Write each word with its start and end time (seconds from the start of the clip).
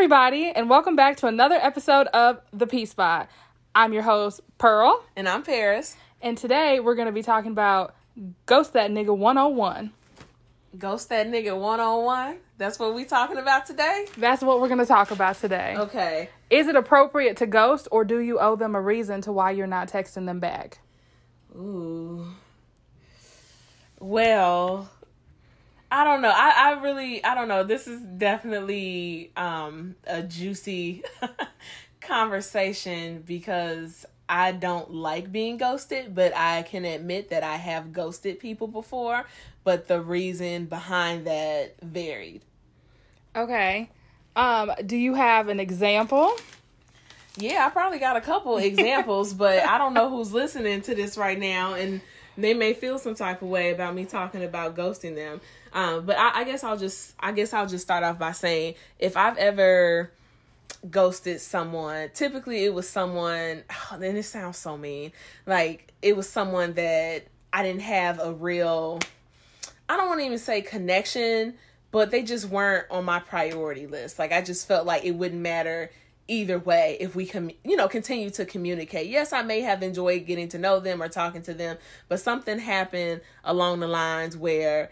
everybody, 0.00 0.50
and 0.50 0.70
welcome 0.70 0.96
back 0.96 1.18
to 1.18 1.26
another 1.26 1.56
episode 1.56 2.06
of 2.06 2.40
The 2.54 2.66
P 2.66 2.86
Spot. 2.86 3.28
I'm 3.74 3.92
your 3.92 4.02
host, 4.02 4.40
Pearl, 4.56 5.04
And 5.14 5.28
I'm 5.28 5.42
Paris. 5.42 5.94
and 6.22 6.38
today 6.38 6.80
we're 6.80 6.94
going 6.94 7.04
to 7.04 7.12
be 7.12 7.22
talking 7.22 7.50
about 7.52 7.94
Ghost 8.46 8.72
That 8.72 8.90
Nigga 8.90 9.14
101. 9.14 9.92
Ghost 10.78 11.10
that 11.10 11.26
nigga 11.26 11.54
one 11.54 11.80
on 11.80 12.04
one. 12.04 12.38
That's 12.56 12.78
what 12.78 12.94
we 12.94 13.04
talking 13.04 13.36
about 13.36 13.66
today. 13.66 14.06
That's 14.16 14.42
what 14.42 14.58
we're 14.62 14.68
going 14.68 14.80
to 14.80 14.86
talk 14.86 15.10
about 15.10 15.36
today. 15.38 15.74
Okay. 15.76 16.30
Is 16.48 16.66
it 16.66 16.76
appropriate 16.76 17.36
to 17.36 17.46
ghost, 17.46 17.86
or 17.90 18.02
do 18.02 18.20
you 18.20 18.38
owe 18.40 18.56
them 18.56 18.74
a 18.74 18.80
reason 18.80 19.20
to 19.22 19.32
why 19.32 19.50
you're 19.50 19.66
not 19.66 19.88
texting 19.90 20.24
them 20.24 20.40
back? 20.40 20.78
Ooh. 21.54 22.24
Well, 23.98 24.88
I 25.90 26.04
don't 26.04 26.22
know. 26.22 26.32
I, 26.34 26.52
I 26.56 26.82
really 26.82 27.24
I 27.24 27.34
don't 27.34 27.48
know. 27.48 27.64
This 27.64 27.86
is 27.88 28.00
definitely 28.00 29.32
um 29.36 29.96
a 30.06 30.22
juicy 30.22 31.02
conversation 32.00 33.22
because 33.26 34.06
I 34.28 34.52
don't 34.52 34.94
like 34.94 35.32
being 35.32 35.56
ghosted, 35.56 36.14
but 36.14 36.32
I 36.36 36.62
can 36.62 36.84
admit 36.84 37.30
that 37.30 37.42
I 37.42 37.56
have 37.56 37.92
ghosted 37.92 38.38
people 38.38 38.68
before, 38.68 39.26
but 39.64 39.88
the 39.88 40.00
reason 40.00 40.66
behind 40.66 41.26
that 41.26 41.74
varied. 41.82 42.42
Okay. 43.34 43.90
Um, 44.36 44.70
do 44.86 44.96
you 44.96 45.14
have 45.14 45.48
an 45.48 45.58
example? 45.58 46.36
Yeah, 47.36 47.66
I 47.66 47.70
probably 47.70 47.98
got 47.98 48.16
a 48.16 48.20
couple 48.20 48.56
examples, 48.58 49.34
but 49.34 49.64
I 49.64 49.78
don't 49.78 49.94
know 49.94 50.08
who's 50.08 50.32
listening 50.32 50.82
to 50.82 50.94
this 50.94 51.18
right 51.18 51.38
now, 51.38 51.74
and 51.74 52.00
they 52.36 52.54
may 52.54 52.72
feel 52.72 52.98
some 52.98 53.14
type 53.14 53.42
of 53.42 53.48
way 53.48 53.70
about 53.70 53.94
me 53.94 54.04
talking 54.04 54.42
about 54.42 54.76
ghosting 54.76 55.14
them. 55.14 55.40
Um, 55.72 56.06
but 56.06 56.16
I, 56.18 56.40
I 56.40 56.44
guess 56.44 56.64
I'll 56.64 56.76
just, 56.76 57.14
I 57.20 57.32
guess 57.32 57.52
I'll 57.52 57.66
just 57.66 57.84
start 57.84 58.02
off 58.02 58.18
by 58.18 58.32
saying 58.32 58.74
if 58.98 59.16
I've 59.16 59.36
ever 59.36 60.10
ghosted 60.90 61.40
someone, 61.40 62.10
typically 62.14 62.64
it 62.64 62.74
was 62.74 62.88
someone. 62.88 63.64
Oh, 63.92 63.98
then 63.98 64.16
it 64.16 64.24
sounds 64.24 64.58
so 64.58 64.76
mean. 64.76 65.12
Like 65.46 65.92
it 66.02 66.16
was 66.16 66.28
someone 66.28 66.74
that 66.74 67.24
I 67.52 67.62
didn't 67.62 67.82
have 67.82 68.20
a 68.20 68.32
real. 68.32 69.00
I 69.88 69.96
don't 69.96 70.08
want 70.08 70.20
to 70.20 70.26
even 70.26 70.38
say 70.38 70.62
connection, 70.62 71.54
but 71.90 72.10
they 72.10 72.22
just 72.22 72.46
weren't 72.46 72.86
on 72.90 73.04
my 73.04 73.18
priority 73.18 73.86
list. 73.86 74.18
Like 74.18 74.32
I 74.32 74.40
just 74.40 74.68
felt 74.68 74.86
like 74.86 75.04
it 75.04 75.12
wouldn't 75.12 75.40
matter 75.40 75.90
either 76.28 76.58
way 76.58 76.96
if 77.00 77.16
we 77.16 77.26
can 77.26 77.50
you 77.64 77.76
know 77.76 77.88
continue 77.88 78.30
to 78.30 78.44
communicate. 78.44 79.08
Yes 79.08 79.32
i 79.32 79.42
may 79.42 79.60
have 79.60 79.82
enjoyed 79.82 80.26
getting 80.26 80.48
to 80.48 80.58
know 80.58 80.80
them 80.80 81.02
or 81.02 81.08
talking 81.08 81.42
to 81.42 81.54
them 81.54 81.76
but 82.08 82.20
something 82.20 82.58
happened 82.58 83.20
along 83.44 83.80
the 83.80 83.88
lines 83.88 84.36
where 84.36 84.90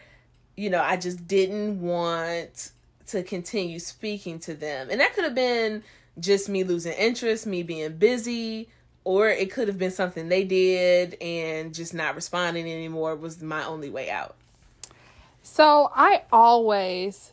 you 0.57 0.69
know 0.69 0.83
i 0.83 0.97
just 0.97 1.27
didn't 1.29 1.81
want 1.81 2.73
to 3.09 3.23
continue 3.23 3.79
speaking 3.79 4.39
to 4.39 4.55
them. 4.55 4.89
And 4.91 5.01
that 5.01 5.15
could 5.15 5.25
have 5.25 5.35
been 5.35 5.83
just 6.19 6.49
me 6.49 6.65
losing 6.65 6.93
interest 6.93 7.47
me 7.47 7.63
being 7.63 7.97
busy 7.97 8.69
or 9.05 9.29
it 9.29 9.51
could 9.51 9.69
have 9.69 9.79
been 9.79 9.91
something 9.91 10.29
they 10.29 10.45
did 10.45 11.17
and 11.23 11.73
just 11.73 11.95
not 11.95 12.15
responding 12.15 12.71
anymore 12.71 13.17
was 13.17 13.41
my 13.41 13.65
only 13.65 13.89
way 13.89 14.11
out. 14.11 14.37
So 15.43 15.91
I 15.95 16.25
always 16.31 17.33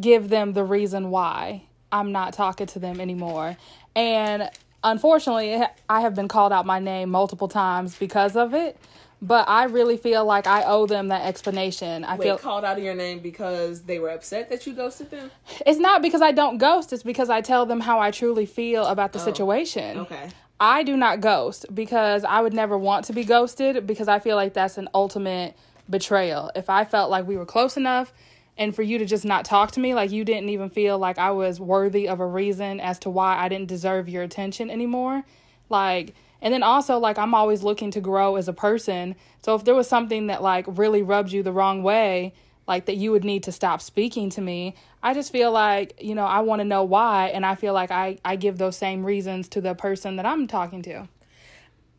give 0.00 0.30
them 0.30 0.54
the 0.54 0.64
reason 0.64 1.10
why 1.10 1.64
I'm 1.92 2.12
not 2.12 2.32
talking 2.32 2.66
to 2.68 2.78
them 2.78 3.00
anymore. 3.00 3.56
And 3.94 4.50
unfortunately, 4.82 5.62
I 5.88 6.00
have 6.00 6.14
been 6.14 6.28
called 6.28 6.52
out 6.52 6.66
my 6.66 6.78
name 6.78 7.10
multiple 7.10 7.48
times 7.48 7.96
because 7.96 8.36
of 8.36 8.54
it. 8.54 8.76
But 9.24 9.48
I 9.48 9.64
really 9.64 9.98
feel 9.98 10.24
like 10.24 10.48
I 10.48 10.64
owe 10.64 10.86
them 10.86 11.06
that 11.08 11.24
explanation. 11.24 12.02
I 12.02 12.16
Wait, 12.16 12.24
feel 12.24 12.38
called 12.38 12.64
out 12.64 12.78
of 12.78 12.82
your 12.82 12.94
name 12.94 13.20
because 13.20 13.82
they 13.82 14.00
were 14.00 14.08
upset 14.08 14.50
that 14.50 14.66
you 14.66 14.74
ghosted 14.74 15.12
them 15.12 15.30
it's 15.64 15.78
not 15.78 16.02
because 16.02 16.20
I 16.20 16.32
don't 16.32 16.58
ghost, 16.58 16.92
it's 16.92 17.04
because 17.04 17.30
I 17.30 17.40
tell 17.40 17.64
them 17.64 17.78
how 17.78 18.00
I 18.00 18.10
truly 18.10 18.46
feel 18.46 18.84
about 18.84 19.12
the 19.12 19.20
oh, 19.20 19.24
situation. 19.24 19.98
okay 20.00 20.30
I 20.62 20.84
do 20.84 20.96
not 20.96 21.20
ghost 21.20 21.66
because 21.74 22.22
I 22.22 22.40
would 22.40 22.54
never 22.54 22.78
want 22.78 23.06
to 23.06 23.12
be 23.12 23.24
ghosted 23.24 23.84
because 23.84 24.06
I 24.06 24.20
feel 24.20 24.36
like 24.36 24.54
that's 24.54 24.78
an 24.78 24.88
ultimate 24.94 25.56
betrayal. 25.90 26.52
If 26.54 26.70
I 26.70 26.84
felt 26.84 27.10
like 27.10 27.26
we 27.26 27.36
were 27.36 27.44
close 27.44 27.76
enough 27.76 28.12
and 28.58 28.74
for 28.74 28.82
you 28.82 28.98
to 28.98 29.06
just 29.06 29.24
not 29.24 29.44
talk 29.44 29.70
to 29.72 29.80
me, 29.80 29.94
like 29.94 30.10
you 30.10 30.24
didn't 30.24 30.50
even 30.50 30.68
feel 30.70 30.98
like 30.98 31.18
I 31.18 31.30
was 31.30 31.58
worthy 31.58 32.08
of 32.08 32.20
a 32.20 32.26
reason 32.26 32.80
as 32.80 32.98
to 33.00 33.10
why 33.10 33.38
I 33.38 33.48
didn't 33.48 33.68
deserve 33.68 34.08
your 34.08 34.22
attention 34.22 34.70
anymore, 34.70 35.24
like 35.68 36.14
and 36.40 36.52
then 36.52 36.62
also 36.62 36.98
like 36.98 37.18
I'm 37.18 37.34
always 37.34 37.62
looking 37.62 37.90
to 37.92 38.00
grow 38.00 38.36
as 38.36 38.48
a 38.48 38.52
person. 38.52 39.14
So 39.42 39.54
if 39.54 39.64
there 39.64 39.74
was 39.74 39.88
something 39.88 40.26
that 40.26 40.42
like 40.42 40.66
really 40.68 41.02
rubbed 41.02 41.32
you 41.32 41.42
the 41.42 41.52
wrong 41.52 41.82
way, 41.82 42.34
like 42.68 42.86
that 42.86 42.96
you 42.96 43.10
would 43.12 43.24
need 43.24 43.42
to 43.44 43.52
stop 43.52 43.80
speaking 43.80 44.28
to 44.30 44.40
me, 44.40 44.74
I 45.02 45.14
just 45.14 45.32
feel 45.32 45.50
like, 45.50 45.94
you 46.00 46.14
know, 46.14 46.26
I 46.26 46.40
want 46.40 46.60
to 46.60 46.64
know 46.64 46.84
why 46.84 47.28
and 47.28 47.44
I 47.46 47.54
feel 47.54 47.72
like 47.74 47.90
I 47.90 48.18
I 48.24 48.36
give 48.36 48.58
those 48.58 48.76
same 48.76 49.04
reasons 49.04 49.48
to 49.48 49.60
the 49.60 49.74
person 49.74 50.16
that 50.16 50.26
I'm 50.26 50.46
talking 50.46 50.82
to. 50.82 51.08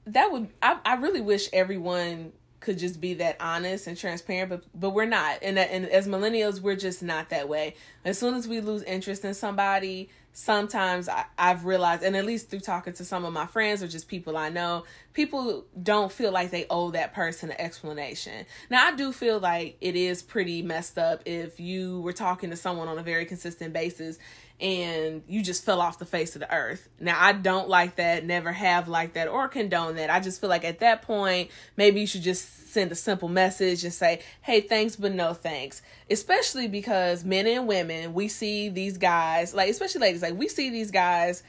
that 0.05 0.31
would 0.31 0.49
I, 0.61 0.77
I 0.85 0.95
really 0.95 1.21
wish 1.21 1.49
everyone 1.53 2.33
could 2.63 2.79
just 2.79 3.00
be 3.00 3.13
that 3.16 3.38
honest 3.40 3.88
and 3.88 3.97
transparent 3.97 4.50
but 4.50 4.63
but 4.74 4.91
we're 4.91 5.06
not. 5.06 5.40
And 5.41 5.59
and 5.59 5.85
as 5.85 6.07
millennials 6.07 6.62
we're 6.62 6.75
just 6.75 7.03
not 7.03 7.29
that 7.29 7.47
way. 7.47 7.75
As 8.03 8.18
soon 8.18 8.34
as 8.34 8.47
we 8.47 8.62
lose 8.62 8.84
interest 8.84 9.24
in 9.24 9.34
somebody 9.34 10.09
sometimes 10.35 11.07
I, 11.07 11.25
i've 11.38 11.63
realized 11.63 12.01
and 12.01 12.18
at 12.18 12.25
least 12.25 12.50
through 12.50 12.62
talking 12.62 12.94
to 12.94 13.06
some 13.06 13.24
of 13.24 13.31
my 13.31 13.46
friends 13.46 13.84
or 13.84 13.88
just 13.88 14.07
people 14.07 14.35
i 14.35 14.50
know 14.50 14.84
people 15.13 15.66
don't 15.81 16.12
feel 16.12 16.31
like 16.31 16.50
they 16.50 16.66
owe 16.72 16.90
that 16.90 17.13
person 17.13 17.51
an 17.51 17.62
explanation. 17.62 18.47
Now 18.72 18.88
i 18.88 18.95
do 18.95 19.13
feel 19.13 19.40
like 19.40 19.78
it 19.80 19.95
is 19.95 20.24
pretty 20.24 20.63
messed 20.63 20.97
up 20.97 21.22
if 21.25 21.59
you 21.59 22.01
were 22.01 22.13
talking 22.13 22.50
to 22.50 22.56
someone 22.56 22.88
on 22.88 22.97
a 22.97 23.03
very 23.03 23.25
consistent 23.25 23.74
basis 23.74 24.18
and 24.59 25.23
you 25.27 25.41
just 25.41 25.65
fell 25.65 25.81
off 25.81 25.99
the 25.99 26.05
face 26.05 26.35
of 26.35 26.39
the 26.39 26.53
earth. 26.53 26.87
Now, 26.99 27.17
I 27.19 27.33
don't 27.33 27.67
like 27.67 27.97
that, 27.97 28.25
never 28.25 28.51
have 28.51 28.87
like 28.87 29.13
that, 29.13 29.27
or 29.27 29.47
condone 29.47 29.95
that. 29.95 30.09
I 30.09 30.19
just 30.19 30.39
feel 30.39 30.49
like 30.49 30.63
at 30.63 30.79
that 30.79 31.01
point, 31.01 31.49
maybe 31.75 31.99
you 31.99 32.07
should 32.07 32.21
just 32.21 32.71
send 32.71 32.91
a 32.91 32.95
simple 32.95 33.27
message 33.27 33.83
and 33.83 33.93
say, 33.93 34.21
hey, 34.41 34.61
thanks, 34.61 34.95
but 34.95 35.13
no 35.13 35.33
thanks. 35.33 35.81
Especially 36.09 36.67
because 36.67 37.25
men 37.25 37.47
and 37.47 37.67
women, 37.67 38.13
we 38.13 38.27
see 38.27 38.69
these 38.69 38.97
guys, 38.97 39.53
like, 39.53 39.69
especially 39.69 40.01
ladies, 40.01 40.21
like, 40.21 40.37
we 40.37 40.47
see 40.47 40.69
these 40.69 40.91
guys 40.91 41.43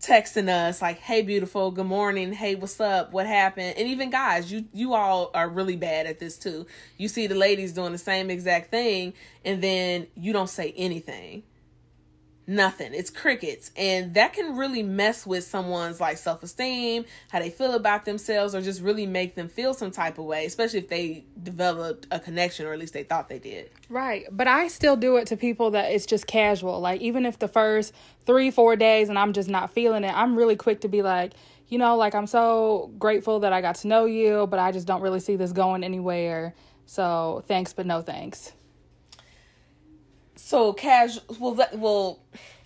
texting 0.00 0.48
us 0.48 0.82
like 0.82 0.98
hey 0.98 1.22
beautiful 1.22 1.70
good 1.70 1.86
morning 1.86 2.32
hey 2.32 2.56
what's 2.56 2.80
up 2.80 3.12
what 3.12 3.24
happened 3.24 3.74
and 3.78 3.86
even 3.86 4.10
guys 4.10 4.50
you 4.50 4.64
you 4.72 4.94
all 4.94 5.30
are 5.32 5.48
really 5.48 5.76
bad 5.76 6.06
at 6.06 6.18
this 6.18 6.36
too 6.36 6.66
you 6.98 7.06
see 7.06 7.28
the 7.28 7.36
ladies 7.36 7.72
doing 7.72 7.92
the 7.92 7.98
same 7.98 8.28
exact 8.28 8.68
thing 8.68 9.14
and 9.44 9.62
then 9.62 10.04
you 10.16 10.32
don't 10.32 10.48
say 10.48 10.74
anything 10.76 11.44
nothing 12.46 12.92
it's 12.92 13.10
crickets 13.10 13.70
and 13.76 14.14
that 14.14 14.32
can 14.32 14.56
really 14.56 14.82
mess 14.82 15.24
with 15.24 15.44
someone's 15.44 16.00
like 16.00 16.16
self-esteem 16.16 17.04
how 17.30 17.38
they 17.38 17.50
feel 17.50 17.74
about 17.74 18.04
themselves 18.04 18.54
or 18.54 18.60
just 18.60 18.82
really 18.82 19.06
make 19.06 19.34
them 19.36 19.48
feel 19.48 19.72
some 19.72 19.90
type 19.90 20.18
of 20.18 20.24
way 20.24 20.44
especially 20.44 20.80
if 20.80 20.88
they 20.88 21.24
developed 21.42 22.06
a 22.10 22.18
connection 22.18 22.66
or 22.66 22.72
at 22.72 22.78
least 22.78 22.92
they 22.92 23.04
thought 23.04 23.28
they 23.28 23.38
did 23.38 23.70
Right. 23.92 24.24
But 24.32 24.48
I 24.48 24.68
still 24.68 24.96
do 24.96 25.18
it 25.18 25.26
to 25.26 25.36
people 25.36 25.72
that 25.72 25.92
it's 25.92 26.06
just 26.06 26.26
casual. 26.26 26.80
Like 26.80 27.02
even 27.02 27.26
if 27.26 27.38
the 27.38 27.46
first 27.46 27.92
3 28.24 28.50
4 28.50 28.74
days 28.74 29.10
and 29.10 29.18
I'm 29.18 29.34
just 29.34 29.50
not 29.50 29.70
feeling 29.70 30.02
it, 30.02 30.14
I'm 30.16 30.34
really 30.34 30.56
quick 30.56 30.80
to 30.80 30.88
be 30.88 31.02
like, 31.02 31.34
you 31.68 31.76
know, 31.76 31.96
like 31.96 32.14
I'm 32.14 32.26
so 32.26 32.90
grateful 32.98 33.40
that 33.40 33.52
I 33.52 33.60
got 33.60 33.74
to 33.76 33.88
know 33.88 34.06
you, 34.06 34.46
but 34.46 34.58
I 34.58 34.72
just 34.72 34.86
don't 34.86 35.02
really 35.02 35.20
see 35.20 35.36
this 35.36 35.52
going 35.52 35.84
anywhere. 35.84 36.54
So, 36.86 37.44
thanks 37.46 37.74
but 37.74 37.84
no 37.84 38.00
thanks. 38.00 38.52
So 40.44 40.72
casual. 40.72 41.22
Well, 41.38 41.54
that, 41.54 41.78
well, 41.78 42.18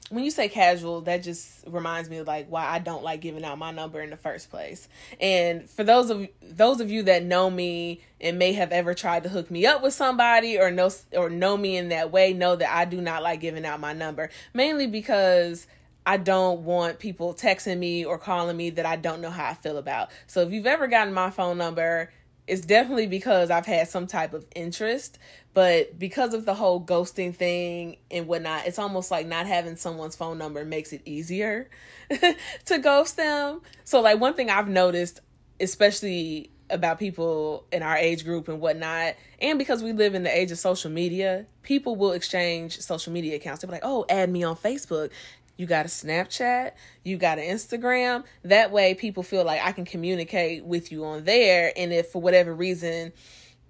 when 0.08 0.24
you 0.24 0.30
say 0.30 0.48
casual, 0.48 1.02
that 1.02 1.22
just 1.22 1.62
reminds 1.66 2.08
me 2.08 2.16
of 2.16 2.26
like 2.26 2.48
why 2.48 2.66
I 2.66 2.78
don't 2.78 3.04
like 3.04 3.20
giving 3.20 3.44
out 3.44 3.58
my 3.58 3.70
number 3.70 4.00
in 4.00 4.08
the 4.08 4.16
first 4.16 4.50
place. 4.50 4.88
And 5.20 5.68
for 5.68 5.84
those 5.84 6.08
of 6.08 6.26
those 6.42 6.80
of 6.80 6.90
you 6.90 7.02
that 7.02 7.22
know 7.22 7.50
me 7.50 8.00
and 8.18 8.38
may 8.38 8.54
have 8.54 8.72
ever 8.72 8.94
tried 8.94 9.24
to 9.24 9.28
hook 9.28 9.50
me 9.50 9.66
up 9.66 9.82
with 9.82 9.92
somebody 9.92 10.58
or 10.58 10.70
know 10.70 10.90
or 11.12 11.28
know 11.28 11.54
me 11.56 11.76
in 11.76 11.90
that 11.90 12.10
way, 12.10 12.32
know 12.32 12.56
that 12.56 12.74
I 12.74 12.86
do 12.86 13.00
not 13.00 13.22
like 13.22 13.40
giving 13.40 13.66
out 13.66 13.78
my 13.78 13.92
number. 13.92 14.30
Mainly 14.54 14.86
because 14.86 15.66
I 16.06 16.16
don't 16.16 16.64
want 16.64 16.98
people 16.98 17.34
texting 17.34 17.78
me 17.78 18.06
or 18.06 18.16
calling 18.16 18.56
me 18.56 18.70
that 18.70 18.86
I 18.86 18.96
don't 18.96 19.20
know 19.20 19.30
how 19.30 19.50
I 19.50 19.54
feel 19.54 19.76
about. 19.76 20.10
So 20.26 20.40
if 20.40 20.50
you've 20.50 20.66
ever 20.66 20.86
gotten 20.86 21.12
my 21.12 21.28
phone 21.28 21.58
number, 21.58 22.10
it's 22.46 22.62
definitely 22.62 23.08
because 23.08 23.50
I've 23.50 23.66
had 23.66 23.88
some 23.88 24.06
type 24.06 24.32
of 24.32 24.46
interest, 24.54 25.18
but 25.56 25.98
because 25.98 26.34
of 26.34 26.44
the 26.44 26.52
whole 26.52 26.84
ghosting 26.84 27.34
thing 27.34 27.96
and 28.10 28.26
whatnot, 28.26 28.66
it's 28.66 28.78
almost 28.78 29.10
like 29.10 29.26
not 29.26 29.46
having 29.46 29.76
someone's 29.76 30.14
phone 30.14 30.36
number 30.36 30.66
makes 30.66 30.92
it 30.92 31.00
easier 31.06 31.70
to 32.66 32.78
ghost 32.78 33.16
them. 33.16 33.62
So, 33.82 34.02
like, 34.02 34.20
one 34.20 34.34
thing 34.34 34.50
I've 34.50 34.68
noticed, 34.68 35.20
especially 35.58 36.50
about 36.68 36.98
people 36.98 37.64
in 37.72 37.82
our 37.82 37.96
age 37.96 38.22
group 38.22 38.48
and 38.48 38.60
whatnot, 38.60 39.14
and 39.40 39.58
because 39.58 39.82
we 39.82 39.94
live 39.94 40.14
in 40.14 40.24
the 40.24 40.38
age 40.38 40.50
of 40.50 40.58
social 40.58 40.90
media, 40.90 41.46
people 41.62 41.96
will 41.96 42.12
exchange 42.12 42.78
social 42.80 43.14
media 43.14 43.36
accounts. 43.36 43.62
They'll 43.62 43.70
be 43.70 43.76
like, 43.76 43.82
oh, 43.82 44.04
add 44.10 44.28
me 44.28 44.44
on 44.44 44.56
Facebook. 44.56 45.10
You 45.56 45.64
got 45.64 45.86
a 45.86 45.88
Snapchat, 45.88 46.72
you 47.02 47.16
got 47.16 47.38
an 47.38 47.46
Instagram. 47.46 48.24
That 48.42 48.72
way, 48.72 48.92
people 48.92 49.22
feel 49.22 49.42
like 49.42 49.62
I 49.64 49.72
can 49.72 49.86
communicate 49.86 50.66
with 50.66 50.92
you 50.92 51.06
on 51.06 51.24
there. 51.24 51.72
And 51.74 51.94
if 51.94 52.08
for 52.08 52.20
whatever 52.20 52.54
reason, 52.54 53.14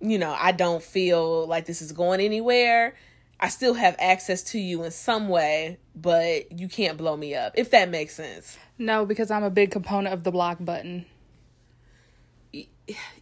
you 0.00 0.18
know, 0.18 0.34
I 0.38 0.52
don't 0.52 0.82
feel 0.82 1.46
like 1.46 1.66
this 1.66 1.82
is 1.82 1.92
going 1.92 2.20
anywhere, 2.20 2.94
I 3.38 3.48
still 3.48 3.74
have 3.74 3.96
access 3.98 4.42
to 4.44 4.58
you 4.58 4.82
in 4.84 4.90
some 4.90 5.28
way, 5.28 5.78
but 5.94 6.58
you 6.58 6.68
can't 6.68 6.96
blow 6.96 7.16
me 7.16 7.34
up, 7.34 7.52
if 7.56 7.70
that 7.70 7.90
makes 7.90 8.14
sense. 8.14 8.56
No, 8.78 9.04
because 9.04 9.30
I'm 9.30 9.44
a 9.44 9.50
big 9.50 9.70
component 9.70 10.14
of 10.14 10.24
the 10.24 10.30
block 10.30 10.58
button. 10.60 11.04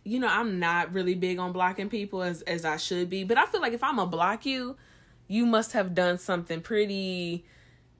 You 0.04 0.20
know, 0.20 0.28
I'm 0.28 0.60
not 0.60 0.92
really 0.92 1.14
big 1.14 1.38
on 1.38 1.52
blocking 1.52 1.88
people 1.88 2.22
as 2.22 2.42
as 2.42 2.64
I 2.64 2.76
should 2.76 3.08
be, 3.08 3.24
but 3.24 3.38
I 3.38 3.46
feel 3.46 3.60
like 3.60 3.72
if 3.72 3.82
I'm 3.82 3.96
gonna 3.96 4.10
block 4.10 4.44
you, 4.44 4.76
you 5.26 5.46
must 5.46 5.72
have 5.72 5.94
done 5.94 6.18
something 6.18 6.60
pretty 6.60 7.44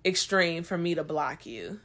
extreme 0.05 0.63
for 0.63 0.77
me 0.77 0.95
to 0.95 1.03
block 1.03 1.47
you. 1.47 1.81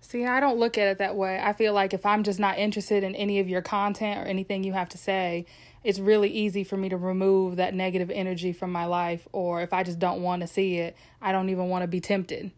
See, 0.00 0.24
I 0.24 0.40
don't 0.40 0.58
look 0.58 0.78
at 0.78 0.86
it 0.86 0.98
that 0.98 1.16
way. 1.16 1.40
I 1.42 1.52
feel 1.52 1.72
like 1.72 1.92
if 1.92 2.06
I'm 2.06 2.22
just 2.22 2.38
not 2.38 2.58
interested 2.58 3.04
in 3.04 3.14
any 3.14 3.40
of 3.40 3.48
your 3.48 3.62
content 3.62 4.18
or 4.20 4.22
anything 4.22 4.64
you 4.64 4.72
have 4.72 4.88
to 4.90 4.98
say, 4.98 5.44
it's 5.82 5.98
really 5.98 6.28
easy 6.28 6.64
for 6.64 6.76
me 6.76 6.88
to 6.88 6.96
remove 6.96 7.56
that 7.56 7.74
negative 7.74 8.10
energy 8.10 8.52
from 8.52 8.72
my 8.72 8.84
life. 8.84 9.26
Or 9.32 9.62
if 9.62 9.72
I 9.72 9.82
just 9.82 9.98
don't 9.98 10.22
want 10.22 10.42
to 10.42 10.46
see 10.46 10.76
it, 10.76 10.96
I 11.20 11.32
don't 11.32 11.48
even 11.50 11.68
want 11.68 11.82
to 11.82 11.88
be 11.88 12.00
tempted. 12.00 12.50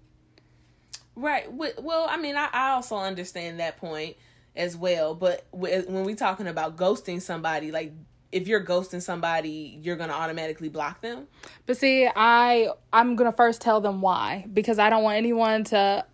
Right. 1.15 1.53
Well, 1.53 2.07
I 2.09 2.17
mean, 2.17 2.37
I, 2.37 2.71
also 2.71 2.97
understand 2.97 3.61
that 3.61 3.77
point 3.77 4.17
as 4.57 4.77
well. 4.77 5.15
But 5.15 5.47
when 5.51 6.05
we 6.05 6.15
talking 6.15 6.47
about 6.47 6.77
ghosting 6.77 7.21
somebody, 7.21 7.71
like 7.71 7.93
if 8.33 8.49
you're 8.49 8.65
ghosting 8.65 9.03
somebody, 9.03 9.79
you're 9.83 9.97
gonna 9.97 10.15
automatically 10.15 10.71
block 10.71 11.03
them. 11.03 11.29
But 11.67 11.77
see, 11.77 12.09
I 12.17 12.71
I'm 12.93 13.15
gonna 13.15 13.33
first 13.33 13.61
tell 13.61 13.81
them 13.81 14.01
why 14.01 14.47
because 14.53 14.79
I 14.79 14.89
don't 14.89 15.03
want 15.03 15.19
anyone 15.19 15.65
to 15.65 16.05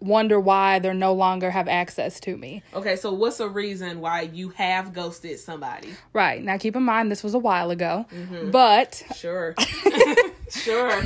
wonder 0.00 0.38
why 0.38 0.78
they're 0.78 0.94
no 0.94 1.12
longer 1.12 1.50
have 1.50 1.68
access 1.68 2.20
to 2.20 2.36
me. 2.36 2.62
Okay, 2.74 2.96
so 2.96 3.12
what's 3.12 3.40
a 3.40 3.48
reason 3.48 4.00
why 4.00 4.22
you 4.22 4.50
have 4.50 4.92
ghosted 4.92 5.38
somebody? 5.38 5.94
Right. 6.12 6.42
Now 6.42 6.58
keep 6.58 6.76
in 6.76 6.82
mind 6.82 7.10
this 7.10 7.22
was 7.22 7.34
a 7.34 7.38
while 7.38 7.70
ago. 7.70 8.06
Mm-hmm. 8.12 8.50
But 8.50 9.02
Sure. 9.14 9.54
sure. 10.50 11.02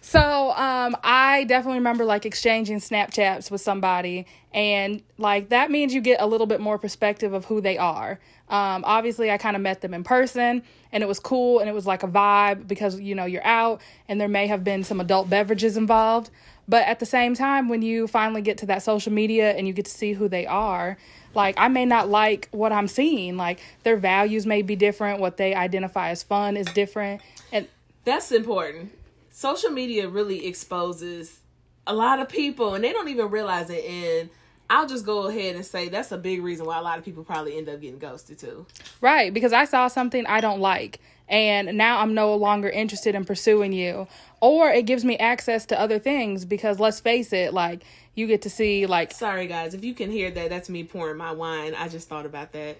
So, 0.00 0.52
um 0.52 0.96
I 1.04 1.44
definitely 1.44 1.78
remember 1.78 2.04
like 2.04 2.26
exchanging 2.26 2.78
Snapchats 2.78 3.50
with 3.50 3.60
somebody 3.60 4.26
and 4.52 5.02
like 5.18 5.50
that 5.50 5.70
means 5.70 5.94
you 5.94 6.00
get 6.00 6.20
a 6.20 6.26
little 6.26 6.46
bit 6.46 6.60
more 6.60 6.78
perspective 6.78 7.32
of 7.32 7.44
who 7.44 7.60
they 7.60 7.76
are. 7.78 8.18
Um 8.48 8.84
obviously 8.86 9.30
I 9.30 9.38
kind 9.38 9.56
of 9.56 9.62
met 9.62 9.82
them 9.82 9.92
in 9.94 10.04
person 10.04 10.62
and 10.90 11.02
it 11.02 11.06
was 11.06 11.20
cool 11.20 11.60
and 11.60 11.68
it 11.68 11.72
was 11.72 11.86
like 11.86 12.02
a 12.02 12.08
vibe 12.08 12.66
because 12.66 12.98
you 12.98 13.14
know 13.14 13.24
you're 13.26 13.46
out 13.46 13.80
and 14.08 14.20
there 14.20 14.28
may 14.28 14.46
have 14.46 14.64
been 14.64 14.84
some 14.84 15.00
adult 15.00 15.28
beverages 15.28 15.76
involved. 15.76 16.30
But 16.72 16.86
at 16.86 17.00
the 17.00 17.04
same 17.04 17.34
time, 17.34 17.68
when 17.68 17.82
you 17.82 18.06
finally 18.06 18.40
get 18.40 18.56
to 18.58 18.66
that 18.66 18.82
social 18.82 19.12
media 19.12 19.50
and 19.50 19.66
you 19.66 19.74
get 19.74 19.84
to 19.84 19.90
see 19.90 20.14
who 20.14 20.26
they 20.26 20.46
are, 20.46 20.96
like 21.34 21.54
I 21.58 21.68
may 21.68 21.84
not 21.84 22.08
like 22.08 22.48
what 22.50 22.72
I'm 22.72 22.88
seeing. 22.88 23.36
Like 23.36 23.60
their 23.82 23.98
values 23.98 24.46
may 24.46 24.62
be 24.62 24.74
different, 24.74 25.20
what 25.20 25.36
they 25.36 25.54
identify 25.54 26.08
as 26.08 26.22
fun 26.22 26.56
is 26.56 26.66
different. 26.68 27.20
And 27.52 27.68
that's 28.06 28.32
important. 28.32 28.90
Social 29.30 29.68
media 29.68 30.08
really 30.08 30.46
exposes 30.46 31.40
a 31.86 31.92
lot 31.92 32.20
of 32.20 32.30
people 32.30 32.74
and 32.74 32.82
they 32.82 32.92
don't 32.92 33.08
even 33.08 33.28
realize 33.28 33.68
it 33.68 33.84
and 33.84 34.30
I'll 34.70 34.86
just 34.86 35.04
go 35.04 35.26
ahead 35.26 35.56
and 35.56 35.66
say 35.66 35.90
that's 35.90 36.10
a 36.10 36.16
big 36.16 36.42
reason 36.42 36.64
why 36.64 36.78
a 36.78 36.82
lot 36.82 36.98
of 36.98 37.04
people 37.04 37.22
probably 37.22 37.58
end 37.58 37.68
up 37.68 37.82
getting 37.82 37.98
ghosted 37.98 38.38
too. 38.38 38.64
Right, 39.02 39.34
because 39.34 39.52
I 39.52 39.66
saw 39.66 39.88
something 39.88 40.24
I 40.24 40.40
don't 40.40 40.60
like 40.60 41.00
and 41.32 41.78
now 41.78 42.00
I'm 42.00 42.12
no 42.12 42.34
longer 42.34 42.68
interested 42.68 43.14
in 43.14 43.24
pursuing 43.24 43.72
you. 43.72 44.06
Or 44.40 44.70
it 44.70 44.86
gives 44.86 45.04
me 45.04 45.16
access 45.16 45.64
to 45.66 45.80
other 45.80 45.98
things 45.98 46.44
because 46.44 46.78
let's 46.78 47.00
face 47.00 47.32
it, 47.32 47.54
like 47.54 47.82
you 48.14 48.26
get 48.26 48.42
to 48.42 48.50
see 48.50 48.86
like 48.86 49.12
Sorry 49.12 49.46
guys, 49.46 49.72
if 49.72 49.82
you 49.82 49.94
can 49.94 50.10
hear 50.10 50.30
that, 50.30 50.50
that's 50.50 50.68
me 50.68 50.84
pouring 50.84 51.16
my 51.16 51.32
wine. 51.32 51.74
I 51.74 51.88
just 51.88 52.08
thought 52.08 52.26
about 52.26 52.52
that 52.52 52.76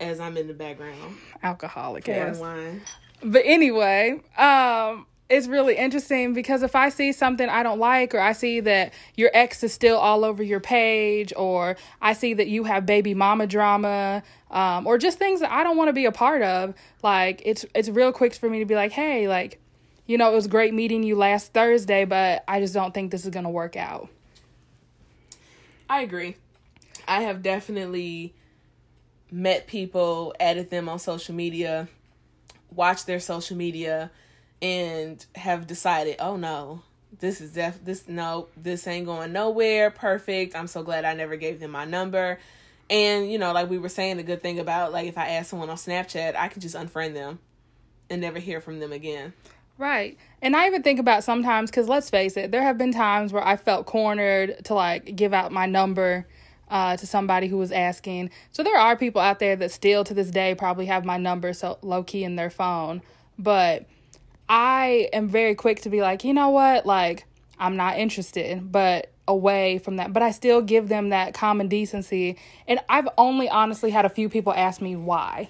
as 0.00 0.18
I'm 0.18 0.36
in 0.36 0.48
the 0.48 0.54
background. 0.54 1.16
Alcoholic 1.42 2.04
pouring 2.04 2.38
wine. 2.38 2.82
But 3.22 3.42
anyway, 3.44 4.20
um 4.36 5.06
it's 5.28 5.48
really 5.48 5.76
interesting 5.76 6.34
because 6.34 6.62
if 6.62 6.76
I 6.76 6.88
see 6.88 7.10
something 7.12 7.48
I 7.48 7.62
don't 7.62 7.80
like, 7.80 8.14
or 8.14 8.20
I 8.20 8.32
see 8.32 8.60
that 8.60 8.92
your 9.16 9.30
ex 9.34 9.64
is 9.64 9.72
still 9.72 9.96
all 9.96 10.24
over 10.24 10.42
your 10.42 10.60
page, 10.60 11.32
or 11.36 11.76
I 12.00 12.12
see 12.12 12.34
that 12.34 12.46
you 12.46 12.64
have 12.64 12.86
baby 12.86 13.12
mama 13.12 13.46
drama, 13.46 14.22
um, 14.50 14.86
or 14.86 14.98
just 14.98 15.18
things 15.18 15.40
that 15.40 15.50
I 15.50 15.64
don't 15.64 15.76
want 15.76 15.88
to 15.88 15.92
be 15.92 16.04
a 16.04 16.12
part 16.12 16.42
of, 16.42 16.74
like 17.02 17.42
it's 17.44 17.66
it's 17.74 17.88
real 17.88 18.12
quick 18.12 18.34
for 18.34 18.48
me 18.48 18.60
to 18.60 18.64
be 18.64 18.76
like, 18.76 18.92
hey, 18.92 19.26
like, 19.26 19.60
you 20.06 20.16
know, 20.16 20.30
it 20.30 20.34
was 20.34 20.46
great 20.46 20.72
meeting 20.72 21.02
you 21.02 21.16
last 21.16 21.52
Thursday, 21.52 22.04
but 22.04 22.44
I 22.46 22.60
just 22.60 22.72
don't 22.74 22.94
think 22.94 23.10
this 23.10 23.24
is 23.24 23.30
gonna 23.30 23.50
work 23.50 23.74
out. 23.74 24.08
I 25.90 26.02
agree. 26.02 26.36
I 27.08 27.22
have 27.22 27.42
definitely 27.42 28.34
met 29.30 29.66
people, 29.66 30.34
added 30.38 30.70
them 30.70 30.88
on 30.88 31.00
social 31.00 31.34
media, 31.34 31.88
watched 32.70 33.06
their 33.06 33.20
social 33.20 33.56
media 33.56 34.10
and 34.62 35.24
have 35.34 35.66
decided, 35.66 36.16
oh 36.18 36.36
no, 36.36 36.82
this 37.18 37.40
is 37.40 37.52
def 37.52 37.84
this 37.84 38.08
no, 38.08 38.48
this 38.56 38.86
ain't 38.86 39.06
going 39.06 39.32
nowhere. 39.32 39.90
Perfect. 39.90 40.54
I'm 40.54 40.66
so 40.66 40.82
glad 40.82 41.04
I 41.04 41.14
never 41.14 41.36
gave 41.36 41.60
them 41.60 41.70
my 41.70 41.84
number. 41.84 42.38
And 42.88 43.30
you 43.30 43.38
know, 43.38 43.52
like 43.52 43.70
we 43.70 43.78
were 43.78 43.88
saying, 43.88 44.16
the 44.16 44.22
good 44.22 44.42
thing 44.42 44.58
about 44.58 44.92
like 44.92 45.06
if 45.06 45.18
I 45.18 45.30
ask 45.30 45.50
someone 45.50 45.70
on 45.70 45.76
Snapchat, 45.76 46.36
I 46.36 46.48
can 46.48 46.60
just 46.60 46.74
unfriend 46.76 47.14
them 47.14 47.38
and 48.10 48.20
never 48.20 48.38
hear 48.38 48.60
from 48.60 48.80
them 48.80 48.92
again. 48.92 49.32
Right. 49.78 50.16
And 50.40 50.56
I 50.56 50.66
even 50.66 50.82
think 50.82 50.98
about 50.98 51.24
sometimes 51.24 51.70
cuz 51.70 51.88
let's 51.88 52.10
face 52.10 52.36
it, 52.36 52.50
there 52.50 52.62
have 52.62 52.78
been 52.78 52.92
times 52.92 53.32
where 53.32 53.46
I 53.46 53.56
felt 53.56 53.86
cornered 53.86 54.64
to 54.64 54.74
like 54.74 55.16
give 55.16 55.34
out 55.34 55.52
my 55.52 55.66
number 55.66 56.26
uh, 56.68 56.96
to 56.96 57.06
somebody 57.06 57.46
who 57.46 57.58
was 57.58 57.72
asking. 57.72 58.30
So 58.50 58.62
there 58.62 58.76
are 58.76 58.96
people 58.96 59.20
out 59.20 59.38
there 59.38 59.56
that 59.56 59.70
still 59.70 60.02
to 60.04 60.14
this 60.14 60.30
day 60.30 60.54
probably 60.54 60.86
have 60.86 61.04
my 61.04 61.16
number 61.16 61.52
so 61.52 61.78
low 61.82 62.02
key 62.02 62.24
in 62.24 62.36
their 62.36 62.50
phone. 62.50 63.02
But 63.38 63.86
I 64.48 65.08
am 65.12 65.28
very 65.28 65.54
quick 65.54 65.82
to 65.82 65.90
be 65.90 66.00
like, 66.00 66.24
you 66.24 66.34
know 66.34 66.50
what, 66.50 66.86
like 66.86 67.26
I'm 67.58 67.76
not 67.76 67.98
interested, 67.98 68.70
but 68.70 69.12
away 69.28 69.78
from 69.78 69.96
that. 69.96 70.12
But 70.12 70.22
I 70.22 70.30
still 70.30 70.62
give 70.62 70.88
them 70.88 71.10
that 71.10 71.34
common 71.34 71.68
decency. 71.68 72.36
And 72.68 72.80
I've 72.88 73.08
only 73.18 73.48
honestly 73.48 73.90
had 73.90 74.04
a 74.04 74.08
few 74.08 74.28
people 74.28 74.52
ask 74.52 74.80
me 74.80 74.96
why. 74.96 75.48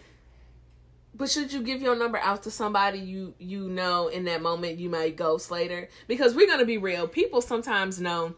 But 1.14 1.30
should 1.30 1.52
you 1.52 1.62
give 1.62 1.80
your 1.80 1.96
number 1.96 2.18
out 2.18 2.42
to 2.42 2.50
somebody 2.50 2.98
you 2.98 3.34
you 3.38 3.68
know 3.68 4.08
in 4.08 4.24
that 4.24 4.42
moment 4.42 4.78
you 4.78 4.90
might 4.90 5.16
ghost 5.16 5.50
later? 5.50 5.88
Because 6.06 6.34
we're 6.34 6.46
gonna 6.46 6.66
be 6.66 6.78
real. 6.78 7.08
People 7.08 7.40
sometimes 7.40 8.00
know, 8.00 8.34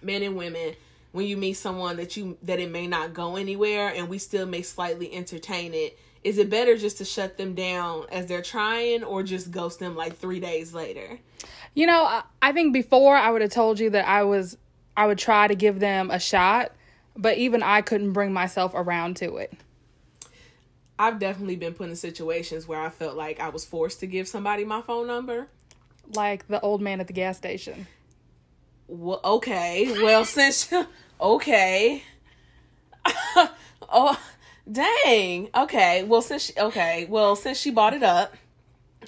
men 0.00 0.22
and 0.22 0.36
women, 0.36 0.74
when 1.10 1.26
you 1.26 1.36
meet 1.36 1.54
someone 1.54 1.96
that 1.96 2.16
you 2.16 2.38
that 2.42 2.60
it 2.60 2.70
may 2.70 2.86
not 2.86 3.14
go 3.14 3.36
anywhere 3.36 3.92
and 3.94 4.08
we 4.08 4.18
still 4.18 4.46
may 4.46 4.62
slightly 4.62 5.12
entertain 5.12 5.74
it 5.74 5.98
is 6.24 6.38
it 6.38 6.48
better 6.48 6.76
just 6.76 6.98
to 6.98 7.04
shut 7.04 7.36
them 7.36 7.54
down 7.54 8.06
as 8.10 8.26
they're 8.26 8.42
trying 8.42 9.04
or 9.04 9.22
just 9.22 9.50
ghost 9.50 9.78
them 9.78 9.94
like 9.94 10.16
three 10.16 10.40
days 10.40 10.72
later? 10.72 11.18
You 11.74 11.86
know 11.86 12.22
i 12.40 12.52
think 12.52 12.72
before 12.72 13.16
i 13.16 13.30
would 13.30 13.42
have 13.42 13.50
told 13.50 13.80
you 13.80 13.90
that 13.90 14.06
i 14.06 14.22
was 14.22 14.56
i 14.96 15.06
would 15.06 15.18
try 15.18 15.48
to 15.48 15.54
give 15.54 15.80
them 15.80 16.10
a 16.10 16.20
shot 16.20 16.72
but 17.16 17.36
even 17.36 17.62
i 17.62 17.82
couldn't 17.82 18.12
bring 18.12 18.32
myself 18.32 18.72
around 18.74 19.16
to 19.18 19.36
it. 19.36 19.52
I've 20.96 21.18
definitely 21.18 21.56
been 21.56 21.74
put 21.74 21.88
in 21.88 21.96
situations 21.96 22.68
where 22.68 22.80
i 22.80 22.88
felt 22.90 23.16
like 23.16 23.40
i 23.40 23.48
was 23.48 23.64
forced 23.64 24.00
to 24.00 24.06
give 24.06 24.28
somebody 24.28 24.64
my 24.64 24.80
phone 24.80 25.06
number. 25.06 25.48
Like 26.14 26.46
the 26.48 26.60
old 26.60 26.80
man 26.80 27.00
at 27.00 27.08
the 27.08 27.12
gas 27.12 27.36
station. 27.36 27.86
Well 28.86 29.20
okay. 29.24 30.00
Well 30.02 30.24
since 30.24 30.72
okay. 31.20 32.02
Oh 33.96 34.18
Dang. 34.70 35.48
Okay. 35.54 36.04
Well, 36.04 36.22
since 36.22 36.42
she, 36.42 36.52
okay, 36.58 37.06
well, 37.08 37.36
since 37.36 37.58
she 37.58 37.70
bought 37.70 37.94
it 37.94 38.02
up 38.02 38.34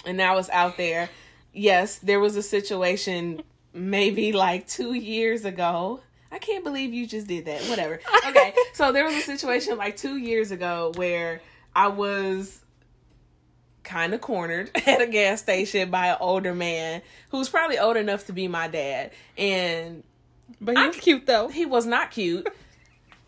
and 0.04 0.16
now 0.16 0.36
it's 0.38 0.50
out 0.50 0.76
there, 0.76 1.08
yes, 1.52 1.98
there 1.98 2.20
was 2.20 2.36
a 2.36 2.42
situation 2.42 3.42
maybe 3.72 4.32
like 4.32 4.66
2 4.66 4.94
years 4.94 5.44
ago. 5.44 6.00
I 6.30 6.38
can't 6.38 6.64
believe 6.64 6.92
you 6.92 7.06
just 7.06 7.26
did 7.26 7.46
that. 7.46 7.62
Whatever. 7.62 8.00
Okay. 8.28 8.54
so 8.74 8.92
there 8.92 9.04
was 9.04 9.14
a 9.14 9.20
situation 9.20 9.78
like 9.78 9.96
2 9.96 10.16
years 10.16 10.50
ago 10.50 10.92
where 10.96 11.40
I 11.74 11.88
was 11.88 12.60
kind 13.84 14.12
of 14.12 14.20
cornered 14.20 14.70
at 14.86 15.00
a 15.00 15.06
gas 15.06 15.40
station 15.40 15.90
by 15.90 16.08
an 16.08 16.16
older 16.20 16.54
man 16.54 17.00
who's 17.30 17.48
probably 17.48 17.78
old 17.78 17.96
enough 17.96 18.26
to 18.26 18.32
be 18.32 18.48
my 18.48 18.66
dad 18.66 19.12
and 19.38 20.02
but 20.60 20.76
he 20.76 20.86
was 20.86 20.96
I, 20.96 21.00
cute 21.00 21.26
though. 21.26 21.48
He 21.48 21.66
was 21.66 21.86
not 21.86 22.10
cute 22.10 22.48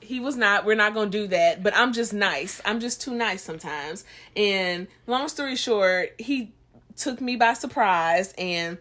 he 0.09 0.21
was 0.21 0.37
not 0.37 0.65
we're 0.65 0.75
not 0.75 0.95
gonna 0.95 1.11
do 1.11 1.27
that 1.27 1.63
but 1.63 1.77
i'm 1.77 1.93
just 1.93 2.15
nice. 2.15 2.63
I'm 2.65 2.81
just 2.81 3.03
too 3.03 3.15
nice 3.15 3.43
sometimes. 3.43 4.05
And 4.35 4.89
long 5.07 5.29
story 5.29 5.55
short 5.55 6.15
he 6.19 6.53
took 6.97 7.21
me 7.21 7.37
by 7.37 7.53
surprise 7.53 8.33
and 8.39 8.79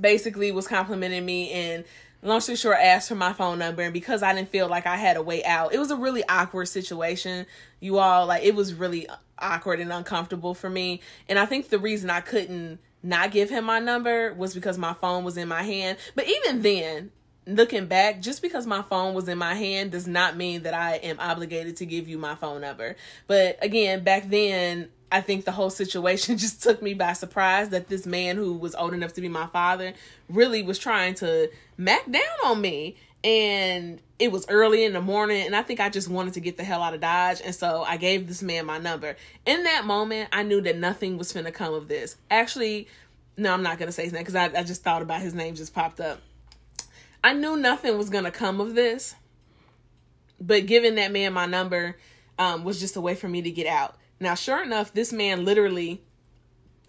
basically 0.00 0.52
was 0.52 0.68
complimenting 0.68 1.24
me 1.26 1.50
and 1.50 1.84
long 2.22 2.40
story 2.40 2.56
short 2.56 2.78
asked 2.80 3.08
for 3.08 3.16
my 3.16 3.32
phone 3.32 3.58
number. 3.58 3.82
And 3.82 3.92
because 3.92 4.22
i 4.22 4.32
didn't 4.32 4.48
feel 4.48 4.68
like 4.68 4.86
i 4.86 4.96
had 4.96 5.16
a 5.16 5.22
way 5.22 5.44
out 5.44 5.74
it 5.74 5.78
was 5.78 5.90
a 5.90 5.96
really 5.96 6.22
awkward 6.28 6.66
situation 6.66 7.46
you 7.80 7.98
all. 7.98 8.26
Like 8.26 8.44
it 8.44 8.54
was 8.54 8.74
really 8.74 9.08
awkward 9.38 9.80
and 9.80 9.92
uncomfortable 9.92 10.54
for 10.54 10.70
me. 10.70 11.00
And 11.28 11.36
i 11.36 11.46
think 11.46 11.68
the 11.68 11.80
reason 11.80 12.10
i 12.10 12.20
couldn't 12.20 12.78
not 13.02 13.32
give 13.32 13.50
him 13.50 13.64
my 13.64 13.80
number 13.80 14.32
was 14.34 14.54
because 14.54 14.78
my 14.78 14.94
phone 14.94 15.24
was 15.24 15.36
in 15.36 15.48
my 15.48 15.62
hand. 15.62 15.98
But 16.14 16.26
even 16.28 16.62
then 16.62 17.10
looking 17.46 17.86
back, 17.86 18.20
just 18.20 18.42
because 18.42 18.66
my 18.66 18.82
phone 18.82 19.14
was 19.14 19.28
in 19.28 19.38
my 19.38 19.54
hand 19.54 19.92
does 19.92 20.06
not 20.06 20.36
mean 20.36 20.62
that 20.62 20.74
I 20.74 20.96
am 20.96 21.20
obligated 21.20 21.76
to 21.78 21.86
give 21.86 22.08
you 22.08 22.18
my 22.18 22.34
phone 22.34 22.60
number. 22.60 22.96
But 23.26 23.58
again, 23.62 24.02
back 24.02 24.28
then, 24.28 24.88
I 25.12 25.20
think 25.20 25.44
the 25.44 25.52
whole 25.52 25.70
situation 25.70 26.38
just 26.38 26.62
took 26.62 26.82
me 26.82 26.94
by 26.94 27.12
surprise 27.12 27.68
that 27.70 27.88
this 27.88 28.06
man 28.06 28.36
who 28.36 28.54
was 28.54 28.74
old 28.74 28.94
enough 28.94 29.12
to 29.14 29.20
be 29.20 29.28
my 29.28 29.46
father 29.46 29.92
really 30.28 30.62
was 30.62 30.78
trying 30.78 31.14
to 31.16 31.50
mac 31.76 32.10
down 32.10 32.22
on 32.44 32.60
me. 32.60 32.96
And 33.22 34.00
it 34.18 34.30
was 34.30 34.46
early 34.50 34.84
in 34.84 34.92
the 34.92 35.00
morning, 35.00 35.46
and 35.46 35.56
I 35.56 35.62
think 35.62 35.80
I 35.80 35.88
just 35.88 36.08
wanted 36.08 36.34
to 36.34 36.40
get 36.40 36.58
the 36.58 36.64
hell 36.64 36.82
out 36.82 36.92
of 36.92 37.00
Dodge. 37.00 37.40
And 37.42 37.54
so 37.54 37.82
I 37.82 37.96
gave 37.96 38.28
this 38.28 38.42
man 38.42 38.66
my 38.66 38.76
number. 38.76 39.16
In 39.46 39.64
that 39.64 39.86
moment, 39.86 40.28
I 40.30 40.42
knew 40.42 40.60
that 40.60 40.76
nothing 40.76 41.16
was 41.16 41.32
finna 41.32 41.52
come 41.52 41.72
of 41.72 41.88
this. 41.88 42.16
Actually, 42.30 42.86
no, 43.38 43.52
I'm 43.52 43.62
not 43.62 43.78
gonna 43.78 43.92
say 43.92 44.04
his 44.04 44.12
name 44.12 44.22
because 44.22 44.34
I, 44.34 44.46
I 44.46 44.62
just 44.62 44.82
thought 44.82 45.00
about 45.00 45.22
his 45.22 45.32
name 45.32 45.54
just 45.54 45.74
popped 45.74 46.00
up. 46.00 46.20
I 47.24 47.32
knew 47.32 47.56
nothing 47.56 47.96
was 47.96 48.10
gonna 48.10 48.30
come 48.30 48.60
of 48.60 48.74
this, 48.74 49.14
but 50.38 50.66
giving 50.66 50.96
that 50.96 51.10
man 51.10 51.32
my 51.32 51.46
number 51.46 51.96
um, 52.38 52.64
was 52.64 52.78
just 52.78 52.96
a 52.96 53.00
way 53.00 53.14
for 53.14 53.28
me 53.28 53.40
to 53.40 53.50
get 53.50 53.66
out. 53.66 53.96
Now, 54.20 54.34
sure 54.34 54.62
enough, 54.62 54.92
this 54.92 55.10
man 55.10 55.42
literally, 55.42 56.02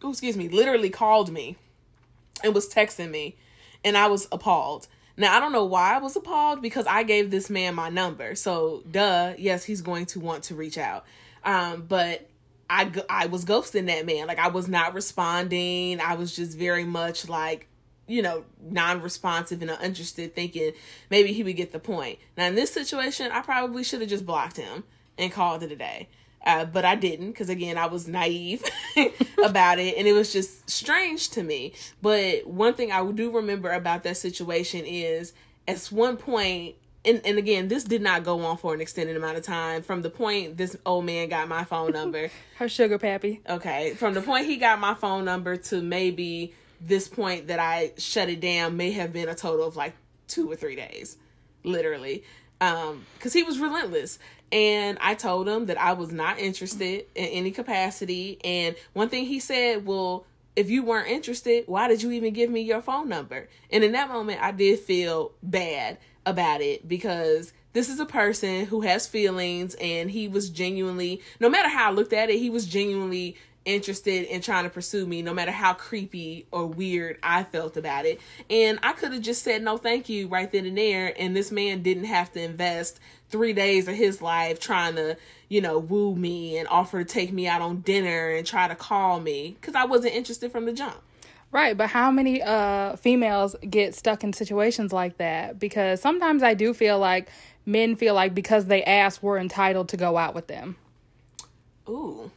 oh, 0.03 0.09
excuse 0.09 0.35
me, 0.35 0.49
literally 0.49 0.89
called 0.89 1.31
me 1.31 1.55
and 2.43 2.53
was 2.53 2.67
texting 2.67 3.09
me, 3.09 3.37
and 3.85 3.97
I 3.97 4.07
was 4.07 4.27
appalled. 4.29 4.87
Now, 5.15 5.35
I 5.35 5.39
don't 5.39 5.53
know 5.53 5.63
why 5.63 5.95
I 5.95 5.99
was 5.99 6.17
appalled 6.17 6.61
because 6.61 6.85
I 6.85 7.03
gave 7.03 7.31
this 7.31 7.49
man 7.49 7.73
my 7.73 7.87
number. 7.87 8.35
So, 8.35 8.83
duh, 8.91 9.35
yes, 9.37 9.63
he's 9.63 9.81
going 9.81 10.05
to 10.07 10.19
want 10.19 10.43
to 10.45 10.55
reach 10.55 10.77
out. 10.77 11.05
Um, 11.45 11.85
but 11.87 12.29
I, 12.69 12.91
I 13.09 13.27
was 13.27 13.45
ghosting 13.45 13.85
that 13.87 14.05
man. 14.05 14.27
Like, 14.27 14.39
I 14.39 14.49
was 14.49 14.67
not 14.67 14.93
responding. 14.93 16.01
I 16.01 16.15
was 16.15 16.35
just 16.35 16.57
very 16.57 16.83
much 16.83 17.29
like, 17.29 17.69
you 18.07 18.21
know, 18.21 18.45
non 18.61 19.01
responsive 19.01 19.61
and 19.61 19.71
uninterested, 19.71 20.35
thinking 20.35 20.73
maybe 21.09 21.33
he 21.33 21.43
would 21.43 21.55
get 21.55 21.71
the 21.71 21.79
point. 21.79 22.19
Now, 22.37 22.45
in 22.45 22.55
this 22.55 22.71
situation, 22.71 23.31
I 23.31 23.41
probably 23.41 23.83
should 23.83 24.01
have 24.01 24.09
just 24.09 24.25
blocked 24.25 24.57
him 24.57 24.83
and 25.17 25.31
called 25.31 25.63
it 25.63 25.71
a 25.71 25.75
day. 25.75 26.09
Uh, 26.45 26.63
but 26.63 26.85
I 26.85 26.93
didn't 26.95 27.31
because 27.31 27.49
again 27.49 27.75
I 27.75 27.87
was 27.87 28.07
naive 28.07 28.63
about 29.43 29.79
it, 29.79 29.97
and 29.97 30.07
it 30.07 30.13
was 30.13 30.31
just 30.31 30.69
strange 30.69 31.29
to 31.29 31.41
me. 31.41 31.73
But 32.01 32.45
one 32.45 32.75
thing 32.75 32.91
I 32.91 33.03
do 33.11 33.31
remember 33.31 33.71
about 33.71 34.03
that 34.03 34.17
situation 34.17 34.85
is, 34.85 35.33
at 35.67 35.79
one 35.85 36.17
point, 36.17 36.75
and, 37.03 37.19
and 37.25 37.39
again, 37.39 37.67
this 37.67 37.83
did 37.83 38.03
not 38.03 38.23
go 38.23 38.41
on 38.45 38.57
for 38.57 38.75
an 38.75 38.81
extended 38.81 39.17
amount 39.17 39.37
of 39.37 39.43
time. 39.43 39.81
From 39.81 40.03
the 40.03 40.11
point 40.11 40.57
this 40.57 40.77
old 40.85 41.05
man 41.05 41.29
got 41.29 41.47
my 41.47 41.63
phone 41.63 41.93
number, 41.93 42.29
her 42.57 42.69
sugar 42.69 42.99
pappy. 42.99 43.41
Okay, 43.49 43.95
from 43.95 44.13
the 44.13 44.21
point 44.21 44.45
he 44.45 44.57
got 44.57 44.79
my 44.79 44.93
phone 44.93 45.25
number 45.25 45.57
to 45.57 45.81
maybe 45.81 46.53
this 46.87 47.07
point 47.07 47.47
that 47.47 47.59
I 47.59 47.93
shut 47.97 48.29
it 48.29 48.39
down 48.39 48.77
may 48.77 48.91
have 48.91 49.11
been 49.11 49.29
a 49.29 49.35
total 49.35 49.67
of 49.67 49.75
like 49.75 49.93
two 50.27 50.51
or 50.51 50.55
three 50.55 50.75
days, 50.75 51.17
literally, 51.63 52.23
um, 52.61 53.05
because 53.17 53.33
he 53.33 53.43
was 53.43 53.59
relentless. 53.59 54.19
And 54.51 54.97
I 55.01 55.15
told 55.15 55.47
him 55.47 55.65
that 55.65 55.79
I 55.79 55.93
was 55.93 56.11
not 56.11 56.39
interested 56.39 57.05
in 57.15 57.25
any 57.25 57.51
capacity. 57.51 58.39
And 58.43 58.75
one 58.93 59.09
thing 59.09 59.25
he 59.25 59.39
said, 59.39 59.85
well, 59.85 60.25
if 60.55 60.69
you 60.69 60.83
weren't 60.83 61.09
interested, 61.09 61.65
why 61.67 61.87
did 61.87 62.01
you 62.01 62.11
even 62.11 62.33
give 62.33 62.49
me 62.49 62.61
your 62.61 62.81
phone 62.81 63.09
number? 63.09 63.49
And 63.71 63.83
in 63.83 63.91
that 63.93 64.09
moment, 64.09 64.41
I 64.41 64.51
did 64.51 64.79
feel 64.79 65.33
bad 65.43 65.97
about 66.25 66.61
it 66.61 66.87
because 66.87 67.53
this 67.73 67.89
is 67.89 67.99
a 67.99 68.05
person 68.05 68.65
who 68.65 68.81
has 68.81 69.05
feelings 69.05 69.75
and 69.75 70.09
he 70.09 70.27
was 70.27 70.49
genuinely, 70.49 71.21
no 71.39 71.49
matter 71.49 71.67
how 71.67 71.89
I 71.89 71.91
looked 71.91 72.13
at 72.13 72.29
it, 72.29 72.37
he 72.37 72.49
was 72.49 72.65
genuinely 72.65 73.35
interested 73.65 74.25
in 74.25 74.41
trying 74.41 74.63
to 74.63 74.69
pursue 74.69 75.05
me 75.05 75.21
no 75.21 75.33
matter 75.33 75.51
how 75.51 75.73
creepy 75.73 76.45
or 76.51 76.67
weird 76.67 77.17
I 77.21 77.43
felt 77.43 77.75
about 77.75 78.05
it. 78.05 78.21
And 78.49 78.79
I 78.83 78.93
could 78.93 79.11
have 79.11 79.21
just 79.21 79.43
said 79.43 79.63
no 79.63 79.77
thank 79.77 80.07
you 80.07 80.27
right 80.27 80.51
then 80.51 80.65
and 80.65 80.77
there 80.77 81.13
and 81.19 81.35
this 81.35 81.51
man 81.51 81.81
didn't 81.81 82.05
have 82.05 82.31
to 82.33 82.41
invest 82.41 82.99
3 83.29 83.53
days 83.53 83.87
of 83.87 83.95
his 83.95 84.21
life 84.21 84.59
trying 84.59 84.95
to, 84.95 85.17
you 85.49 85.61
know, 85.61 85.79
woo 85.79 86.15
me 86.15 86.57
and 86.57 86.67
offer 86.67 87.03
to 87.03 87.05
take 87.05 87.33
me 87.33 87.47
out 87.47 87.61
on 87.61 87.81
dinner 87.81 88.29
and 88.29 88.45
try 88.45 88.67
to 88.67 88.75
call 88.75 89.19
me 89.19 89.57
cuz 89.61 89.75
I 89.75 89.85
wasn't 89.85 90.13
interested 90.13 90.51
from 90.51 90.65
the 90.65 90.73
jump. 90.73 91.01
Right, 91.51 91.75
but 91.75 91.89
how 91.89 92.11
many 92.11 92.41
uh 92.41 92.95
females 92.97 93.55
get 93.67 93.95
stuck 93.95 94.23
in 94.23 94.33
situations 94.33 94.93
like 94.93 95.17
that? 95.17 95.59
Because 95.59 96.01
sometimes 96.01 96.43
I 96.43 96.53
do 96.53 96.73
feel 96.73 96.99
like 96.99 97.29
men 97.65 97.95
feel 97.95 98.13
like 98.13 98.35
because 98.35 98.65
they 98.65 98.83
ask 98.83 99.23
we're 99.23 99.39
entitled 99.39 99.89
to 99.89 99.97
go 99.97 100.17
out 100.17 100.35
with 100.35 100.47
them. 100.47 100.75
Ooh. 101.89 102.31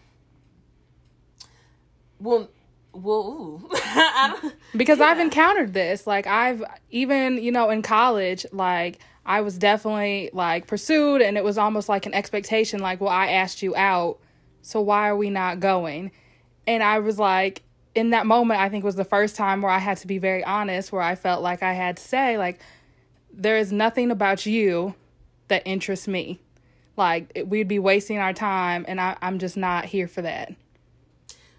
Well, 2.21 2.49
well, 2.93 3.63
because 4.77 4.99
yeah. 4.99 5.07
I've 5.07 5.21
encountered 5.21 5.73
this. 5.73 6.07
Like 6.07 6.27
I've 6.27 6.63
even, 6.91 7.39
you 7.39 7.53
know, 7.53 7.71
in 7.71 7.83
college, 7.83 8.45
like 8.53 8.99
I 9.25 9.41
was 9.43 9.59
definitely 9.59 10.31
like 10.33 10.67
pursued 10.67 11.23
and 11.23 11.37
it 11.37 11.45
was 11.45 11.59
almost 11.59 11.89
like 11.89 12.07
an 12.07 12.15
expectation 12.15 12.81
like, 12.81 13.01
well, 13.01 13.11
I 13.11 13.29
asked 13.29 13.63
you 13.63 13.77
out, 13.77 14.19
so 14.63 14.81
why 14.81 15.09
are 15.09 15.17
we 15.17 15.31
not 15.31 15.61
going? 15.61 16.11
And 16.67 16.83
I 16.83 16.99
was 16.99 17.19
like 17.19 17.63
in 17.95 18.11
that 18.11 18.27
moment 18.27 18.61
I 18.61 18.69
think 18.69 18.85
was 18.85 18.97
the 18.97 19.05
first 19.05 19.37
time 19.37 19.63
where 19.63 19.73
I 19.73 19.79
had 19.79 19.97
to 19.99 20.07
be 20.07 20.19
very 20.19 20.45
honest 20.45 20.93
where 20.93 21.03
I 21.03 21.15
felt 21.15 21.43
like 21.43 21.63
I 21.63 21.73
had 21.73 21.97
to 21.97 22.03
say 22.03 22.39
like 22.39 22.61
there 23.33 23.57
is 23.57 23.73
nothing 23.73 24.11
about 24.11 24.47
you 24.47 24.95
that 25.49 25.63
interests 25.65 26.09
me. 26.09 26.41
Like 26.97 27.45
we'd 27.47 27.69
be 27.69 27.79
wasting 27.79 28.19
our 28.19 28.33
time 28.33 28.85
and 28.89 29.01
I, 29.01 29.17
I'm 29.23 29.39
just 29.39 29.57
not 29.57 29.87
here 29.87 30.09
for 30.09 30.23
that. 30.23 30.55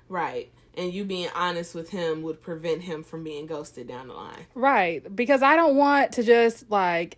Right. 0.10 0.52
And 0.76 0.94
you 0.94 1.06
being 1.06 1.30
honest 1.36 1.76
with 1.76 1.90
him 1.90 2.22
would 2.24 2.42
prevent 2.42 2.82
him 2.82 3.04
from 3.04 3.24
being 3.24 3.46
ghosted 3.46 3.88
down 3.88 4.08
the 4.08 4.14
line. 4.14 4.46
Right. 4.56 5.16
Because 5.16 5.42
I 5.42 5.56
don't 5.56 5.76
want 5.76 6.14
to 6.14 6.24
just 6.24 6.70
like 6.70 7.18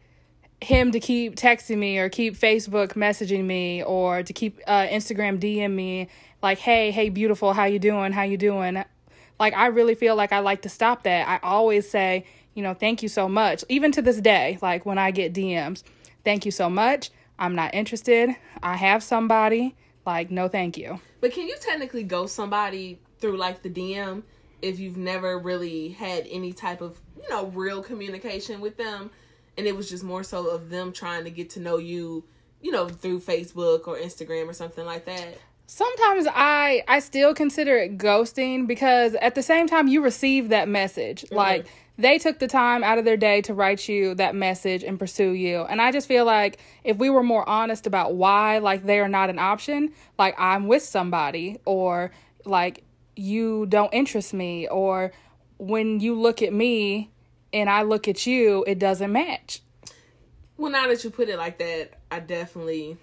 him 0.61 0.91
to 0.91 0.99
keep 0.99 1.35
texting 1.35 1.77
me 1.77 1.97
or 1.97 2.09
keep 2.09 2.37
Facebook 2.37 2.89
messaging 2.89 3.45
me 3.45 3.83
or 3.83 4.23
to 4.23 4.33
keep 4.33 4.59
uh, 4.67 4.85
Instagram 4.87 5.39
DM 5.39 5.71
me 5.71 6.07
like, 6.41 6.59
"Hey, 6.59 6.91
hey 6.91 7.09
beautiful, 7.09 7.53
how 7.53 7.65
you 7.65 7.79
doing? 7.79 8.11
How 8.11 8.23
you 8.23 8.37
doing?" 8.37 8.83
Like 9.39 9.55
I 9.55 9.67
really 9.67 9.95
feel 9.95 10.15
like 10.15 10.31
I 10.31 10.39
like 10.39 10.61
to 10.63 10.69
stop 10.69 11.03
that. 11.03 11.27
I 11.27 11.39
always 11.41 11.89
say, 11.89 12.25
you 12.53 12.61
know, 12.61 12.75
thank 12.75 13.01
you 13.01 13.09
so 13.09 13.27
much. 13.27 13.63
Even 13.69 13.91
to 13.93 14.01
this 14.01 14.21
day, 14.21 14.59
like 14.61 14.85
when 14.85 14.99
I 14.99 15.09
get 15.11 15.33
DMs, 15.33 15.83
thank 16.23 16.45
you 16.45 16.51
so 16.51 16.69
much. 16.69 17.09
I'm 17.39 17.55
not 17.55 17.73
interested. 17.73 18.35
I 18.61 18.75
have 18.75 19.01
somebody. 19.01 19.75
Like, 20.05 20.31
no, 20.31 20.47
thank 20.47 20.77
you. 20.77 20.99
But 21.19 21.33
can 21.33 21.47
you 21.47 21.55
technically 21.59 22.03
ghost 22.03 22.35
somebody 22.35 22.99
through 23.19 23.37
like 23.37 23.61
the 23.61 23.69
DM 23.69 24.23
if 24.61 24.79
you've 24.79 24.97
never 24.97 25.37
really 25.37 25.89
had 25.89 26.27
any 26.29 26.53
type 26.53 26.81
of, 26.81 26.99
you 27.21 27.29
know, 27.29 27.47
real 27.47 27.83
communication 27.83 28.61
with 28.61 28.77
them? 28.77 29.11
And 29.57 29.67
it 29.67 29.75
was 29.75 29.89
just 29.89 30.03
more 30.03 30.23
so 30.23 30.47
of 30.49 30.69
them 30.69 30.91
trying 30.91 31.23
to 31.25 31.29
get 31.29 31.49
to 31.51 31.59
know 31.59 31.77
you, 31.77 32.23
you 32.61 32.71
know, 32.71 32.87
through 32.87 33.19
Facebook 33.19 33.87
or 33.87 33.97
Instagram 33.97 34.47
or 34.47 34.53
something 34.53 34.85
like 34.85 35.05
that. 35.05 35.37
Sometimes 35.67 36.27
I 36.29 36.83
I 36.87 36.99
still 36.99 37.33
consider 37.33 37.77
it 37.77 37.97
ghosting 37.97 38.67
because 38.67 39.15
at 39.15 39.35
the 39.35 39.43
same 39.43 39.67
time 39.67 39.87
you 39.87 40.01
receive 40.01 40.49
that 40.49 40.67
message. 40.67 41.21
Mm-hmm. 41.23 41.35
Like 41.35 41.67
they 41.97 42.17
took 42.17 42.39
the 42.39 42.47
time 42.47 42.83
out 42.83 42.97
of 42.97 43.05
their 43.05 43.17
day 43.17 43.41
to 43.41 43.53
write 43.53 43.87
you 43.87 44.15
that 44.15 44.33
message 44.33 44.83
and 44.83 44.97
pursue 44.97 45.31
you. 45.31 45.61
And 45.61 45.81
I 45.81 45.91
just 45.91 46.07
feel 46.07 46.25
like 46.25 46.59
if 46.83 46.97
we 46.97 47.09
were 47.09 47.23
more 47.23 47.47
honest 47.47 47.85
about 47.85 48.15
why, 48.15 48.57
like, 48.57 48.85
they 48.85 48.99
are 48.99 49.09
not 49.09 49.29
an 49.29 49.37
option, 49.37 49.93
like, 50.17 50.35
I'm 50.39 50.67
with 50.67 50.83
somebody, 50.83 51.59
or 51.65 52.11
like, 52.45 52.83
you 53.15 53.65
don't 53.67 53.93
interest 53.93 54.33
me, 54.33 54.67
or 54.67 55.11
when 55.57 55.99
you 55.99 56.19
look 56.19 56.41
at 56.41 56.53
me 56.53 57.11
and 57.53 57.69
I 57.69 57.83
look 57.83 58.07
at 58.07 58.25
you, 58.25 58.63
it 58.65 58.79
doesn't 58.79 59.11
match. 59.11 59.61
Well, 60.57 60.71
now 60.71 60.87
that 60.87 61.03
you 61.03 61.09
put 61.09 61.29
it 61.29 61.37
like 61.37 61.59
that, 61.59 61.99
I 62.09 62.19
definitely 62.19 62.97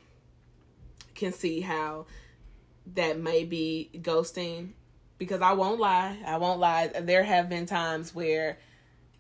can 1.15 1.33
see 1.33 1.61
how 1.61 2.07
that 2.95 3.19
may 3.19 3.45
be 3.45 3.91
ghosting 3.97 4.71
because 5.19 5.43
I 5.43 5.53
won't 5.53 5.79
lie. 5.79 6.19
I 6.25 6.39
won't 6.39 6.59
lie. 6.61 6.87
There 6.89 7.25
have 7.25 7.49
been 7.49 7.67
times 7.67 8.15
where 8.15 8.59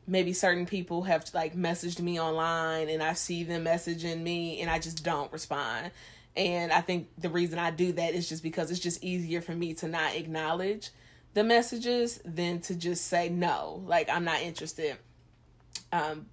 maybe 0.08 0.32
certain 0.32 0.66
people 0.66 1.02
have 1.02 1.24
like 1.34 1.54
messaged 1.54 2.00
me 2.00 2.18
online 2.18 2.88
and 2.88 3.02
I 3.02 3.12
see 3.12 3.44
them 3.44 3.64
messaging 3.64 4.22
me 4.22 4.60
and 4.60 4.70
I 4.70 4.78
just 4.78 5.04
don't 5.04 5.30
respond. 5.32 5.90
And 6.34 6.72
I 6.72 6.80
think 6.80 7.08
the 7.18 7.28
reason 7.28 7.58
I 7.58 7.70
do 7.70 7.92
that 7.92 8.14
is 8.14 8.28
just 8.28 8.42
because 8.42 8.70
it's 8.70 8.80
just 8.80 9.04
easier 9.04 9.40
for 9.40 9.54
me 9.54 9.74
to 9.74 9.88
not 9.88 10.14
acknowledge 10.14 10.90
the 11.34 11.44
messages 11.44 12.20
than 12.24 12.60
to 12.62 12.74
just 12.74 13.06
say 13.06 13.28
no, 13.28 13.82
like 13.86 14.08
I'm 14.08 14.24
not 14.24 14.40
interested. 14.40 14.96
Um 15.92 16.26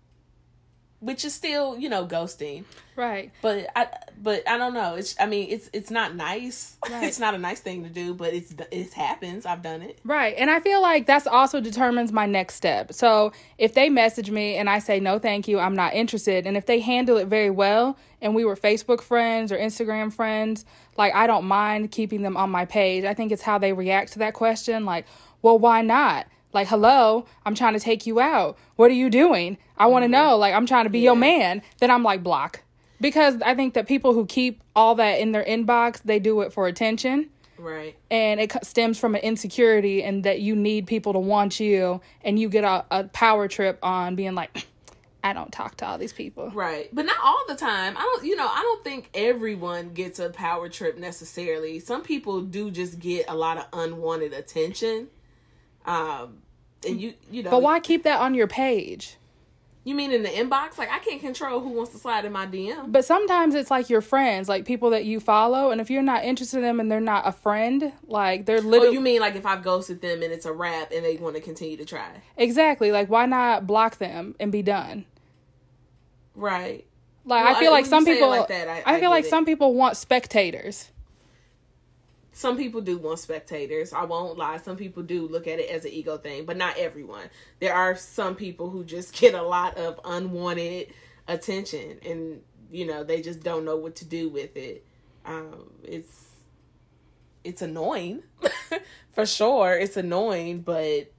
which 1.06 1.24
is 1.24 1.36
still 1.36 1.78
you 1.78 1.88
know 1.88 2.06
ghosting. 2.06 2.64
Right. 2.96 3.32
But 3.42 3.68
i 3.76 3.88
but 4.22 4.48
i 4.50 4.58
don't 4.58 4.74
know. 4.74 4.96
It's 4.96 5.16
i 5.20 5.28
mean 5.28 5.50
it's 5.52 5.70
it's 5.72 5.92
not 5.92 6.16
nice. 6.16 6.78
Right. 6.90 7.04
it's 7.04 7.20
not 7.20 7.34
a 7.34 7.38
nice 7.38 7.60
thing 7.60 7.84
to 7.84 7.90
do 7.90 8.14
but 8.14 8.34
it's 8.34 8.54
it 8.72 8.94
happens. 8.94 9.46
I've 9.46 9.62
done 9.62 9.82
it. 9.84 10.00
Right. 10.04 10.36
And 10.38 10.50
i 10.50 10.60
feel 10.60 10.82
like 10.82 11.06
that's 11.06 11.28
also 11.28 11.62
determines 11.62 12.12
my 12.12 12.26
next 12.26 12.56
step. 12.56 12.92
So 12.94 13.34
if 13.60 13.76
they 13.76 13.90
message 13.90 14.32
me 14.32 14.56
and 14.56 14.68
i 14.70 14.80
say 14.80 15.00
no 15.00 15.20
thank 15.20 15.48
you. 15.48 15.60
I'm 15.60 15.76
not 15.76 15.94
interested. 15.94 16.48
And 16.48 16.58
if 16.58 16.66
they 16.66 16.80
handle 16.80 17.18
it 17.18 17.28
very 17.28 17.52
well 17.52 17.98
and 18.22 18.34
we 18.34 18.44
were 18.44 18.56
facebook 18.56 19.02
friends 19.02 19.52
or 19.52 19.58
instagram 19.58 20.12
friends 20.12 20.66
like 20.98 21.14
i 21.14 21.28
don't 21.28 21.46
mind 21.46 21.92
keeping 21.92 22.24
them 22.24 22.36
on 22.36 22.50
my 22.50 22.66
page. 22.66 23.04
I 23.06 23.14
think 23.14 23.32
it's 23.32 23.44
how 23.44 23.60
they 23.60 23.74
react 23.74 24.14
to 24.14 24.20
that 24.20 24.34
question. 24.34 24.86
Like 24.86 25.06
well 25.44 25.60
why 25.60 25.84
not 25.84 26.26
like, 26.56 26.68
hello, 26.68 27.26
I'm 27.46 27.54
trying 27.54 27.74
to 27.74 27.80
take 27.80 28.08
you 28.08 28.20
out. 28.20 28.58
What 28.76 28.90
are 28.90 28.96
you 28.96 29.10
doing? 29.10 29.58
I 29.78 29.86
want 29.88 30.04
to 30.04 30.08
mm-hmm. 30.08 30.14
know. 30.14 30.38
Like, 30.38 30.56
I'm 30.56 30.66
trying 30.66 30.86
to 30.86 30.90
be 30.90 31.00
yeah. 31.00 31.10
your 31.12 31.16
man. 31.16 31.62
Then 31.80 31.92
I'm 31.92 32.02
like, 32.02 32.24
block. 32.24 32.62
Because 33.00 33.42
I 33.42 33.54
think 33.54 33.74
that 33.74 33.88
people 33.88 34.14
who 34.14 34.26
keep 34.26 34.64
all 34.76 34.96
that 34.96 35.20
in 35.20 35.32
their 35.32 35.44
inbox, 35.44 36.02
they 36.04 36.18
do 36.18 36.42
it 36.42 36.54
for 36.54 36.68
attention. 36.68 37.30
Right. 37.58 37.96
And 38.12 38.40
it 38.40 38.54
stems 38.64 39.00
from 39.00 39.16
an 39.16 39.22
insecurity 39.22 40.04
and 40.04 40.24
that 40.24 40.42
you 40.42 40.56
need 40.56 40.88
people 40.88 41.14
to 41.14 41.20
want 41.20 41.60
you 41.60 42.02
and 42.22 42.38
you 42.40 42.50
get 42.50 42.64
a, 42.64 42.86
a 42.92 43.04
power 43.06 43.48
trip 43.48 43.80
on 43.82 44.16
being 44.16 44.36
like 44.36 44.68
I 45.24 45.34
don't 45.34 45.52
talk 45.52 45.78
to 45.78 45.88
all 45.88 45.98
these 45.98 46.14
people. 46.14 46.52
Right. 46.52 46.88
But 46.94 47.08
not 47.08 47.18
all 47.24 47.44
the 47.48 47.56
time. 47.56 47.98
I 47.98 48.02
don't 48.02 48.26
you 48.26 48.36
know, 48.36 48.48
I 48.48 48.62
don't 48.62 48.84
think 48.84 49.10
everyone 49.14 49.94
gets 49.94 50.20
a 50.20 50.30
power 50.30 50.70
trip 50.70 50.98
necessarily. 50.98 51.80
Some 51.80 52.04
people 52.04 52.42
do 52.42 52.70
just 52.70 53.00
get 53.00 53.26
a 53.28 53.36
lot 53.36 53.58
of 53.58 53.66
unwanted 53.74 54.34
attention. 54.34 55.08
Um 55.86 56.40
and 56.86 57.02
you 57.02 57.14
you 57.32 57.44
know 57.44 57.52
But 57.52 57.62
why 57.62 57.80
keep 57.80 58.04
that 58.04 58.20
on 58.20 58.34
your 58.34 58.48
page? 58.48 59.18
You 59.86 59.94
mean 59.94 60.12
in 60.12 60.24
the 60.24 60.30
inbox? 60.30 60.80
Like 60.80 60.90
I 60.92 60.98
can't 60.98 61.22
control 61.22 61.60
who 61.60 61.70
wants 61.70 61.92
to 61.92 62.00
slide 62.00 62.26
in 62.26 62.32
my 62.32 62.48
DM. 62.48 62.92
But 62.92 63.06
sometimes 63.06 63.54
it's 63.54 63.70
like 63.70 63.88
your 63.88 64.02
friends, 64.02 64.50
like 64.50 64.66
people 64.66 64.90
that 64.90 65.06
you 65.06 65.20
follow, 65.20 65.70
and 65.70 65.80
if 65.80 65.92
you're 65.92 66.02
not 66.02 66.24
interested 66.24 66.58
in 66.58 66.64
them 66.64 66.80
and 66.80 66.92
they're 66.92 67.00
not 67.00 67.28
a 67.28 67.32
friend, 67.32 67.94
like 68.08 68.48
they're 68.48 68.58
oh, 68.58 68.62
literally. 68.62 68.88
Oh, 68.88 68.92
you 68.92 69.00
mean 69.00 69.22
like 69.22 69.36
if 69.36 69.46
I've 69.46 69.62
ghosted 69.62 70.02
them 70.02 70.24
and 70.24 70.34
it's 70.34 70.48
a 70.48 70.52
wrap 70.52 70.92
and 70.92 71.06
they 71.06 71.18
want 71.18 71.36
to 71.36 71.42
continue 71.42 71.78
to 71.78 71.86
try? 71.86 72.10
Exactly. 72.36 72.92
Like 72.92 73.10
why 73.10 73.28
not 73.28 73.68
block 73.68 73.98
them 73.98 74.36
and 74.40 74.52
be 74.52 74.64
done? 74.64 75.06
Right. 76.34 76.86
Like 77.24 77.46
well, 77.46 77.56
I 77.56 77.60
feel 77.60 77.70
I, 77.70 77.74
like 77.74 77.86
some 77.86 78.06
people. 78.06 78.30
Like 78.30 78.48
that, 78.48 78.68
I, 78.68 78.96
I, 78.96 79.00
feel 79.00 79.12
like 79.12 79.26
it. 79.26 79.30
some 79.30 79.46
people 79.46 79.76
want 79.76 79.98
spectators 79.98 80.92
some 82.36 82.58
people 82.58 82.82
do 82.82 82.98
want 82.98 83.18
spectators. 83.20 83.94
I 83.94 84.04
won't 84.04 84.38
lie. 84.38 84.58
Some 84.58 84.76
people 84.76 85.04
do 85.04 85.26
look 85.26 85.48
at 85.48 85.58
it 85.58 85.70
as 85.70 85.86
an 85.86 85.92
ego 85.92 86.18
thing, 86.18 86.44
but 86.44 86.58
not 86.58 86.78
everyone. 86.78 87.30
There 87.62 87.74
are 87.74 87.96
some 87.96 88.36
people 88.36 88.70
who 88.70 88.84
just 88.84 89.14
get 89.20 89.34
a 89.34 89.42
lot 89.42 89.78
of 89.78 90.02
unwanted 90.04 90.88
attention 91.30 91.98
and 92.06 92.42
you 92.70 92.86
know, 92.86 93.06
they 93.06 93.22
just 93.22 93.42
don't 93.42 93.64
know 93.64 93.78
what 93.78 93.96
to 93.98 94.06
do 94.06 94.28
with 94.28 94.58
it. 94.58 94.86
Um, 95.26 95.72
it's 95.82 96.32
it's 97.46 97.62
annoying. 97.62 98.24
For 99.14 99.26
sure, 99.26 99.78
it's 99.78 99.96
annoying, 99.96 100.60
but 100.60 101.10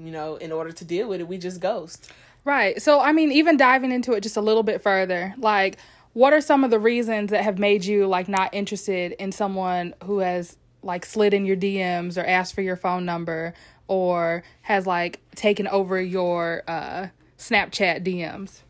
you 0.00 0.10
know, 0.10 0.34
in 0.34 0.50
order 0.50 0.72
to 0.72 0.84
deal 0.84 1.08
with 1.08 1.20
it, 1.20 1.28
we 1.28 1.38
just 1.38 1.60
ghost. 1.60 2.10
Right. 2.44 2.82
So, 2.82 3.00
I 3.00 3.12
mean, 3.12 3.30
even 3.30 3.56
diving 3.56 3.92
into 3.92 4.14
it 4.14 4.22
just 4.22 4.36
a 4.36 4.40
little 4.40 4.64
bit 4.64 4.82
further, 4.82 5.32
like 5.38 5.78
what 6.16 6.32
are 6.32 6.40
some 6.40 6.64
of 6.64 6.70
the 6.70 6.78
reasons 6.78 7.30
that 7.30 7.44
have 7.44 7.58
made 7.58 7.84
you 7.84 8.06
like 8.06 8.26
not 8.26 8.54
interested 8.54 9.12
in 9.18 9.30
someone 9.30 9.92
who 10.04 10.20
has 10.20 10.56
like 10.82 11.04
slid 11.04 11.34
in 11.34 11.44
your 11.44 11.58
DMs 11.58 12.16
or 12.16 12.24
asked 12.24 12.54
for 12.54 12.62
your 12.62 12.74
phone 12.74 13.04
number 13.04 13.52
or 13.86 14.42
has 14.62 14.86
like 14.86 15.20
taken 15.34 15.68
over 15.68 16.00
your 16.00 16.62
uh 16.66 17.08
Snapchat 17.36 18.02
DMs? 18.02 18.60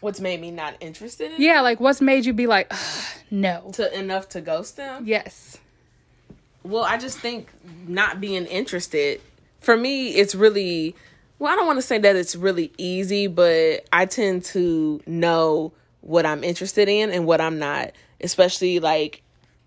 What's 0.00 0.18
made 0.18 0.40
me 0.40 0.50
not 0.50 0.74
interested 0.80 1.30
in 1.30 1.40
Yeah, 1.40 1.60
like 1.60 1.78
what's 1.78 2.00
made 2.00 2.26
you 2.26 2.32
be 2.32 2.48
like 2.48 2.72
no. 3.30 3.70
To 3.74 3.96
enough 3.96 4.28
to 4.30 4.40
ghost 4.40 4.76
them? 4.76 5.04
Yes. 5.06 5.58
Well, 6.64 6.82
I 6.82 6.96
just 6.96 7.20
think 7.20 7.50
not 7.86 8.20
being 8.20 8.46
interested 8.46 9.20
for 9.60 9.76
me 9.76 10.08
it's 10.08 10.34
really 10.34 10.96
well, 11.38 11.52
I 11.52 11.54
don't 11.54 11.68
want 11.68 11.78
to 11.78 11.86
say 11.86 11.98
that 11.98 12.16
it's 12.16 12.34
really 12.34 12.72
easy, 12.78 13.28
but 13.28 13.86
I 13.92 14.06
tend 14.06 14.44
to 14.46 15.00
know 15.06 15.72
what 16.00 16.26
I'm 16.26 16.44
interested 16.44 16.88
in 16.88 17.10
and 17.10 17.26
what 17.26 17.40
I'm 17.40 17.58
not, 17.58 17.92
especially 18.20 18.80
like, 18.80 19.22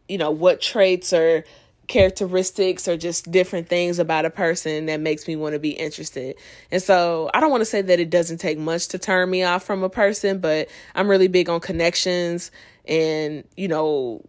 you 0.07 0.17
know, 0.17 0.31
what 0.31 0.61
traits 0.61 1.13
or 1.13 1.43
characteristics 1.87 2.87
or 2.87 2.95
just 2.95 3.29
different 3.29 3.67
things 3.67 3.99
about 3.99 4.25
a 4.25 4.29
person 4.29 4.85
that 4.85 4.99
makes 4.99 5.27
me 5.27 5.35
want 5.35 5.53
to 5.53 5.59
be 5.59 5.71
interested. 5.71 6.35
And 6.71 6.81
so 6.81 7.29
I 7.33 7.39
don't 7.39 7.51
want 7.51 7.61
to 7.61 7.65
say 7.65 7.81
that 7.81 7.99
it 7.99 8.09
doesn't 8.09 8.37
take 8.37 8.57
much 8.57 8.87
to 8.89 8.97
turn 8.97 9.29
me 9.29 9.43
off 9.43 9.63
from 9.63 9.83
a 9.83 9.89
person, 9.89 10.39
but 10.39 10.69
I'm 10.95 11.07
really 11.07 11.27
big 11.27 11.49
on 11.49 11.59
connections 11.59 12.51
and, 12.85 13.43
you 13.57 13.67
know, 13.67 14.23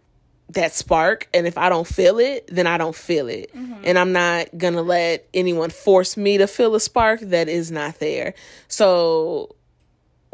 that 0.50 0.73
spark 0.73 1.26
and 1.32 1.46
if 1.46 1.56
i 1.56 1.70
don't 1.70 1.87
feel 1.87 2.18
it 2.18 2.46
then 2.52 2.66
i 2.66 2.76
don't 2.76 2.94
feel 2.94 3.28
it 3.28 3.50
mm-hmm. 3.54 3.82
and 3.82 3.99
i'm 3.99 4.12
not 4.12 4.46
gonna 4.58 4.82
let 4.82 5.26
anyone 5.32 5.70
force 5.70 6.18
me 6.18 6.37
to 6.37 6.46
feel 6.46 6.75
a 6.75 6.80
spark 6.80 7.18
that 7.20 7.49
is 7.49 7.70
not 7.70 7.99
there 7.99 8.34
so 8.68 9.56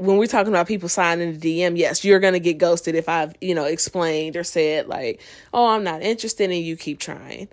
when 0.01 0.17
we're 0.17 0.27
talking 0.27 0.51
about 0.51 0.67
people 0.67 0.89
signing 0.89 1.39
the 1.39 1.61
DM, 1.61 1.77
yes, 1.77 2.07
you're 2.07 2.21
gonna 2.21 2.39
get 2.39 2.57
ghosted 2.57 2.95
if 2.95 3.07
I've, 3.07 3.35
you 3.43 3.55
know, 3.55 3.65
explained 3.65 4.35
or 4.35 4.45
said 4.45 4.89
like, 4.89 5.21
oh, 5.53 5.69
I'm 5.69 5.85
not 5.85 6.01
interested 6.01 6.51
and 6.51 6.59
you 6.59 6.75
keep 6.75 6.99
trying 6.99 7.49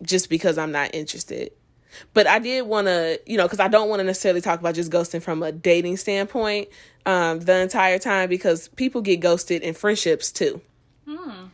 just 0.00 0.30
because 0.30 0.56
I'm 0.56 0.72
not 0.72 0.94
interested. 0.94 1.52
But 2.14 2.26
I 2.26 2.38
did 2.38 2.62
want 2.62 2.86
to, 2.86 3.20
you 3.26 3.36
know, 3.36 3.42
because 3.42 3.60
I 3.60 3.68
don't 3.68 3.90
want 3.90 4.00
to 4.00 4.04
necessarily 4.04 4.40
talk 4.40 4.58
about 4.58 4.74
just 4.74 4.90
ghosting 4.90 5.20
from 5.20 5.42
a 5.42 5.52
dating 5.52 5.98
standpoint 5.98 6.70
um, 7.04 7.40
the 7.40 7.60
entire 7.60 7.98
time 7.98 8.30
because 8.30 8.68
people 8.68 9.02
get 9.02 9.20
ghosted 9.20 9.60
in 9.60 9.74
friendships 9.74 10.32
too. 10.32 10.62
Hmm. 11.06 11.48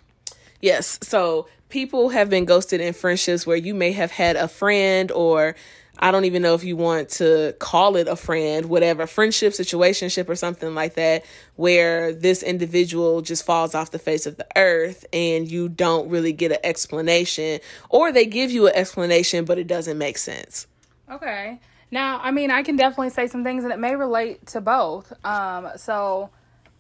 Yes. 0.61 1.01
So 1.03 1.49
people 1.69 2.11
have 2.11 2.31
been 2.31 2.45
ghosted 2.45 2.81
in 2.81 2.95
friendships 2.95 3.45
where 3.45 3.57
you 3.57 3.75
may 3.75 3.91
have 3.91 4.13
had 4.13 4.37
a 4.37 4.47
friend 4.47 5.11
or 5.11 5.57
I 6.01 6.11
don't 6.11 6.25
even 6.25 6.43
know 6.43 6.55
if 6.55 6.65
you 6.65 6.77
want 6.77 7.09
to 7.11 7.55
call 7.59 7.97
it 7.97 8.07
a 8.07 8.17
friend, 8.17 8.67
whatever, 8.67 9.07
friendship, 9.07 9.53
situationship, 9.53 10.29
or 10.29 10.37
something 10.37 10.75
like 10.75 10.95
that, 10.95 11.25
where 11.57 12.13
this 12.13 12.43
individual 12.43 13.21
just 13.21 13.45
falls 13.45 13.75
off 13.75 13.91
the 13.91 13.99
face 13.99 14.27
of 14.27 14.37
the 14.37 14.47
earth 14.57 15.05
and 15.13 15.51
you 15.51 15.69
don't 15.69 16.09
really 16.09 16.33
get 16.33 16.53
an 16.53 16.59
explanation, 16.63 17.61
or 17.89 18.13
they 18.13 18.27
give 18.27 18.51
you 18.51 18.69
an 18.69 18.75
explanation, 18.75 19.45
but 19.45 19.59
it 19.59 19.67
doesn't 19.67 19.99
make 19.99 20.19
sense. 20.19 20.67
Okay. 21.11 21.61
Now, 21.91 22.21
I 22.23 22.31
mean, 22.31 22.51
I 22.51 22.63
can 22.63 22.77
definitely 22.77 23.11
say 23.11 23.27
some 23.27 23.43
things 23.43 23.65
and 23.65 23.73
it 23.73 23.79
may 23.79 23.97
relate 23.97 24.47
to 24.49 24.61
both. 24.61 25.13
Um, 25.25 25.71
so 25.77 26.31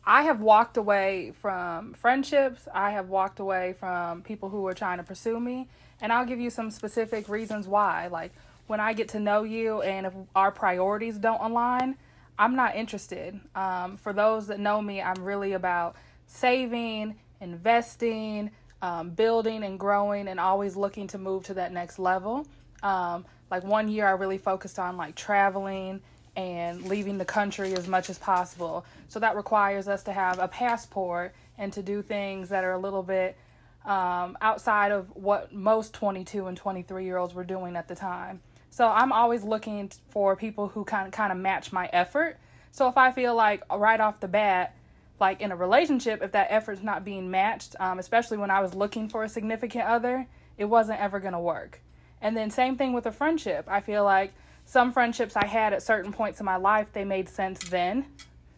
I 0.05 0.23
have 0.23 0.41
walked 0.41 0.77
away 0.77 1.33
from 1.41 1.95
friendships, 1.95 2.69
I 2.73 2.93
have 2.93 3.09
walked 3.09 3.41
away 3.41 3.75
from 3.79 4.23
people 4.23 4.49
who 4.49 4.63
were 4.63 4.75
trying 4.75 4.99
to 4.99 5.05
pursue 5.05 5.41
me, 5.41 5.69
and 6.01 6.13
I'll 6.13 6.27
give 6.27 6.41
you 6.41 6.51
some 6.51 6.71
specific 6.71 7.29
reasons 7.29 7.67
why. 7.67 8.07
Like, 8.07 8.33
when 8.69 8.81
I 8.81 8.93
get 8.93 9.09
to 9.11 9.21
know 9.21 9.43
you 9.43 9.83
and 9.83 10.07
if 10.07 10.13
our 10.37 10.53
priorities 10.53 11.19
don't 11.19 11.41
align, 11.41 11.97
I'm 12.39 12.55
not 12.55 12.77
interested. 12.77 13.41
Um, 13.55 13.97
for 13.97 14.13
those 14.13 14.47
that 14.47 14.61
know 14.61 14.81
me, 14.81 15.03
I'm 15.03 15.25
really 15.25 15.55
about 15.55 15.97
saving, 16.27 17.17
investing, 17.41 18.51
um, 18.81 19.11
building 19.11 19.65
and 19.65 19.79
growing, 19.81 20.29
and 20.29 20.39
always 20.39 20.77
looking 20.77 21.09
to 21.09 21.19
move 21.19 21.45
to 21.45 21.55
that 21.55 21.73
next 21.73 21.99
level. 21.99 22.47
Um, 22.83 23.25
like 23.51 23.65
one 23.65 23.89
year, 23.89 24.07
I 24.07 24.13
really 24.13 24.39
focused 24.39 24.79
on 24.79 24.97
like 24.97 25.17
traveling 25.17 26.01
and 26.37 26.85
leaving 26.85 27.19
the 27.19 27.25
country 27.25 27.75
as 27.75 27.89
much 27.89 28.11
as 28.11 28.19
possible. 28.19 28.85
So 29.09 29.19
that 29.19 29.35
requires 29.35 29.89
us 29.89 30.05
to 30.05 30.13
have 30.13 30.39
a 30.39 30.47
passport 30.47 31.35
and 31.57 31.73
to 31.73 31.83
do 31.83 32.03
things 32.03 32.51
that 32.51 32.63
are 32.63 32.73
a 32.73 32.79
little 32.79 33.03
bit 33.03 33.37
um, 33.85 34.37
outside 34.41 34.93
of 34.93 35.09
what 35.17 35.53
most 35.53 35.95
22 35.95 36.47
and 36.47 36.57
23 36.57 37.05
year 37.05 37.17
olds 37.17 37.35
were 37.35 37.43
doing 37.43 37.75
at 37.75 37.89
the 37.89 37.97
time. 37.97 38.41
So 38.71 38.89
I'm 38.89 39.13
always 39.13 39.43
looking 39.43 39.91
for 40.11 40.37
people 40.37 40.69
who 40.69 40.85
kind 40.85 41.07
of 41.07 41.13
kind 41.13 41.33
of 41.33 41.39
match 41.39 41.73
my 41.73 41.89
effort. 41.93 42.39
So 42.71 42.89
if 42.89 42.97
I 42.97 43.13
feel 43.13 43.35
like 43.35 43.63
right 43.75 44.01
off 44.01 44.21
the 44.21 44.29
bat, 44.29 44.75
like 45.21 45.41
in 45.41 45.51
a 45.51 45.57
relationship, 45.57 46.23
if 46.23 46.33
that 46.33 46.49
effort's 46.51 46.83
not 46.83 47.05
being 47.05 47.31
matched, 47.31 47.75
um, 47.81 47.99
especially 47.99 48.39
when 48.39 48.51
I 48.51 48.61
was 48.61 48.75
looking 48.75 49.09
for 49.09 49.25
a 49.25 49.29
significant 49.29 49.85
other, 49.85 50.27
it 50.57 50.67
wasn't 50.67 51.01
ever 51.01 51.19
gonna 51.19 51.41
work. 51.41 51.81
And 52.21 52.37
then 52.37 52.51
same 52.51 52.77
thing 52.77 52.93
with 52.93 53.07
a 53.07 53.13
friendship. 53.13 53.67
I 53.69 53.81
feel 53.81 54.05
like 54.05 54.33
some 54.65 54.93
friendships 54.93 55.35
I 55.35 55.47
had 55.47 55.73
at 55.73 55.83
certain 55.83 56.13
points 56.13 56.41
in 56.41 56.47
my 56.47 56.57
life, 56.57 56.89
they 56.93 57.05
made 57.05 57.29
sense 57.29 57.59
then, 57.71 58.07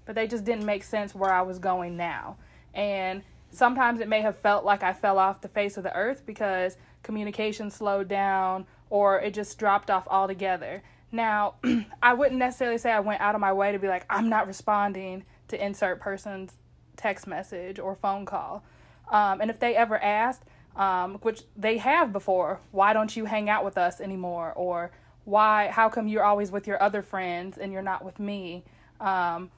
but 0.07 0.15
they 0.15 0.27
just 0.27 0.45
didn't 0.45 0.67
make 0.67 0.83
sense 0.83 1.15
where 1.15 1.33
I 1.33 1.43
was 1.43 1.59
going 1.59 1.97
now. 1.97 2.37
And 2.75 3.23
sometimes 3.51 4.01
it 4.01 4.09
may 4.09 4.21
have 4.21 4.37
felt 4.37 4.65
like 4.65 4.83
I 4.83 4.93
fell 4.93 5.19
off 5.19 5.41
the 5.41 5.49
face 5.49 5.77
of 5.77 5.85
the 5.85 5.95
earth 5.95 6.25
because 6.27 6.77
communication 7.03 7.71
slowed 7.71 8.09
down 8.09 8.67
or 8.91 9.21
it 9.21 9.33
just 9.33 9.59
dropped 9.59 9.91
off 9.91 10.07
altogether. 10.09 10.83
Now, 11.13 11.55
I 12.03 12.13
wouldn't 12.13 12.39
necessarily 12.39 12.79
say 12.79 12.91
I 12.91 13.01
went 13.01 13.21
out 13.21 13.35
of 13.35 13.41
my 13.41 13.53
way 13.53 13.73
to 13.73 13.79
be 13.79 13.89
like, 13.89 14.05
I'm 14.11 14.29
not 14.29 14.47
responding 14.47 15.25
to 15.49 15.65
insert 15.65 16.01
person's 16.01 16.53
text 16.97 17.27
message 17.27 17.79
or 17.79 17.95
phone 17.95 18.27
call. 18.27 18.65
Um, 19.11 19.41
and 19.41 19.51
if 19.51 19.59
they 19.59 19.75
ever 19.75 19.99
asked, 19.99 20.43
um, 20.77 21.15
which 21.23 21.43
they 21.57 21.79
have 21.79 22.13
before, 22.13 22.61
why 22.71 22.93
don't 22.93 23.17
you 23.17 23.25
hang 23.25 23.49
out 23.49 23.65
with 23.65 23.77
us 23.77 24.01
anymore? 24.01 24.53
Or 24.55 24.93
why, 25.25 25.69
how 25.69 25.89
come 25.89 26.07
you're 26.07 26.25
always 26.25 26.51
with 26.51 26.67
your 26.67 26.81
other 26.83 27.03
friends 27.03 27.59
and 27.59 27.73
you're 27.73 27.83
not 27.83 28.05
with 28.05 28.19
me? 28.19 28.65
Um, 29.01 29.51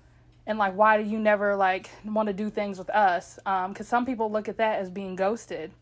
and 0.46 0.58
like, 0.58 0.74
why 0.74 1.02
do 1.02 1.08
you 1.08 1.18
never 1.18 1.54
like 1.54 1.90
want 2.04 2.28
to 2.28 2.32
do 2.32 2.50
things 2.50 2.78
with 2.78 2.90
us? 2.90 3.36
Because 3.36 3.80
um, 3.80 3.84
some 3.84 4.06
people 4.06 4.30
look 4.30 4.48
at 4.48 4.56
that 4.56 4.80
as 4.80 4.90
being 4.90 5.16
ghosted 5.16 5.72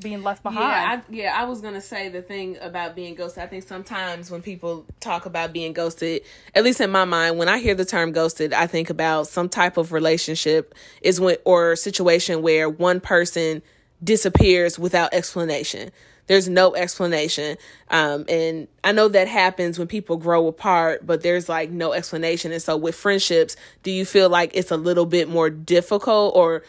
being 0.00 0.22
left 0.22 0.42
behind. 0.42 0.60
Yeah, 0.60 1.00
I, 1.00 1.12
yeah, 1.12 1.42
I 1.42 1.44
was 1.44 1.60
gonna 1.60 1.80
say 1.80 2.08
the 2.08 2.22
thing 2.22 2.56
about 2.60 2.94
being 2.94 3.14
ghosted. 3.14 3.42
I 3.42 3.46
think 3.46 3.66
sometimes 3.66 4.30
when 4.30 4.42
people 4.42 4.86
talk 5.00 5.26
about 5.26 5.52
being 5.52 5.72
ghosted, 5.72 6.22
at 6.54 6.64
least 6.64 6.80
in 6.80 6.90
my 6.90 7.04
mind, 7.04 7.38
when 7.38 7.48
I 7.48 7.58
hear 7.58 7.74
the 7.74 7.84
term 7.84 8.12
ghosted, 8.12 8.52
I 8.52 8.66
think 8.66 8.90
about 8.90 9.26
some 9.26 9.48
type 9.48 9.76
of 9.76 9.92
relationship 9.92 10.74
is 11.02 11.20
when 11.20 11.36
or 11.44 11.76
situation 11.76 12.42
where 12.42 12.68
one 12.68 13.00
person 13.00 13.62
disappears 14.02 14.78
without 14.78 15.12
explanation. 15.14 15.90
There's 16.26 16.48
no 16.48 16.74
explanation. 16.74 17.56
Um, 17.88 18.24
and 18.28 18.68
I 18.82 18.92
know 18.92 19.08
that 19.08 19.28
happens 19.28 19.78
when 19.78 19.86
people 19.88 20.16
grow 20.16 20.48
apart, 20.48 21.06
but 21.06 21.22
there's 21.22 21.48
like 21.48 21.70
no 21.70 21.92
explanation. 21.92 22.52
And 22.52 22.60
so 22.60 22.76
with 22.76 22.94
friendships, 22.94 23.56
do 23.82 23.90
you 23.90 24.04
feel 24.04 24.28
like 24.28 24.50
it's 24.54 24.70
a 24.70 24.76
little 24.76 25.06
bit 25.06 25.28
more 25.28 25.50
difficult 25.50 26.34
or 26.34 26.62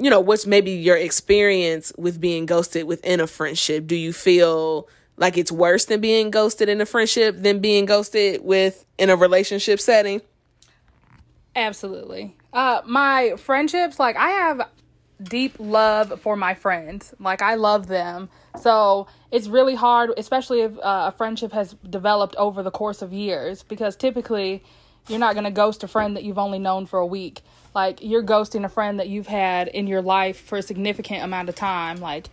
you 0.00 0.08
know, 0.08 0.20
what's 0.20 0.46
maybe 0.46 0.70
your 0.70 0.96
experience 0.96 1.92
with 1.98 2.20
being 2.20 2.46
ghosted 2.46 2.86
within 2.86 3.20
a 3.20 3.26
friendship? 3.26 3.86
Do 3.86 3.94
you 3.94 4.14
feel 4.14 4.88
like 5.18 5.36
it's 5.36 5.52
worse 5.52 5.84
than 5.84 6.00
being 6.00 6.30
ghosted 6.30 6.70
in 6.70 6.80
a 6.80 6.86
friendship 6.86 7.36
than 7.38 7.60
being 7.60 7.84
ghosted 7.84 8.42
with 8.42 8.86
in 8.98 9.10
a 9.10 9.16
relationship 9.16 9.78
setting? 9.78 10.22
Absolutely. 11.54 12.34
Uh 12.52 12.80
my 12.86 13.34
friendships 13.36 14.00
like 14.00 14.16
I 14.16 14.30
have 14.30 14.68
deep 15.22 15.54
love 15.58 16.18
for 16.22 16.34
my 16.34 16.54
friends. 16.54 17.12
Like 17.20 17.42
I 17.42 17.56
love 17.56 17.86
them. 17.86 18.30
So, 18.58 19.06
it's 19.30 19.46
really 19.48 19.74
hard 19.74 20.10
especially 20.16 20.62
if 20.62 20.76
uh, 20.78 21.12
a 21.12 21.14
friendship 21.16 21.52
has 21.52 21.74
developed 21.88 22.34
over 22.36 22.62
the 22.62 22.70
course 22.70 23.02
of 23.02 23.12
years 23.12 23.62
because 23.62 23.96
typically 23.96 24.64
you're 25.08 25.18
not 25.18 25.34
going 25.34 25.44
to 25.44 25.50
ghost 25.50 25.84
a 25.84 25.88
friend 25.88 26.16
that 26.16 26.24
you've 26.24 26.38
only 26.38 26.58
known 26.58 26.86
for 26.86 26.98
a 26.98 27.06
week. 27.06 27.42
Like 27.74 28.02
you're 28.02 28.22
ghosting 28.22 28.64
a 28.64 28.68
friend 28.68 28.98
that 28.98 29.08
you've 29.08 29.26
had 29.26 29.68
in 29.68 29.86
your 29.86 30.02
life 30.02 30.40
for 30.40 30.58
a 30.58 30.62
significant 30.62 31.22
amount 31.22 31.48
of 31.48 31.54
time. 31.54 31.98
Like, 31.98 32.28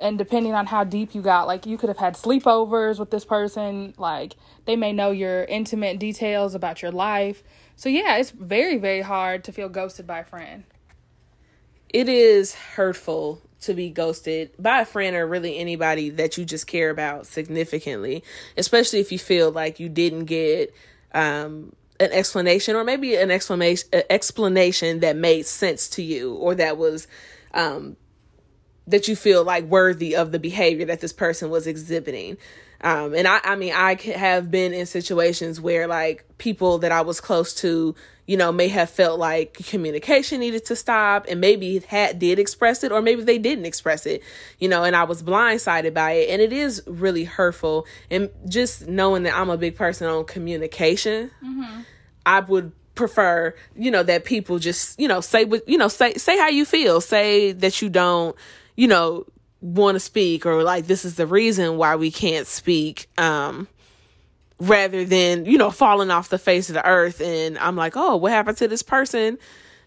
and 0.00 0.18
depending 0.18 0.52
on 0.54 0.66
how 0.66 0.84
deep 0.84 1.14
you 1.14 1.22
got, 1.22 1.46
like 1.46 1.66
you 1.66 1.78
could 1.78 1.88
have 1.88 1.98
had 1.98 2.14
sleepovers 2.14 2.98
with 2.98 3.10
this 3.10 3.24
person. 3.24 3.94
Like 3.96 4.34
they 4.64 4.76
may 4.76 4.92
know 4.92 5.10
your 5.10 5.44
intimate 5.44 5.98
details 5.98 6.54
about 6.54 6.82
your 6.82 6.90
life. 6.90 7.42
So 7.76 7.88
yeah, 7.88 8.16
it's 8.16 8.30
very 8.30 8.78
very 8.78 9.02
hard 9.02 9.44
to 9.44 9.52
feel 9.52 9.68
ghosted 9.68 10.06
by 10.06 10.20
a 10.20 10.24
friend. 10.24 10.64
It 11.88 12.08
is 12.08 12.54
hurtful 12.54 13.42
to 13.62 13.74
be 13.74 13.90
ghosted 13.90 14.50
by 14.58 14.80
a 14.80 14.84
friend 14.84 15.14
or 15.14 15.26
really 15.26 15.58
anybody 15.58 16.10
that 16.10 16.36
you 16.36 16.44
just 16.44 16.66
care 16.66 16.90
about 16.90 17.26
significantly, 17.26 18.24
especially 18.56 18.98
if 18.98 19.12
you 19.12 19.18
feel 19.18 19.50
like 19.50 19.78
you 19.78 19.88
didn't 19.88 20.24
get 20.24 20.74
um, 21.14 21.72
an 22.02 22.12
explanation 22.12 22.76
or 22.76 22.84
maybe 22.84 23.14
an 23.16 23.30
explanation 23.30 23.88
explanation 24.10 25.00
that 25.00 25.16
made 25.16 25.46
sense 25.46 25.88
to 25.88 26.02
you 26.02 26.34
or 26.34 26.54
that 26.54 26.76
was 26.76 27.06
um 27.54 27.96
that 28.86 29.08
you 29.08 29.14
feel 29.14 29.44
like 29.44 29.64
worthy 29.64 30.16
of 30.16 30.32
the 30.32 30.38
behavior 30.38 30.86
that 30.86 31.00
this 31.00 31.12
person 31.12 31.50
was 31.50 31.66
exhibiting. 31.66 32.36
Um 32.80 33.14
and 33.14 33.28
i 33.28 33.40
i 33.44 33.54
mean 33.54 33.72
i 33.72 33.94
have 34.16 34.50
been 34.50 34.72
in 34.74 34.86
situations 34.86 35.60
where 35.60 35.86
like 35.86 36.26
people 36.38 36.78
that 36.78 36.90
i 36.90 37.00
was 37.00 37.20
close 37.20 37.54
to 37.54 37.94
you 38.26 38.36
know 38.36 38.50
may 38.50 38.68
have 38.68 38.90
felt 38.90 39.18
like 39.18 39.54
communication 39.54 40.40
needed 40.40 40.64
to 40.64 40.76
stop 40.76 41.26
and 41.28 41.40
maybe 41.40 41.78
had 41.80 42.18
did 42.18 42.38
express 42.38 42.82
it 42.82 42.90
or 42.90 43.02
maybe 43.02 43.22
they 43.22 43.38
didn't 43.38 43.66
express 43.66 44.06
it 44.06 44.22
you 44.58 44.68
know 44.68 44.84
and 44.84 44.96
i 44.96 45.04
was 45.04 45.22
blindsided 45.22 45.94
by 45.94 46.12
it. 46.12 46.30
And 46.30 46.42
it 46.42 46.52
is 46.52 46.82
really 46.86 47.24
hurtful. 47.24 47.86
And 48.10 48.30
just 48.48 48.88
knowing 48.88 49.24
that 49.24 49.36
i'm 49.36 49.50
a 49.50 49.56
big 49.56 49.76
person 49.76 50.08
on 50.08 50.24
communication 50.24 51.30
mm-hmm. 51.44 51.82
I 52.26 52.40
would 52.40 52.72
prefer, 52.94 53.54
you 53.76 53.90
know, 53.90 54.02
that 54.02 54.24
people 54.24 54.58
just, 54.58 54.98
you 55.00 55.08
know, 55.08 55.20
say 55.20 55.44
what, 55.44 55.68
you 55.68 55.78
know, 55.78 55.88
say, 55.88 56.14
say 56.14 56.38
how 56.38 56.48
you 56.48 56.64
feel. 56.64 57.00
Say 57.00 57.52
that 57.52 57.80
you 57.80 57.88
don't, 57.88 58.36
you 58.76 58.88
know, 58.88 59.26
want 59.60 59.94
to 59.94 60.00
speak 60.00 60.44
or 60.44 60.62
like 60.62 60.86
this 60.86 61.04
is 61.04 61.14
the 61.14 61.26
reason 61.26 61.76
why 61.76 61.96
we 61.96 62.10
can't 62.10 62.46
speak. 62.46 63.08
Um, 63.18 63.68
rather 64.62 65.04
than, 65.04 65.44
you 65.44 65.58
know, 65.58 65.70
falling 65.70 66.10
off 66.10 66.28
the 66.28 66.38
face 66.38 66.68
of 66.68 66.74
the 66.74 66.86
earth. 66.86 67.20
And 67.20 67.58
I'm 67.58 67.74
like, 67.74 67.96
oh, 67.96 68.16
what 68.16 68.30
happened 68.30 68.56
to 68.58 68.68
this 68.68 68.82
person 68.82 69.38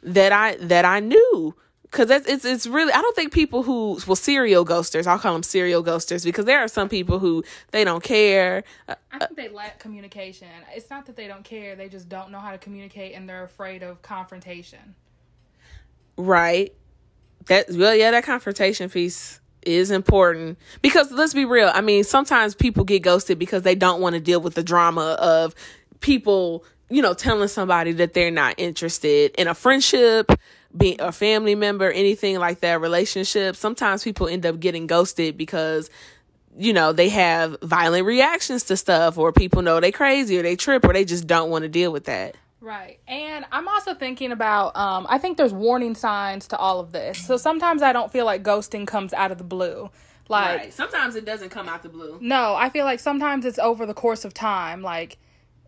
that 0.04 0.34
I, 0.34 0.56
that 0.58 0.84
I 0.84 1.00
knew? 1.00 1.56
Because 1.92 2.10
it's, 2.10 2.28
it's 2.28 2.46
it's 2.46 2.68
really 2.68 2.92
I 2.92 3.02
don't 3.02 3.16
think 3.16 3.32
people 3.32 3.64
who 3.64 4.00
well 4.08 4.16
serial 4.16 4.66
ghosters 4.66 5.08
I'll 5.08 5.20
call 5.20 5.34
them 5.34 5.44
serial 5.44 5.84
ghosters 5.84 6.24
because 6.24 6.46
there 6.46 6.60
are 6.60 6.68
some 6.68 6.90
people 6.90 7.20
who 7.20 7.44
they 7.72 7.84
don't 7.84 8.04
care. 8.04 8.64
Uh, 8.88 8.96
I 9.12 9.20
think 9.20 9.38
they 9.38 9.50
lack 9.50 9.80
communication. 9.80 10.48
It's 10.74 10.90
not 10.90 11.06
that 11.06 11.16
they 11.16 11.28
don't 11.28 11.44
care; 11.44 11.76
they 11.76 11.90
just 11.90 12.10
don't 12.10 12.32
know 12.32 12.40
how 12.40 12.52
to 12.52 12.58
communicate 12.58 13.16
and 13.16 13.28
they're 13.30 13.44
afraid 13.44 13.84
of 13.84 14.02
confrontation. 14.02 14.96
Right. 16.18 16.74
That 17.48 17.68
well, 17.72 17.96
yeah, 17.96 18.12
that 18.12 18.24
confrontation 18.24 18.90
piece 18.90 19.40
is 19.62 19.92
important 19.92 20.58
because 20.82 21.12
let's 21.12 21.34
be 21.34 21.46
real. 21.46 21.72
I 21.74 21.82
mean, 21.82 22.04
sometimes 22.04 22.56
people 22.56 22.84
get 22.84 23.02
ghosted 23.02 23.40
because 23.40 23.64
they 23.64 23.76
don't 23.76 24.02
want 24.02 24.14
to 24.14 24.20
deal 24.20 24.40
with 24.40 24.54
the 24.54 24.64
drama 24.64 25.18
of 25.20 25.56
people, 26.00 26.64
you 26.90 27.02
know, 27.02 27.14
telling 27.14 27.48
somebody 27.48 27.92
that 27.94 28.14
they're 28.14 28.32
not 28.32 28.56
interested 28.58 29.34
in 29.38 29.48
a 29.48 29.54
friendship 29.54 30.32
being 30.78 31.00
a 31.00 31.12
family 31.12 31.56
member, 31.56 31.90
anything 31.92 32.40
like 32.40 32.62
that, 32.62 32.82
relationship, 32.82 33.56
sometimes 33.56 34.04
people 34.04 34.28
end 34.28 34.46
up 34.46 34.60
getting 34.60 34.88
ghosted 34.88 35.38
because 35.38 35.90
you 36.58 36.74
know 36.74 36.94
they 36.94 37.10
have 37.10 37.58
violent 37.62 38.06
reactions 38.06 38.64
to 38.64 38.78
stuff 38.78 39.18
or 39.18 39.32
people 39.32 39.62
know 39.62 39.80
they 39.80 39.92
crazy 39.92 40.38
or 40.38 40.42
they 40.42 40.56
trip 40.56 40.86
or 40.86 40.94
they 40.94 41.06
just 41.06 41.28
don't 41.28 41.50
want 41.50 41.64
to 41.64 41.70
deal 41.70 41.92
with 41.92 42.06
that. 42.06 42.36
Right. 42.62 43.00
And 43.08 43.46
i'm 43.52 43.68
also 43.68 43.94
thinking 43.94 44.32
about 44.32 44.76
um 44.76 45.06
i 45.10 45.18
think 45.18 45.38
there's 45.38 45.54
warning 45.54 45.96
signs 45.96 46.48
to 46.48 46.58
all 46.58 46.80
of 46.80 46.92
this. 46.92 47.18
So 47.26 47.38
sometimes 47.38 47.82
i 47.82 47.94
don't 47.94 48.12
feel 48.12 48.26
like 48.26 48.44
ghosting 48.44 48.88
comes 48.88 49.14
out 49.14 49.32
of 49.32 49.38
the 49.38 49.44
blue. 49.44 49.90
Like 50.28 50.60
right. 50.60 50.74
sometimes 50.74 51.16
it 51.16 51.26
doesn't 51.26 51.50
come 51.50 51.70
out 51.70 51.84
the 51.84 51.90
blue. 51.90 52.18
No 52.22 52.56
i 52.56 52.70
feel 52.70 52.86
like 52.86 53.00
sometimes 53.00 53.46
it's 53.46 53.60
over 53.60 53.86
the 53.86 53.94
course 53.94 54.26
of 54.26 54.34
time. 54.34 54.82
Like 54.82 55.18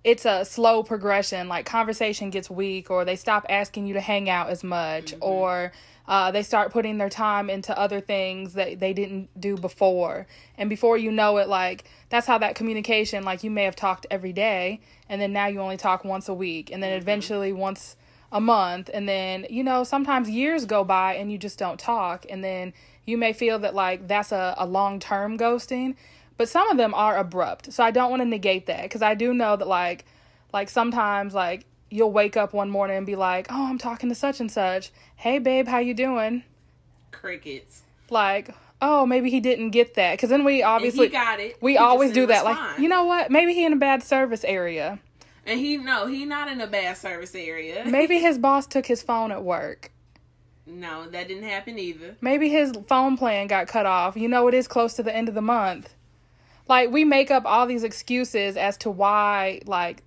it's 0.04 0.26
a 0.26 0.46
slow 0.46 0.84
progression. 0.84 1.48
Like 1.48 1.66
conversation 1.66 2.30
gets 2.30 2.50
weak, 2.50 2.90
or 2.90 3.06
they 3.06 3.16
stop 3.16 3.46
asking 3.50 3.88
you 3.88 3.94
to 3.94 4.02
hang 4.02 4.30
out 4.30 4.50
as 4.50 4.64
much, 4.64 5.12
mm-hmm. 5.12 5.24
or 5.24 5.72
uh, 6.08 6.32
they 6.32 6.44
start 6.44 6.72
putting 6.72 6.98
their 6.98 7.10
time 7.10 7.50
into 7.50 7.78
other 7.78 8.00
things 8.00 8.54
that 8.54 8.80
they 8.80 8.94
didn't 8.94 9.30
do 9.40 9.58
before. 9.58 10.26
And 10.58 10.70
before 10.70 10.98
you 10.98 11.12
know 11.12 11.38
it, 11.38 11.50
like 11.50 11.86
that's 12.10 12.28
how 12.28 12.38
that 12.38 12.56
communication, 12.56 13.24
like 13.24 13.44
you 13.44 13.52
may 13.52 13.64
have 13.64 13.76
talked 13.76 14.06
every 14.10 14.34
day, 14.34 14.80
and 15.10 15.22
then 15.22 15.34
now 15.34 15.48
you 15.48 15.60
only 15.60 15.78
talk 15.78 16.06
once 16.06 16.30
a 16.30 16.34
week, 16.34 16.72
and 16.72 16.82
then 16.82 16.92
mm-hmm. 16.92 17.02
eventually 17.02 17.52
once 17.52 17.96
a 18.32 18.42
month, 18.42 18.90
and 18.94 19.08
then 19.08 19.46
you 19.50 19.64
know 19.64 19.84
sometimes 19.84 20.30
years 20.30 20.66
go 20.66 20.84
by 20.84 21.16
and 21.16 21.32
you 21.32 21.38
just 21.38 21.60
don't 21.60 21.80
talk, 21.80 22.26
and 22.30 22.44
then 22.44 22.74
you 23.06 23.18
may 23.18 23.34
feel 23.34 23.60
that 23.60 23.74
like 23.74 24.08
that's 24.08 24.32
a, 24.32 24.54
a 24.58 24.66
long 24.66 25.00
term 25.00 25.38
ghosting 25.38 25.96
but 26.38 26.47
some 26.47 26.69
of 26.69 26.78
them 26.78 26.93
are 26.93 27.17
abrupt. 27.17 27.73
So 27.73 27.84
I 27.84 27.91
don't 27.91 28.10
want 28.10 28.21
to 28.21 28.26
negate 28.28 28.67
that 28.67 28.84
because 28.84 29.02
I 29.02 29.15
do 29.15 29.34
know 29.34 29.56
that 29.56 29.67
like 29.67 30.06
like 30.54 30.69
sometimes 30.69 31.34
like 31.34 31.65
you'll 31.89 32.12
wake 32.12 32.38
up 32.38 32.54
one 32.54 32.69
morning 32.69 32.97
and 32.97 33.06
be 33.06 33.15
like, 33.15 33.47
"Oh, 33.50 33.67
I'm 33.67 33.78
talking 33.78 34.10
to 34.10 34.15
such 34.15 34.39
and 34.39 34.52
such. 34.52 34.91
Hey 35.15 35.39
babe, 35.39 35.67
how 35.67 35.80
you 35.80 35.93
doing?" 35.93 36.43
Crickets. 37.12 37.82
Like, 38.10 38.54
"Oh, 38.82 39.06
maybe 39.06 39.30
he 39.30 39.39
didn't 39.39 39.71
get 39.71 39.95
that." 39.95 40.17
Cuz 40.19 40.30
then 40.30 40.43
we 40.43 40.62
obviously 40.62 41.10
got 41.10 41.39
it. 41.39 41.58
We 41.62 41.73
he 41.73 41.78
always 41.78 42.13
do 42.13 42.28
that. 42.28 42.45
Like, 42.45 42.80
you 42.80 42.88
know 42.88 43.06
what? 43.06 43.32
Maybe 43.32 43.54
he 43.54 43.65
in 43.65 43.73
a 43.73 43.78
bad 43.78 44.04
service 44.04 44.43
area. 44.43 45.00
And 45.45 45.60
he 45.60 45.78
no, 45.78 46.08
he 46.08 46.26
not 46.26 46.50
in 46.50 46.62
a 46.62 46.67
bad 46.67 46.97
service 46.97 47.34
area. 47.34 47.84
maybe 47.88 48.19
his 48.19 48.38
boss 48.38 48.67
took 48.67 48.86
his 48.86 49.02
phone 49.02 49.32
at 49.32 49.43
work. 49.43 49.91
No, 50.69 51.08
that 51.10 51.30
didn't 51.30 51.47
happen 51.47 51.80
either. 51.80 52.17
Maybe 52.19 52.50
his 52.50 52.73
phone 52.89 53.15
plan 53.15 53.47
got 53.47 53.69
cut 53.69 53.86
off. 53.86 54.17
You 54.17 54.28
know, 54.28 54.50
it 54.50 54.54
is 54.54 54.67
close 54.67 54.95
to 54.95 55.04
the 55.04 55.15
end 55.15 55.30
of 55.30 55.36
the 55.36 55.41
month 55.41 55.93
like 56.67 56.91
we 56.91 57.06
make 57.06 57.32
up 57.32 57.43
all 57.45 57.65
these 57.65 57.84
excuses 57.84 58.58
as 58.58 58.77
to 58.77 58.91
why 58.91 59.62
like 59.65 60.03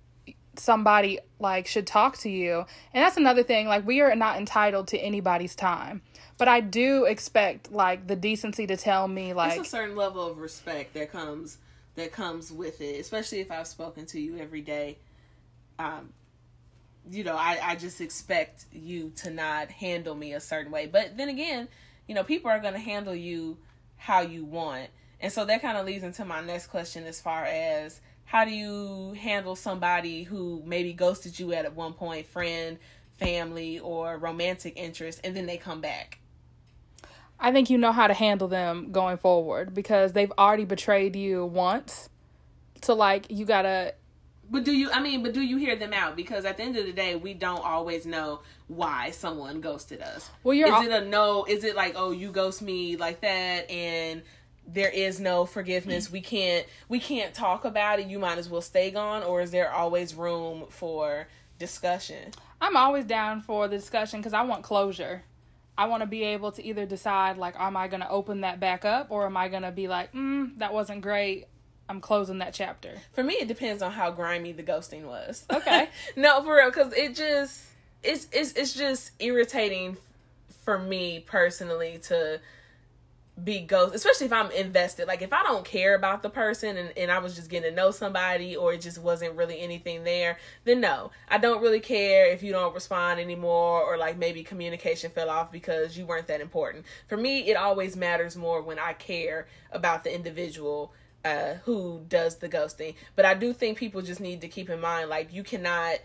somebody 0.55 1.19
like 1.39 1.67
should 1.67 1.87
talk 1.87 2.17
to 2.19 2.29
you. 2.29 2.65
And 2.93 3.03
that's 3.03 3.17
another 3.17 3.43
thing 3.43 3.67
like 3.67 3.85
we 3.85 4.01
are 4.01 4.15
not 4.15 4.37
entitled 4.37 4.87
to 4.89 4.97
anybody's 4.97 5.55
time. 5.55 6.01
But 6.37 6.47
i 6.47 6.59
do 6.59 7.05
expect 7.05 7.71
like 7.71 8.07
the 8.07 8.15
decency 8.15 8.65
to 8.65 8.75
tell 8.75 9.07
me 9.07 9.33
like 9.33 9.59
it's 9.59 9.67
a 9.67 9.69
certain 9.69 9.95
level 9.95 10.25
of 10.25 10.39
respect 10.39 10.95
that 10.95 11.11
comes 11.11 11.57
that 11.95 12.11
comes 12.11 12.51
with 12.51 12.81
it 12.81 12.99
especially 12.99 13.41
if 13.41 13.51
i've 13.51 13.67
spoken 13.67 14.05
to 14.07 14.19
you 14.19 14.37
every 14.37 14.61
day. 14.61 14.97
Um 15.77 16.13
you 17.09 17.23
know 17.23 17.35
i 17.35 17.59
i 17.63 17.75
just 17.75 18.01
expect 18.01 18.65
you 18.71 19.11
to 19.17 19.29
not 19.29 19.69
handle 19.69 20.15
me 20.15 20.33
a 20.33 20.39
certain 20.39 20.71
way. 20.71 20.87
But 20.87 21.15
then 21.15 21.29
again 21.29 21.67
you 22.07 22.15
know 22.15 22.23
people 22.23 22.49
are 22.49 22.59
going 22.59 22.73
to 22.73 22.79
handle 22.79 23.15
you 23.15 23.57
how 23.97 24.21
you 24.21 24.43
want 24.43 24.89
and 25.21 25.31
so 25.31 25.45
that 25.45 25.61
kind 25.61 25.77
of 25.77 25.85
leads 25.85 26.03
into 26.03 26.25
my 26.25 26.41
next 26.41 26.67
question 26.67 27.05
as 27.05 27.21
far 27.21 27.45
as 27.45 28.01
how 28.25 28.45
do 28.45 28.51
you 28.51 29.13
handle 29.13 29.55
somebody 29.55 30.23
who 30.23 30.63
maybe 30.65 30.93
ghosted 30.93 31.39
you 31.39 31.53
at 31.53 31.73
one 31.75 31.93
point, 31.93 32.25
friend, 32.27 32.77
family, 33.19 33.79
or 33.79 34.17
romantic 34.17 34.73
interest, 34.77 35.21
and 35.23 35.35
then 35.35 35.45
they 35.45 35.57
come 35.57 35.81
back? 35.81 36.19
I 37.39 37.51
think 37.51 37.69
you 37.69 37.77
know 37.77 37.91
how 37.91 38.07
to 38.07 38.13
handle 38.13 38.47
them 38.47 38.91
going 38.91 39.17
forward 39.17 39.73
because 39.73 40.13
they've 40.13 40.31
already 40.37 40.65
betrayed 40.65 41.15
you 41.15 41.45
once. 41.45 42.09
So 42.81 42.93
like 42.93 43.27
you 43.29 43.45
gotta 43.45 43.95
but 44.49 44.65
do 44.65 44.73
you 44.73 44.91
I 44.91 44.99
mean, 44.99 45.23
but 45.23 45.33
do 45.33 45.41
you 45.41 45.57
hear 45.57 45.75
them 45.75 45.93
out? 45.93 46.15
Because 46.15 46.45
at 46.45 46.57
the 46.57 46.63
end 46.63 46.77
of 46.77 46.85
the 46.85 46.91
day, 46.91 47.15
we 47.15 47.33
don't 47.33 47.63
always 47.63 48.05
know 48.05 48.41
why 48.67 49.11
someone 49.11 49.61
ghosted 49.61 50.01
us. 50.01 50.29
Well 50.43 50.53
you're 50.53 50.67
Is 50.67 50.87
it 50.87 50.91
a 50.91 51.05
no 51.05 51.45
is 51.45 51.63
it 51.63 51.75
like, 51.75 51.93
oh 51.95 52.11
you 52.11 52.31
ghost 52.31 52.61
me 52.61 52.97
like 52.97 53.21
that 53.21 53.69
and 53.71 54.21
there 54.73 54.89
is 54.89 55.19
no 55.19 55.45
forgiveness. 55.45 56.11
We 56.11 56.21
can't 56.21 56.65
we 56.89 56.99
can't 56.99 57.33
talk 57.33 57.65
about 57.65 57.99
it. 57.99 58.07
You 58.07 58.19
might 58.19 58.37
as 58.37 58.49
well 58.49 58.61
stay 58.61 58.91
gone 58.91 59.23
or 59.23 59.41
is 59.41 59.51
there 59.51 59.71
always 59.71 60.15
room 60.15 60.65
for 60.69 61.27
discussion? 61.59 62.31
I'm 62.59 62.77
always 62.77 63.05
down 63.05 63.41
for 63.41 63.67
the 63.67 63.77
discussion 63.77 64.19
because 64.19 64.33
i 64.33 64.41
want 64.43 64.63
closure. 64.63 65.23
I 65.77 65.85
want 65.85 66.01
to 66.01 66.07
be 66.07 66.23
able 66.23 66.51
to 66.53 66.63
either 66.63 66.85
decide 66.85 67.37
like 67.37 67.55
am 67.57 67.75
i 67.75 67.87
going 67.87 68.01
to 68.01 68.09
open 68.09 68.41
that 68.41 68.59
back 68.59 68.85
up 68.85 69.07
or 69.09 69.25
am 69.25 69.37
i 69.37 69.47
going 69.47 69.63
to 69.63 69.71
be 69.71 69.87
like 69.87 70.13
mm, 70.13 70.57
that 70.57 70.73
wasn't 70.73 71.01
great. 71.01 71.47
I'm 71.89 71.99
closing 71.99 72.37
that 72.37 72.53
chapter. 72.53 72.93
For 73.13 73.23
me 73.23 73.35
it 73.35 73.47
depends 73.47 73.81
on 73.81 73.91
how 73.91 74.11
grimy 74.11 74.53
the 74.53 74.63
ghosting 74.63 75.03
was. 75.03 75.45
Okay. 75.51 75.89
No 76.15 76.43
for 76.43 76.55
real 76.55 76.69
because 76.69 76.93
it 76.93 77.15
just 77.15 77.65
it's 78.03 78.27
it's 78.31 78.53
it's 78.53 78.73
just 78.73 79.11
irritating 79.19 79.97
for 80.63 80.77
me 80.77 81.19
personally 81.25 81.99
to 82.03 82.39
be 83.43 83.59
ghost 83.59 83.95
especially 83.95 84.25
if 84.25 84.33
i'm 84.33 84.51
invested. 84.51 85.07
Like 85.07 85.21
if 85.21 85.33
i 85.33 85.43
don't 85.43 85.65
care 85.65 85.95
about 85.95 86.23
the 86.23 86.29
person 86.29 86.77
and, 86.77 86.93
and 86.97 87.11
i 87.11 87.19
was 87.19 87.35
just 87.35 87.49
getting 87.49 87.69
to 87.71 87.75
know 87.75 87.91
somebody 87.91 88.55
or 88.55 88.73
it 88.73 88.81
just 88.81 88.99
wasn't 88.99 89.35
really 89.35 89.59
anything 89.59 90.03
there 90.03 90.37
then 90.63 90.81
no. 90.81 91.11
I 91.29 91.37
don't 91.37 91.61
really 91.61 91.79
care 91.79 92.27
if 92.27 92.43
you 92.43 92.51
don't 92.51 92.73
respond 92.73 93.19
anymore 93.19 93.81
or 93.81 93.97
like 93.97 94.17
maybe 94.17 94.43
communication 94.43 95.11
fell 95.11 95.29
off 95.29 95.51
because 95.51 95.97
you 95.97 96.05
weren't 96.05 96.27
that 96.27 96.41
important. 96.41 96.85
For 97.07 97.17
me 97.17 97.49
it 97.49 97.55
always 97.55 97.95
matters 97.95 98.35
more 98.35 98.61
when 98.61 98.79
i 98.79 98.93
care 98.93 99.47
about 99.71 100.03
the 100.03 100.13
individual 100.13 100.93
uh, 101.23 101.53
who 101.65 102.03
does 102.09 102.37
the 102.37 102.49
ghosting. 102.49 102.95
But 103.15 103.25
i 103.25 103.33
do 103.33 103.53
think 103.53 103.77
people 103.77 104.01
just 104.01 104.19
need 104.21 104.41
to 104.41 104.47
keep 104.47 104.69
in 104.69 104.79
mind 104.79 105.09
like 105.09 105.33
you 105.33 105.43
cannot 105.43 105.99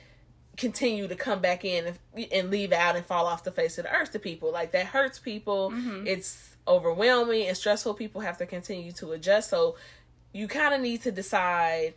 continue 0.56 1.06
to 1.06 1.14
come 1.14 1.40
back 1.40 1.64
in 1.64 1.86
and, 2.14 2.28
and 2.32 2.50
leave 2.50 2.72
out 2.72 2.96
and 2.96 3.04
fall 3.04 3.26
off 3.26 3.44
the 3.44 3.52
face 3.52 3.78
of 3.78 3.84
the 3.84 3.92
earth 3.92 4.12
to 4.12 4.18
people. 4.18 4.52
Like 4.52 4.72
that 4.72 4.86
hurts 4.86 5.18
people. 5.18 5.70
Mm-hmm. 5.70 6.06
it's 6.06 6.55
overwhelming 6.66 7.46
and 7.46 7.56
stressful 7.56 7.94
people 7.94 8.20
have 8.20 8.38
to 8.38 8.46
continue 8.46 8.92
to 8.92 9.12
adjust. 9.12 9.50
So 9.50 9.76
you 10.32 10.48
kind 10.48 10.74
of 10.74 10.80
need 10.80 11.02
to 11.02 11.12
decide 11.12 11.94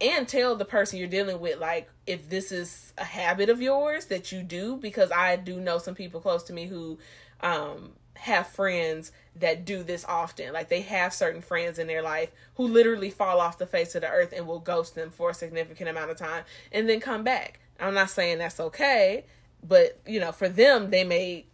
and 0.00 0.28
tell 0.28 0.54
the 0.54 0.64
person 0.64 0.98
you're 0.98 1.08
dealing 1.08 1.40
with 1.40 1.58
like 1.58 1.90
if 2.06 2.30
this 2.30 2.52
is 2.52 2.92
a 2.98 3.04
habit 3.04 3.48
of 3.48 3.60
yours 3.60 4.06
that 4.06 4.30
you 4.30 4.44
do 4.44 4.76
because 4.76 5.10
i 5.10 5.34
do 5.34 5.60
know 5.60 5.78
some 5.78 5.96
people 5.96 6.20
close 6.20 6.44
to 6.44 6.52
me 6.52 6.66
who 6.66 6.96
um 7.40 7.90
have 8.18 8.46
friends 8.48 9.12
that 9.36 9.64
do 9.64 9.82
this 9.82 10.04
often. 10.04 10.52
Like 10.52 10.68
they 10.68 10.80
have 10.82 11.14
certain 11.14 11.40
friends 11.40 11.78
in 11.78 11.86
their 11.86 12.02
life 12.02 12.32
who 12.56 12.66
literally 12.66 13.10
fall 13.10 13.40
off 13.40 13.58
the 13.58 13.66
face 13.66 13.94
of 13.94 14.02
the 14.02 14.08
earth 14.08 14.32
and 14.36 14.46
will 14.46 14.58
ghost 14.58 14.94
them 14.96 15.10
for 15.10 15.30
a 15.30 15.34
significant 15.34 15.88
amount 15.88 16.10
of 16.10 16.16
time 16.16 16.42
and 16.72 16.88
then 16.88 16.98
come 17.00 17.22
back. 17.22 17.60
I'm 17.78 17.94
not 17.94 18.10
saying 18.10 18.38
that's 18.38 18.58
okay 18.58 19.24
but 19.66 19.98
you 20.06 20.20
know 20.20 20.32
for 20.32 20.48
them 20.48 20.90
they 20.90 21.04
may 21.04 21.44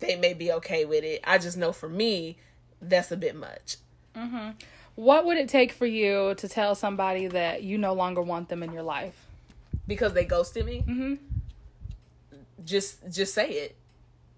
they 0.00 0.16
may 0.16 0.34
be 0.34 0.50
okay 0.52 0.84
with 0.84 1.04
it 1.04 1.20
i 1.24 1.38
just 1.38 1.56
know 1.56 1.72
for 1.72 1.88
me 1.88 2.36
that's 2.80 3.10
a 3.12 3.16
bit 3.16 3.34
much 3.36 3.76
What 4.94 5.24
would 5.26 5.38
it 5.38 5.48
take 5.48 5.72
for 5.72 5.86
you 5.86 6.34
to 6.36 6.48
tell 6.48 6.74
somebody 6.76 7.26
that 7.26 7.62
you 7.64 7.78
no 7.78 7.94
longer 7.94 8.22
want 8.22 8.48
them 8.48 8.62
in 8.62 8.72
your 8.72 8.82
life? 8.84 9.26
because 9.86 10.12
they 10.14 10.24
ghosted 10.24 10.64
me 10.64 10.82
Mhm. 10.86 11.18
just 12.64 12.98
just 13.10 13.34
say 13.34 13.48
it 13.50 13.76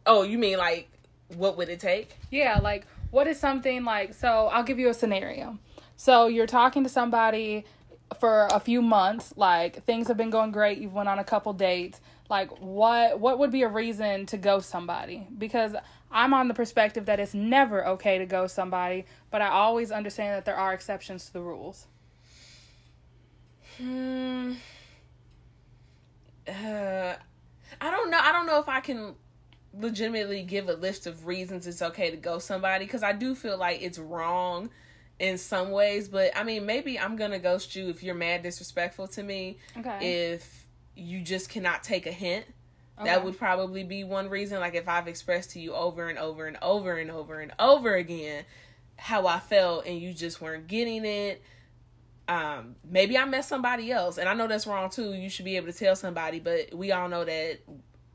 oh 0.07 0.23
you 0.23 0.39
mean 0.39 0.59
like 0.59 0.89
what 1.37 1.57
would 1.57 1.69
it 1.69 1.81
take 1.81 2.17
Yeah, 2.31 2.59
like 2.59 2.87
what 3.11 3.27
is 3.27 3.39
something 3.39 3.85
like 3.85 4.15
so 4.15 4.47
I'll 4.53 4.63
give 4.65 4.79
you 4.79 4.89
a 4.89 4.95
scenario. 4.95 5.59
So 5.97 6.27
you're 6.27 6.47
talking 6.47 6.83
to 6.85 6.89
somebody 6.89 7.65
for 8.21 8.47
a 8.53 8.61
few 8.61 8.81
months, 8.83 9.33
like 9.37 9.83
things 9.85 10.09
have 10.09 10.17
been 10.17 10.31
going 10.31 10.53
great, 10.53 10.79
you've 10.79 10.93
went 10.93 11.09
on 11.09 11.19
a 11.19 11.25
couple 11.25 11.53
dates. 11.53 12.01
Like 12.29 12.51
what 12.59 13.21
what 13.21 13.39
would 13.39 13.51
be 13.51 13.63
a 13.63 13.69
reason 13.69 14.27
to 14.27 14.37
ghost 14.37 14.69
somebody? 14.69 15.27
Because 15.37 15.75
I'm 16.11 16.35
on 16.35 16.49
the 16.49 16.55
perspective 16.55 17.07
that 17.07 17.21
it's 17.21 17.35
never 17.35 17.87
okay 17.87 18.19
to 18.19 18.27
ghost 18.27 18.55
somebody, 18.55 19.07
but 19.31 19.43
I 19.43 19.49
always 19.49 19.91
understand 19.91 20.35
that 20.37 20.45
there 20.45 20.57
are 20.57 20.73
exceptions 20.73 21.27
to 21.27 21.33
the 21.33 21.41
rules. 21.41 21.87
Hmm. 23.79 24.55
Uh, 26.49 27.15
I 27.81 27.91
don't 27.91 28.11
know. 28.11 28.19
I 28.21 28.33
don't 28.33 28.47
know 28.47 28.61
if 28.61 28.69
I 28.69 28.81
can 28.81 29.15
legitimately 29.79 30.43
give 30.43 30.69
a 30.69 30.75
list 30.75 31.07
of 31.07 31.27
reasons 31.27 31.67
it's 31.67 31.83
okay 31.83 32.11
to 32.11 32.17
ghost 32.17 32.47
somebody 32.47 32.87
because 32.87 33.03
I 33.03 33.13
do 33.13 33.35
feel 33.35 33.59
like 33.59 33.83
it's 33.83 33.99
wrong 33.99 34.71
in 35.19 35.39
some 35.39 35.71
ways. 35.71 36.09
But 36.09 36.37
I 36.37 36.45
mean, 36.45 36.67
maybe 36.67 36.99
I'm 36.99 37.17
gonna 37.17 37.39
ghost 37.39 37.77
you 37.77 37.89
if 37.89 38.03
you're 38.03 38.15
mad 38.15 38.43
disrespectful 38.43 39.09
to 39.09 39.23
me. 39.23 39.59
Okay. 39.77 40.33
If 40.33 40.66
you 40.97 41.21
just 41.21 41.49
cannot 41.49 41.85
take 41.85 42.07
a 42.07 42.13
hint. 42.13 42.47
Okay. 42.99 43.11
That 43.11 43.25
would 43.25 43.39
probably 43.39 43.85
be 43.85 44.05
one 44.05 44.31
reason. 44.31 44.59
Like 44.59 44.75
if 44.75 44.89
I've 44.89 45.07
expressed 45.07 45.51
to 45.51 45.61
you 45.61 45.75
over 45.75 46.09
and 46.09 46.19
over 46.19 46.47
and 46.47 46.57
over 46.63 46.97
and 46.97 47.11
over 47.11 47.41
and 47.41 47.53
over 47.59 47.95
again 47.95 48.45
how 48.97 49.27
I 49.27 49.39
felt 49.39 49.87
and 49.87 50.01
you 50.01 50.15
just 50.15 50.41
weren't 50.41 50.67
getting 50.67 51.05
it. 51.05 51.43
Um, 52.29 52.77
maybe 52.89 53.17
I 53.17 53.25
met 53.25 53.45
somebody 53.45 53.93
else, 53.93 54.19
and 54.19 54.29
I 54.29 54.35
know 54.35 54.49
that's 54.49 54.67
wrong 54.67 54.91
too. 54.91 55.13
You 55.13 55.31
should 55.31 55.45
be 55.45 55.57
able 55.57 55.71
to 55.71 55.79
tell 55.79 55.95
somebody, 55.95 56.41
but 56.41 56.75
we 56.75 56.91
all 56.91 57.09
know 57.09 57.25
that 57.25 57.61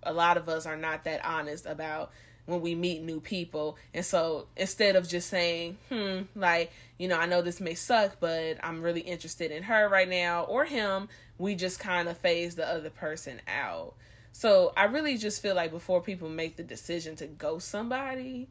a 0.03 0.11
lot 0.11 0.35
of 0.35 0.49
us 0.49 0.65
are 0.65 0.75
not 0.75 1.05
that 1.05 1.23
honest 1.23 1.65
about 1.65 2.11
when 2.45 2.61
we 2.61 2.75
meet 2.75 3.01
new 3.01 3.19
people. 3.19 3.77
And 3.93 4.05
so 4.05 4.47
instead 4.55 4.95
of 4.95 5.07
just 5.07 5.29
saying, 5.29 5.77
hmm, 5.89 6.21
like, 6.35 6.71
you 6.97 7.07
know, 7.07 7.17
I 7.17 7.25
know 7.25 7.41
this 7.41 7.61
may 7.61 7.73
suck, 7.73 8.17
but 8.19 8.57
I'm 8.63 8.81
really 8.81 9.01
interested 9.01 9.51
in 9.51 9.63
her 9.63 9.87
right 9.87 10.09
now 10.09 10.43
or 10.43 10.65
him, 10.65 11.09
we 11.37 11.55
just 11.55 11.79
kind 11.79 12.07
of 12.07 12.17
phase 12.17 12.55
the 12.55 12.67
other 12.67 12.89
person 12.89 13.41
out. 13.47 13.93
So 14.31 14.73
I 14.77 14.85
really 14.85 15.17
just 15.17 15.41
feel 15.41 15.55
like 15.55 15.71
before 15.71 16.01
people 16.01 16.29
make 16.29 16.55
the 16.55 16.63
decision 16.63 17.15
to 17.17 17.27
ghost 17.27 17.67
somebody, 17.67 18.47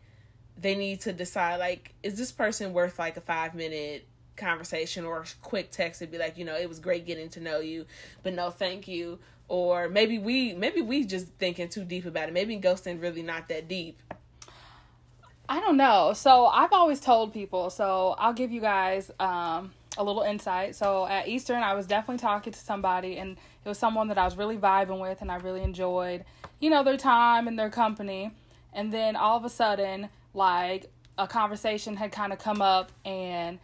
they 0.60 0.74
need 0.74 1.00
to 1.02 1.12
decide 1.12 1.56
like, 1.56 1.94
is 2.02 2.18
this 2.18 2.32
person 2.32 2.72
worth 2.72 2.98
like 2.98 3.16
a 3.16 3.20
five 3.20 3.54
minute 3.54 4.06
conversation 4.36 5.04
or 5.04 5.20
a 5.20 5.24
quick 5.42 5.70
text 5.70 6.02
and 6.02 6.10
be 6.10 6.18
like, 6.18 6.36
you 6.36 6.44
know, 6.44 6.56
it 6.56 6.68
was 6.68 6.78
great 6.80 7.06
getting 7.06 7.28
to 7.30 7.40
know 7.40 7.60
you, 7.60 7.86
but 8.22 8.34
no 8.34 8.50
thank 8.50 8.88
you. 8.88 9.18
Or 9.50 9.88
maybe 9.88 10.20
we 10.20 10.54
maybe 10.54 10.80
we 10.80 11.04
just 11.04 11.26
thinking 11.40 11.68
too 11.68 11.84
deep 11.84 12.06
about 12.06 12.28
it. 12.28 12.32
Maybe 12.32 12.56
ghosting 12.56 13.02
really 13.02 13.20
not 13.20 13.48
that 13.48 13.66
deep. 13.66 14.00
I 15.48 15.58
don't 15.58 15.76
know. 15.76 16.12
So 16.14 16.46
I've 16.46 16.72
always 16.72 17.00
told 17.00 17.32
people. 17.34 17.68
So 17.68 18.14
I'll 18.16 18.32
give 18.32 18.52
you 18.52 18.60
guys 18.60 19.10
um, 19.18 19.72
a 19.98 20.04
little 20.04 20.22
insight. 20.22 20.76
So 20.76 21.04
at 21.08 21.26
Eastern, 21.26 21.64
I 21.64 21.74
was 21.74 21.88
definitely 21.88 22.18
talking 22.18 22.52
to 22.52 22.58
somebody, 22.60 23.18
and 23.18 23.32
it 23.64 23.68
was 23.68 23.76
someone 23.76 24.06
that 24.06 24.18
I 24.18 24.24
was 24.24 24.36
really 24.36 24.56
vibing 24.56 25.00
with, 25.00 25.20
and 25.20 25.32
I 25.32 25.38
really 25.38 25.64
enjoyed, 25.64 26.24
you 26.60 26.70
know, 26.70 26.84
their 26.84 26.96
time 26.96 27.48
and 27.48 27.58
their 27.58 27.70
company. 27.70 28.30
And 28.72 28.92
then 28.92 29.16
all 29.16 29.36
of 29.36 29.44
a 29.44 29.50
sudden, 29.50 30.10
like 30.32 30.88
a 31.18 31.26
conversation 31.26 31.96
had 31.96 32.12
kind 32.12 32.32
of 32.32 32.38
come 32.38 32.62
up, 32.62 32.92
and 33.04 33.58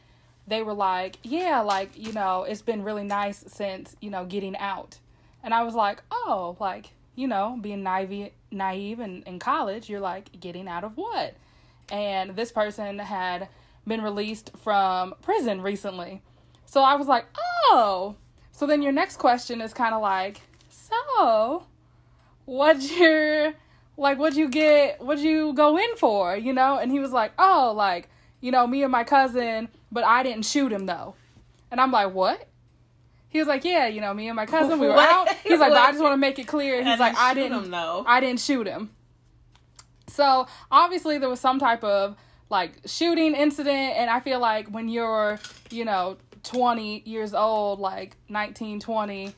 they 0.49 0.65
were 0.65 0.75
like, 0.75 1.19
"Yeah, 1.23 1.61
like 1.61 1.91
you 1.97 2.13
know, 2.13 2.43
it's 2.43 2.63
been 2.63 2.83
really 2.83 3.05
nice 3.05 3.45
since 3.47 3.95
you 4.01 4.11
know 4.11 4.25
getting 4.25 4.57
out." 4.57 4.99
And 5.43 5.55
I 5.55 5.63
was 5.63 5.75
like, 5.75 6.03
"Oh, 6.11 6.57
like." 6.61 6.93
You 7.19 7.29
know, 7.29 7.59
being 7.59 7.83
naive, 7.83 8.31
naive 8.51 9.01
in, 9.01 9.23
in 9.23 9.39
college, 9.39 9.89
you're 9.89 10.01
like, 10.01 10.39
getting 10.39 10.69
out 10.69 10.85
of 10.85 10.99
what? 10.99 11.35
and 11.91 12.35
this 12.37 12.53
person 12.53 12.99
had 12.99 13.49
been 13.87 14.03
released 14.03 14.51
from 14.57 15.15
prison 15.23 15.61
recently. 15.61 16.23
So 16.65 16.83
I 16.83 16.97
was 16.97 17.07
like, 17.07 17.27
oh. 17.71 18.17
So 18.53 18.67
then 18.67 18.83
your 18.83 18.93
next 18.93 19.19
question 19.19 19.61
is 19.61 19.73
kind 19.73 19.95
of 19.95 20.03
like, 20.03 20.41
so 20.69 21.65
what'd 22.45 22.83
your 22.99 23.55
like 23.99 24.19
what'd 24.19 24.37
you 24.37 24.49
get 24.49 25.01
what'd 25.01 25.25
you 25.25 25.53
go 25.55 25.79
in 25.79 25.97
for, 25.97 26.37
you 26.37 26.53
know? 26.53 26.79
And 26.79 26.91
he 26.91 26.99
was 26.99 27.13
like, 27.13 27.33
oh, 27.39 27.73
like, 27.77 28.09
you 28.41 28.51
know, 28.51 28.67
me 28.67 28.83
and 28.83 28.93
my 28.93 29.05
cousin, 29.05 29.69
but 29.93 30.05
I 30.05 30.23
didn't 30.23 30.45
shoot 30.45 30.73
him 30.73 30.87
though. 30.87 31.15
And 31.71 31.81
I'm 31.81 31.93
like, 31.93 32.13
what? 32.13 32.49
He 33.37 33.41
was 33.41 33.49
like, 33.49 33.67
yeah, 33.67 33.87
you 33.87 34.01
know, 34.01 34.15
me 34.15 34.29
and 34.29 34.35
my 34.35 34.47
cousin, 34.47 34.79
we 34.79 34.87
were 34.87 34.95
out. 34.95 35.29
He's 35.45 35.61
like, 35.61 35.71
but 35.71 35.77
I 35.77 35.91
just 35.91 36.03
want 36.03 36.15
to 36.15 36.17
make 36.17 36.39
it 36.39 36.47
clear. 36.47 36.83
He's 36.83 36.99
like, 36.99 37.15
I 37.19 37.35
didn't, 37.35 37.65
him, 37.65 37.71
though. 37.71 38.03
I 38.07 38.19
didn't 38.19 38.41
shoot 38.41 38.67
him. 38.67 38.89
So 40.09 40.47
obviously 40.71 41.19
there 41.19 41.29
was 41.29 41.39
some 41.39 41.59
type 41.59 41.85
of 41.85 42.17
like 42.49 42.73
shooting 42.87 43.35
incident, 43.35 43.99
and 43.99 44.09
I 44.09 44.21
feel 44.21 44.41
like 44.41 44.69
when 44.69 44.89
you're, 44.89 45.39
you 45.69 45.85
know, 45.85 46.17
20 46.45 47.03
years 47.05 47.35
old, 47.35 47.79
like 47.79 48.17
19, 48.31 48.81
20, 48.81 49.35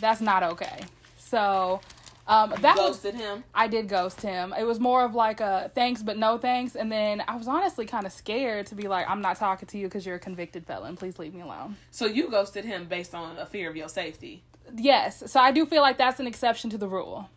that's 0.00 0.22
not 0.22 0.42
okay. 0.42 0.80
So 1.18 1.82
um, 2.26 2.54
that 2.60 2.76
was 2.76 2.96
Ghosted 2.96 3.14
him. 3.14 3.44
I 3.54 3.66
did 3.66 3.88
ghost 3.88 4.20
him. 4.20 4.54
It 4.56 4.64
was 4.64 4.78
more 4.78 5.04
of 5.04 5.14
like 5.14 5.40
a 5.40 5.70
thanks 5.74 6.02
but 6.02 6.16
no 6.16 6.38
thanks, 6.38 6.76
and 6.76 6.90
then 6.90 7.22
I 7.26 7.36
was 7.36 7.48
honestly 7.48 7.86
kind 7.86 8.06
of 8.06 8.12
scared 8.12 8.66
to 8.66 8.74
be 8.74 8.88
like, 8.88 9.08
I'm 9.08 9.20
not 9.20 9.36
talking 9.36 9.66
to 9.68 9.78
you 9.78 9.86
because 9.86 10.06
you're 10.06 10.16
a 10.16 10.20
convicted 10.20 10.66
felon. 10.66 10.96
Please 10.96 11.18
leave 11.18 11.34
me 11.34 11.40
alone. 11.40 11.76
So 11.90 12.06
you 12.06 12.30
ghosted 12.30 12.64
him 12.64 12.86
based 12.86 13.14
on 13.14 13.38
a 13.38 13.46
fear 13.46 13.68
of 13.68 13.76
your 13.76 13.88
safety. 13.88 14.44
Yes, 14.74 15.30
so 15.30 15.40
I 15.40 15.50
do 15.50 15.66
feel 15.66 15.82
like 15.82 15.98
that's 15.98 16.20
an 16.20 16.26
exception 16.26 16.70
to 16.70 16.78
the 16.78 16.88
rule. 16.88 17.28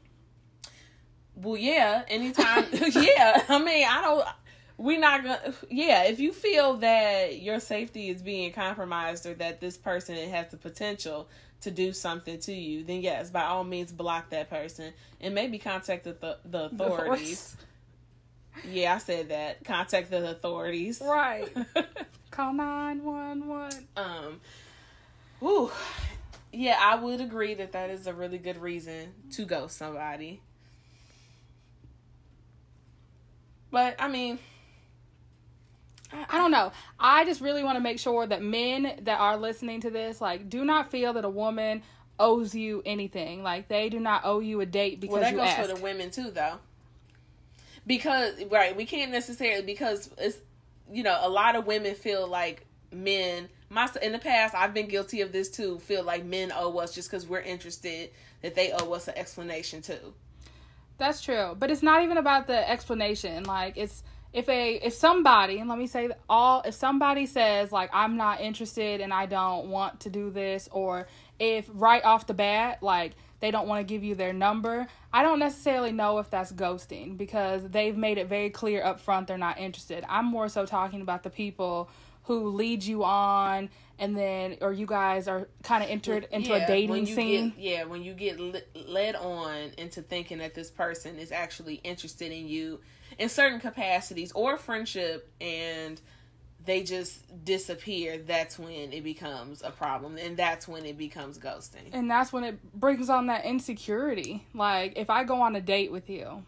Well, 1.36 1.58
yeah. 1.58 2.04
Anytime. 2.08 2.66
yeah. 2.72 3.44
I 3.50 3.60
mean, 3.60 3.88
I 3.88 4.02
don't. 4.02 4.28
We're 4.78 5.00
not 5.00 5.24
gonna. 5.24 5.54
Yeah. 5.70 6.04
If 6.04 6.20
you 6.20 6.32
feel 6.32 6.78
that 6.78 7.42
your 7.42 7.60
safety 7.60 8.10
is 8.10 8.22
being 8.22 8.52
compromised 8.54 9.26
or 9.26 9.34
that 9.36 9.60
this 9.60 9.78
person 9.78 10.16
has 10.30 10.50
the 10.50 10.58
potential 10.58 11.28
to 11.66 11.72
do 11.72 11.92
something 11.92 12.40
to 12.40 12.54
you, 12.54 12.84
then 12.84 13.02
yes, 13.02 13.30
by 13.30 13.44
all 13.44 13.64
means, 13.64 13.92
block 13.92 14.30
that 14.30 14.50
person 14.50 14.94
and 15.20 15.36
maybe 15.36 15.58
contact 15.60 16.04
the 16.06 16.14
th- 16.14 16.38
the 16.46 16.66
authorities. 16.66 17.58
Yeah, 18.64 18.96
I 18.96 18.98
said 19.00 19.30
that. 19.30 19.64
Contact 19.66 20.10
the 20.10 20.30
authorities. 20.30 21.02
Right. 21.04 21.50
Call 22.32 22.54
911. 22.54 23.88
um. 23.98 24.40
Whew. 25.40 25.72
Yeah, 26.54 26.78
I 26.80 26.96
would 26.96 27.20
agree 27.20 27.56
that 27.56 27.74
that 27.74 27.90
is 27.90 28.08
a 28.08 28.14
really 28.14 28.38
good 28.38 28.62
reason 28.62 29.14
to 29.34 29.46
ghost 29.46 29.78
somebody. 29.78 30.40
But 33.72 33.96
I 34.00 34.08
mean, 34.08 34.40
I 36.30 36.38
don't 36.38 36.52
know. 36.52 36.72
I 37.00 37.26
just 37.26 37.42
really 37.42 37.64
want 37.64 37.78
to 37.78 37.82
make 37.82 38.00
sure 38.00 38.26
that 38.26 38.42
men 38.42 39.00
that 39.04 39.20
are 39.20 39.38
listening 39.38 39.82
to 39.82 39.90
this, 39.90 40.22
like, 40.22 40.50
do 40.50 40.64
not 40.66 40.92
feel 40.92 41.14
that 41.14 41.26
a 41.26 41.30
woman 41.30 41.84
owes 42.20 42.56
you 42.56 42.82
anything. 42.86 43.44
Like, 43.44 43.68
they 43.68 43.90
do 43.90 44.00
not 44.00 44.22
owe 44.24 44.40
you 44.40 44.62
a 44.62 44.66
date 44.66 45.00
because 45.00 45.14
well, 45.14 45.22
that 45.22 45.36
goes 45.36 45.48
asked. 45.48 45.62
for 45.70 45.76
the 45.76 45.82
women 45.82 46.12
too, 46.12 46.32
though. 46.32 46.60
because 47.88 48.34
right 48.52 48.76
we 48.76 48.86
can't 48.86 49.12
necessarily 49.12 49.64
because 49.66 50.10
it's 50.18 50.38
you 50.92 51.04
know 51.04 51.18
a 51.22 51.30
lot 51.30 51.56
of 51.56 51.68
women 51.68 51.94
feel 51.96 52.28
like 52.28 52.66
men 52.92 53.48
my 53.70 53.88
in 54.02 54.12
the 54.12 54.20
past 54.20 54.56
i've 54.56 54.74
been 54.74 54.88
guilty 54.88 55.22
of 55.22 55.32
this 55.32 55.50
too 55.50 55.78
feel 55.80 56.04
like 56.04 56.24
men 56.26 56.52
owe 56.56 56.78
us 56.78 56.94
just 56.94 57.10
because 57.10 57.28
we're 57.28 57.42
interested 57.42 58.10
that 58.42 58.56
they 58.56 58.72
owe 58.72 58.92
us 58.94 59.08
an 59.08 59.18
explanation 59.18 59.82
too 59.82 60.14
that's 60.98 61.22
true 61.22 61.56
but 61.60 61.70
it's 61.70 61.84
not 61.84 62.04
even 62.04 62.18
about 62.18 62.48
the 62.48 62.70
explanation 62.70 63.44
like 63.44 63.78
it's 63.78 64.04
if 64.36 64.50
a 64.50 64.76
if 64.76 64.94
somebody 64.94 65.60
and 65.60 65.70
let 65.70 65.80
me 65.80 65.88
say 65.88 66.10
all 66.30 66.62
if 66.66 66.74
somebody 66.74 67.26
says 67.26 67.72
like 67.72 67.90
i'm 67.94 68.18
not 68.18 68.42
interested 68.42 69.00
and 69.00 69.14
i 69.14 69.26
don't 69.26 69.70
want 69.70 70.00
to 70.02 70.10
do 70.10 70.30
this 70.30 70.68
or 70.72 71.08
if 71.40 71.70
right 71.74 72.04
off 72.04 72.28
the 72.28 72.34
bat 72.34 72.84
like 72.84 73.14
they 73.40 73.52
don't 73.52 73.68
want 73.68 73.86
to 73.86 73.94
give 73.94 74.04
you 74.04 74.16
their 74.16 74.34
number. 74.34 74.88
I 75.14 75.22
don't 75.22 75.40
necessarily 75.40 75.92
know 75.92 76.18
if 76.20 76.30
that's 76.30 76.52
ghosting 76.52 77.18
because 77.18 77.64
they've 77.70 77.96
made 77.96 78.18
it 78.18 78.28
very 78.28 78.50
clear 78.50 78.84
up 78.84 79.00
front 79.00 79.28
they're 79.28 79.38
not 79.38 79.60
interested. 79.60 80.04
I'm 80.10 80.26
more 80.26 80.50
so 80.50 80.66
talking 80.66 81.02
about 81.02 81.24
the 81.24 81.30
people 81.30 81.90
who 82.24 82.48
lead 82.50 82.84
you 82.84 83.04
on 83.04 83.70
and 84.00 84.18
then 84.18 84.58
or 84.62 84.74
you 84.74 84.86
guys 84.86 85.28
are 85.28 85.48
kind 85.64 85.84
of 85.84 85.90
entered 85.90 86.28
into 86.32 86.50
yeah, 86.50 86.64
a 86.64 86.68
dating 86.68 87.06
scene. 87.06 87.50
Get, 87.52 87.60
yeah, 87.60 87.84
when 87.84 88.04
you 88.04 88.14
get 88.14 88.40
led 88.74 89.16
on 89.16 89.72
into 89.78 90.02
thinking 90.02 90.40
that 90.40 90.56
this 90.56 90.72
person 90.72 91.20
is 91.20 91.32
actually 91.32 91.76
interested 91.76 92.32
in 92.32 92.48
you 92.48 92.80
in 93.18 93.30
certain 93.30 93.60
capacities 93.60 94.32
or 94.34 94.58
friendship 94.58 95.32
and 95.40 96.00
they 96.66 96.84
just 96.84 97.46
disappear, 97.46 98.18
that's 98.18 98.58
when 98.58 98.92
it 98.92 99.04
becomes 99.04 99.62
a 99.62 99.72
problem. 99.72 100.18
And 100.18 100.36
that's 100.36 100.68
when 100.68 100.86
it 100.86 100.98
becomes 100.98 101.38
ghosting. 101.38 101.90
And 101.94 102.10
that's 102.10 102.34
when 102.34 102.44
it 102.44 102.74
brings 102.74 103.10
on 103.10 103.28
that 103.28 103.46
insecurity. 103.46 104.46
Like, 104.54 104.94
if 104.96 105.10
I 105.10 105.24
go 105.24 105.42
on 105.42 105.56
a 105.56 105.62
date 105.62 105.92
with 105.92 106.10
you, 106.10 106.44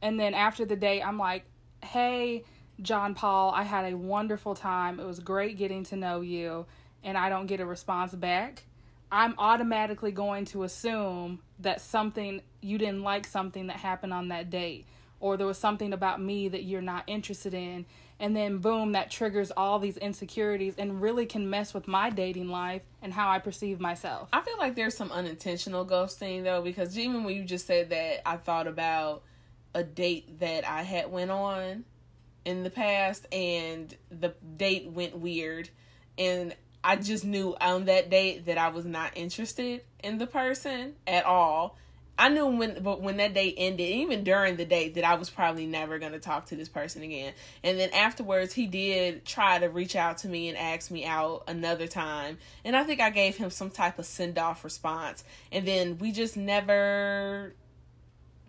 and 0.00 0.18
then 0.18 0.34
after 0.34 0.64
the 0.64 0.76
date, 0.76 1.02
I'm 1.02 1.18
like, 1.18 1.44
hey, 1.84 2.44
John 2.80 3.14
Paul, 3.14 3.52
I 3.54 3.62
had 3.62 3.92
a 3.92 3.96
wonderful 3.96 4.54
time. 4.54 4.98
It 4.98 5.06
was 5.06 5.20
great 5.20 5.58
getting 5.58 5.84
to 5.84 5.96
know 5.96 6.22
you, 6.22 6.66
and 7.04 7.18
I 7.18 7.28
don't 7.28 7.46
get 7.46 7.60
a 7.60 7.66
response 7.66 8.14
back. 8.14 8.64
I'm 9.10 9.34
automatically 9.36 10.10
going 10.10 10.46
to 10.46 10.62
assume 10.62 11.40
that 11.58 11.82
something 11.82 12.40
you 12.62 12.78
didn't 12.78 13.02
like 13.02 13.26
something 13.26 13.66
that 13.66 13.76
happened 13.76 14.14
on 14.14 14.28
that 14.28 14.48
date, 14.48 14.86
or 15.22 15.36
there 15.36 15.46
was 15.46 15.56
something 15.56 15.92
about 15.92 16.20
me 16.20 16.48
that 16.48 16.64
you're 16.64 16.82
not 16.82 17.04
interested 17.06 17.54
in. 17.54 17.86
And 18.18 18.36
then 18.36 18.58
boom 18.58 18.92
that 18.92 19.10
triggers 19.10 19.50
all 19.52 19.78
these 19.78 19.96
insecurities 19.96 20.74
and 20.76 21.00
really 21.00 21.26
can 21.26 21.48
mess 21.48 21.72
with 21.72 21.88
my 21.88 22.10
dating 22.10 22.48
life 22.48 22.82
and 23.00 23.12
how 23.12 23.30
I 23.30 23.38
perceive 23.38 23.80
myself. 23.80 24.28
I 24.32 24.42
feel 24.42 24.58
like 24.58 24.74
there's 24.74 24.96
some 24.96 25.10
unintentional 25.10 25.86
ghosting 25.86 26.42
though 26.42 26.60
because 26.60 26.98
even 26.98 27.24
when 27.24 27.34
you 27.34 27.44
just 27.44 27.66
said 27.66 27.90
that 27.90 28.28
I 28.28 28.36
thought 28.36 28.66
about 28.66 29.22
a 29.74 29.82
date 29.82 30.40
that 30.40 30.68
I 30.68 30.82
had 30.82 31.10
went 31.10 31.30
on 31.30 31.84
in 32.44 32.64
the 32.64 32.70
past 32.70 33.26
and 33.32 33.96
the 34.10 34.34
date 34.56 34.90
went 34.90 35.16
weird. 35.16 35.70
And 36.18 36.54
I 36.84 36.96
just 36.96 37.24
knew 37.24 37.56
on 37.60 37.84
that 37.86 38.10
date 38.10 38.46
that 38.46 38.58
I 38.58 38.68
was 38.68 38.84
not 38.84 39.12
interested 39.16 39.82
in 40.02 40.18
the 40.18 40.26
person 40.26 40.94
at 41.06 41.24
all 41.24 41.76
I 42.22 42.28
knew 42.28 42.46
when 42.46 42.84
but 42.84 43.00
when 43.00 43.16
that 43.16 43.34
date 43.34 43.56
ended, 43.58 43.80
even 43.80 44.22
during 44.22 44.54
the 44.54 44.64
date, 44.64 44.94
that 44.94 45.02
I 45.02 45.16
was 45.16 45.28
probably 45.28 45.66
never 45.66 45.98
gonna 45.98 46.20
talk 46.20 46.46
to 46.46 46.56
this 46.56 46.68
person 46.68 47.02
again. 47.02 47.32
And 47.64 47.80
then 47.80 47.90
afterwards, 47.90 48.52
he 48.52 48.68
did 48.68 49.24
try 49.24 49.58
to 49.58 49.66
reach 49.66 49.96
out 49.96 50.18
to 50.18 50.28
me 50.28 50.48
and 50.48 50.56
ask 50.56 50.88
me 50.92 51.04
out 51.04 51.42
another 51.48 51.88
time, 51.88 52.38
and 52.64 52.76
I 52.76 52.84
think 52.84 53.00
I 53.00 53.10
gave 53.10 53.36
him 53.36 53.50
some 53.50 53.70
type 53.70 53.98
of 53.98 54.06
send 54.06 54.38
off 54.38 54.62
response. 54.62 55.24
And 55.50 55.66
then 55.66 55.98
we 55.98 56.12
just 56.12 56.36
never 56.36 57.54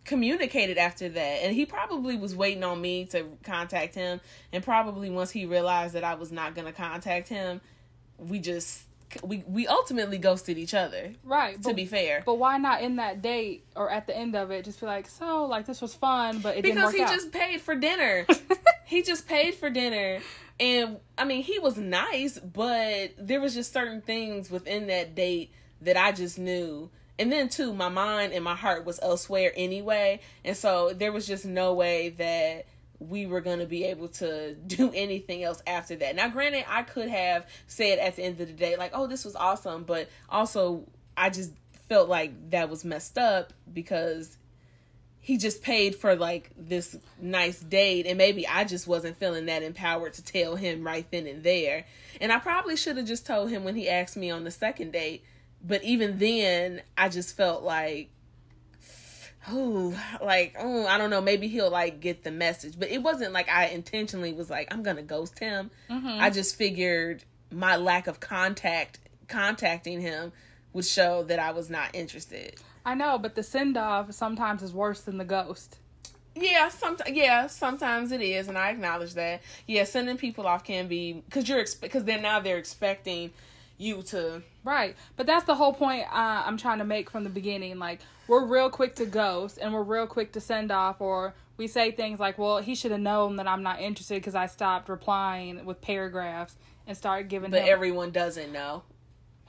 communicated 0.06 0.78
after 0.78 1.10
that. 1.10 1.44
And 1.44 1.56
he 1.56 1.66
probably 1.66 2.16
was 2.16 2.36
waiting 2.36 2.64
on 2.64 2.80
me 2.80 3.06
to 3.06 3.26
contact 3.42 3.96
him, 3.96 4.22
and 4.52 4.64
probably 4.64 5.10
once 5.10 5.32
he 5.32 5.48
realized 5.48 5.96
that 5.96 6.04
I 6.04 6.14
was 6.14 6.32
not 6.32 6.54
gonna 6.54 6.74
contact 6.74 7.28
him, 7.28 7.60
we 8.20 8.38
just 8.38 8.84
we 9.24 9.44
we 9.48 9.68
ultimately 9.68 10.18
ghosted 10.18 10.58
each 10.58 10.74
other. 10.74 11.14
Right. 11.24 11.56
To 11.56 11.70
but, 11.70 11.76
be 11.76 11.86
fair. 11.86 12.24
But 12.26 12.36
why 12.36 12.58
not 12.58 12.82
in 12.82 12.98
that 12.98 13.22
date 13.22 13.66
or 13.76 13.90
at 13.90 14.08
the 14.08 14.16
end 14.16 14.36
of 14.36 14.52
it 14.52 14.66
just 14.66 14.80
be 14.80 14.86
like, 14.86 15.08
so 15.08 15.46
like 15.46 15.66
this 15.66 15.82
was 15.82 15.94
fun, 15.94 16.40
but 16.40 16.58
it 16.58 16.64
because 16.64 16.92
didn't 16.92 17.02
work 17.02 17.10
he 17.10 17.16
just 17.16 17.32
paid 17.32 17.62
for 17.62 17.76
dinner. 17.76 18.26
he 18.86 19.02
just 19.02 19.28
paid 19.28 19.56
for 19.56 19.70
dinner. 19.70 20.20
And 20.60 20.98
I 21.18 21.26
mean, 21.26 21.44
he 21.44 21.60
was 21.60 21.78
nice, 21.78 22.38
but 22.40 23.14
there 23.18 23.42
was 23.42 23.54
just 23.54 23.74
certain 23.74 24.02
things 24.02 24.50
within 24.50 24.88
that 24.88 25.16
date 25.16 25.52
that 25.82 25.98
I 25.98 26.12
just 26.12 26.38
knew. 26.38 26.90
And 27.20 27.32
then 27.32 27.50
too, 27.50 27.74
my 27.74 27.90
mind 27.90 28.34
and 28.34 28.44
my 28.44 28.56
heart 28.56 28.86
was 28.86 29.00
elsewhere 29.02 29.52
anyway, 29.56 30.20
and 30.44 30.58
so 30.58 30.94
there 30.94 31.12
was 31.12 31.28
just 31.28 31.46
no 31.46 31.74
way 31.74 32.10
that 32.10 32.66
we 33.10 33.26
were 33.26 33.42
going 33.42 33.60
to 33.60 33.66
be 33.66 33.86
able 33.86 34.08
to 34.08 34.54
do 34.68 34.92
anything 34.94 35.44
else 35.44 35.62
after 35.68 35.96
that. 35.98 36.16
Now, 36.16 36.30
granted, 36.30 36.66
I 36.68 36.84
could 36.84 37.10
have 37.10 37.48
said 37.68 38.00
at 38.00 38.16
the 38.16 38.24
end 38.24 38.40
of 38.40 38.48
the 38.48 38.54
day, 38.54 38.76
like, 38.76 38.92
oh, 38.94 39.08
this 39.08 39.26
was 39.26 39.36
awesome, 39.36 39.84
but 39.84 40.10
also 40.30 40.88
I 41.16 41.30
just 41.30 41.52
felt 41.90 42.10
like 42.10 42.52
that 42.52 42.70
was 42.70 42.84
messed 42.84 43.18
up 43.18 43.54
because 43.72 44.38
he 45.20 45.38
just 45.38 45.62
paid 45.62 45.96
for 45.96 46.16
like 46.16 46.52
this 46.58 46.98
nice 47.22 47.60
date 47.62 48.06
and 48.06 48.18
maybe 48.18 48.46
I 48.46 48.66
just 48.66 48.88
wasn't 48.88 49.16
feeling 49.16 49.46
that 49.46 49.64
empowered 49.64 50.14
to 50.16 50.24
tell 50.24 50.58
him 50.58 50.84
right 50.86 51.10
then 51.12 51.28
and 51.28 51.44
there. 51.44 51.86
And 52.20 52.30
I 52.32 52.40
probably 52.40 52.76
should 52.76 52.98
have 52.98 53.06
just 53.06 53.26
told 53.26 53.50
him 53.50 53.64
when 53.64 53.76
he 53.76 53.88
asked 53.88 54.18
me 54.18 54.32
on 54.32 54.44
the 54.44 54.52
second 54.52 54.92
date, 54.92 55.24
but 55.64 55.82
even 55.84 56.18
then 56.18 56.82
I 56.98 57.08
just 57.08 57.38
felt 57.38 57.64
like 57.64 58.10
oh, 59.50 60.00
like, 60.22 60.56
oh, 60.60 60.86
I 60.86 60.98
don't 60.98 61.10
know, 61.10 61.22
maybe 61.22 61.48
he'll 61.48 61.72
like 61.72 62.00
get 62.00 62.24
the 62.24 62.32
message. 62.32 62.80
But 62.80 62.90
it 62.90 63.02
wasn't 63.02 63.34
like 63.34 63.50
I 63.50 63.68
intentionally 63.68 64.34
was 64.34 64.50
like, 64.50 64.74
I'm 64.74 64.84
gonna 64.84 65.02
ghost 65.02 65.40
him. 65.40 65.72
Mm-hmm. 65.90 66.18
I 66.22 66.30
just 66.30 66.56
figured 66.56 67.24
my 67.52 67.76
lack 67.76 68.08
of 68.08 68.20
contact 68.20 69.00
contacting 69.28 70.02
him 70.02 70.32
would 70.74 70.86
show 70.86 71.24
that 71.24 71.40
I 71.40 71.52
was 71.52 71.70
not 71.70 71.94
interested. 71.94 72.56
I 72.86 72.96
know, 72.96 73.18
but 73.18 73.36
the 73.36 73.44
send 73.44 73.78
off 73.78 74.12
sometimes 74.12 74.62
is 74.62 74.74
worse 74.74 75.02
than 75.02 75.18
the 75.18 75.26
ghost. 75.26 75.78
Yeah, 76.36 76.70
sometimes 76.70 77.16
yeah, 77.16 77.48
sometimes 77.48 78.12
it 78.12 78.22
is, 78.22 78.48
and 78.48 78.58
I 78.58 78.72
acknowledge 78.72 79.14
that. 79.14 79.42
Yeah, 79.68 79.84
sending 79.84 80.18
people 80.18 80.48
off 80.48 80.64
can 80.64 80.88
be 80.88 81.14
because 81.14 81.48
you're 81.48 81.64
because 81.80 82.06
then 82.06 82.24
now 82.24 82.40
they're 82.40 82.58
expecting 82.58 83.32
you 83.78 84.02
to 84.04 84.42
right. 84.64 84.96
But 85.16 85.26
that's 85.26 85.46
the 85.46 85.56
whole 85.56 85.74
point 85.74 86.04
uh, 86.12 86.44
i'm 86.46 86.58
trying 86.58 86.80
to 86.80 86.86
make 86.86 87.10
from 87.10 87.24
the 87.24 87.30
beginning. 87.30 87.80
Like 87.80 88.02
we're 88.28 88.46
real 88.46 88.70
quick 88.70 88.96
to 88.96 89.06
ghost 89.06 89.58
and 89.62 89.74
we're 89.74 89.84
real 89.84 90.08
quick 90.08 90.32
to 90.34 90.40
send 90.40 90.72
off 90.72 91.02
or 91.02 91.34
we 91.58 91.68
say 91.68 91.92
things 91.92 92.20
like 92.20 92.38
well 92.38 92.60
he 92.60 92.76
should 92.76 92.92
have 92.92 93.00
known 93.00 93.36
that 93.36 93.48
i'm 93.48 93.64
not 93.64 93.80
interested 93.80 94.16
because 94.16 94.36
i 94.36 94.46
stopped 94.46 94.90
replying 94.90 95.66
with 95.66 95.82
paragraphs 95.82 96.56
and 96.88 96.98
started 96.98 97.28
giving 97.28 97.52
but 97.52 97.62
him... 97.62 97.70
everyone 97.70 98.12
doesn't 98.12 98.52
know 98.52 98.84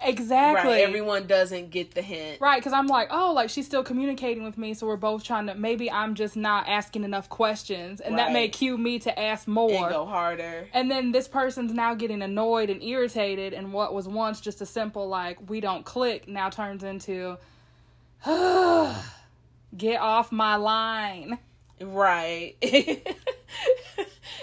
Exactly. 0.02 0.72
Right. 0.72 0.82
Everyone 0.82 1.26
doesn't 1.26 1.70
get 1.70 1.94
the 1.94 2.02
hint. 2.02 2.40
Right, 2.40 2.58
because 2.58 2.72
I'm 2.72 2.86
like, 2.86 3.08
oh, 3.10 3.32
like 3.32 3.48
she's 3.48 3.66
still 3.66 3.82
communicating 3.82 4.44
with 4.44 4.58
me, 4.58 4.74
so 4.74 4.86
we're 4.86 4.96
both 4.96 5.24
trying 5.24 5.46
to. 5.46 5.54
Maybe 5.54 5.90
I'm 5.90 6.14
just 6.14 6.36
not 6.36 6.68
asking 6.68 7.04
enough 7.04 7.28
questions, 7.28 8.00
and 8.00 8.14
right. 8.14 8.26
that 8.26 8.32
may 8.32 8.48
cue 8.48 8.76
me 8.76 8.98
to 9.00 9.18
ask 9.18 9.48
more 9.48 9.70
and 9.70 9.88
go 9.88 10.04
harder. 10.04 10.68
And 10.72 10.90
then 10.90 11.12
this 11.12 11.28
person's 11.28 11.72
now 11.72 11.94
getting 11.94 12.22
annoyed 12.22 12.70
and 12.70 12.82
irritated, 12.82 13.54
and 13.54 13.72
what 13.72 13.94
was 13.94 14.06
once 14.06 14.40
just 14.40 14.60
a 14.60 14.66
simple 14.66 15.08
like 15.08 15.38
we 15.48 15.60
don't 15.60 15.84
click 15.84 16.28
now 16.28 16.50
turns 16.50 16.82
into, 16.82 17.38
get 18.26 20.00
off 20.00 20.32
my 20.32 20.56
line. 20.56 21.38
Right. 21.80 22.56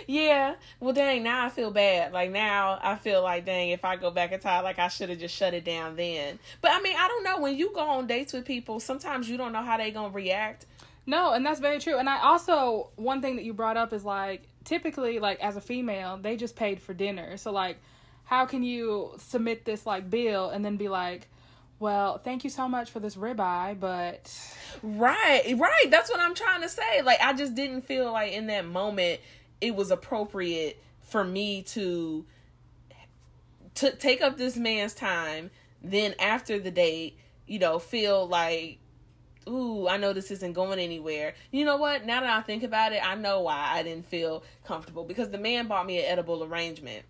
yeah. 0.08 0.56
Well, 0.80 0.94
dang, 0.94 1.24
now 1.24 1.46
I 1.46 1.50
feel 1.50 1.72
bad. 1.72 2.14
Like, 2.14 2.32
now 2.32 2.80
I 2.82 2.96
feel 2.96 3.22
like, 3.22 3.46
dang, 3.46 3.70
if 3.70 3.84
I 3.86 3.96
go 3.96 4.12
back 4.12 4.32
in 4.32 4.40
time, 4.40 4.64
like, 4.64 4.80
I 4.80 4.88
should 4.88 5.10
have 5.10 5.20
just 5.20 5.36
shut 5.36 5.54
it 5.54 5.66
down 5.66 5.96
then. 5.96 6.40
But, 6.62 6.72
I 6.72 6.82
mean, 6.82 6.96
I 6.98 7.08
don't 7.08 7.24
know. 7.24 7.40
When 7.40 7.56
you 7.58 7.72
go 7.74 7.82
on 7.82 8.08
dates 8.08 8.34
with 8.34 8.46
people, 8.46 8.80
sometimes 8.80 9.30
you 9.30 9.38
don't 9.38 9.54
know 9.54 9.64
how 9.64 9.78
they're 9.78 9.92
going 9.92 10.12
to 10.12 10.16
react. 10.16 10.66
No, 11.06 11.34
and 11.34 11.46
that's 11.46 11.60
very 11.60 11.80
true. 11.80 11.98
And 11.98 12.08
I 12.08 12.22
also, 12.22 12.90
one 12.96 13.22
thing 13.22 13.36
that 13.38 13.44
you 13.44 13.54
brought 13.54 13.78
up 13.78 13.92
is 13.94 14.06
like, 14.06 14.44
typically, 14.64 15.20
like, 15.20 15.40
as 15.40 15.56
a 15.56 15.62
female, 15.62 16.18
they 16.22 16.38
just 16.38 16.56
paid 16.56 16.82
for 16.82 16.94
dinner. 16.94 17.38
So, 17.38 17.52
like, 17.52 17.78
how 18.24 18.46
can 18.46 18.64
you 18.64 19.14
submit 19.18 19.66
this, 19.66 19.86
like, 19.86 20.10
bill 20.10 20.50
and 20.50 20.64
then 20.64 20.78
be 20.78 20.90
like, 20.90 21.28
well, 21.80 22.20
thank 22.20 22.44
you 22.44 22.52
so 22.52 22.70
much 22.70 22.92
for 22.92 23.00
this 23.00 23.16
ribeye, 23.16 23.80
but 23.80 24.32
right, 24.84 25.56
right. 25.58 25.86
That's 25.90 26.12
what 26.12 26.20
I'm 26.20 26.36
trying 26.36 26.62
to 26.62 26.70
say. 26.70 27.02
Like, 27.02 27.20
I 27.20 27.34
just 27.34 27.56
didn't 27.56 27.82
feel 27.82 28.12
like 28.12 28.34
in 28.34 28.46
that 28.48 28.68
moment 28.68 29.20
it 29.62 29.76
was 29.76 29.92
appropriate 29.92 30.82
for 31.02 31.24
me 31.24 31.62
to 31.62 32.26
to 33.76 33.96
take 33.96 34.22
up 34.22 34.38
this 34.38 34.58
man's 34.58 34.94
time. 34.94 35.52
Then 35.84 36.14
after 36.20 36.60
the 36.60 36.72
date, 36.72 37.18
you 37.48 37.60
know, 37.60 37.80
feel 37.80 38.28
like 38.28 38.80
ooh, 39.48 39.88
I 39.88 39.98
know 39.98 40.14
this 40.14 40.32
isn't 40.32 40.54
going 40.54 40.80
anywhere. 40.80 41.34
You 41.52 41.66
know 41.66 41.78
what? 41.78 42.06
Now 42.06 42.22
that 42.22 42.30
I 42.30 42.42
think 42.42 42.64
about 42.64 42.94
it, 42.94 43.02
I 43.04 43.16
know 43.16 43.42
why 43.42 43.72
I 43.72 43.84
didn't 43.84 44.06
feel 44.06 44.44
comfortable 44.66 45.04
because 45.04 45.30
the 45.30 45.38
man 45.38 45.68
bought 45.68 45.86
me 45.86 46.00
an 46.00 46.06
edible 46.06 46.44
arrangement. 46.44 47.06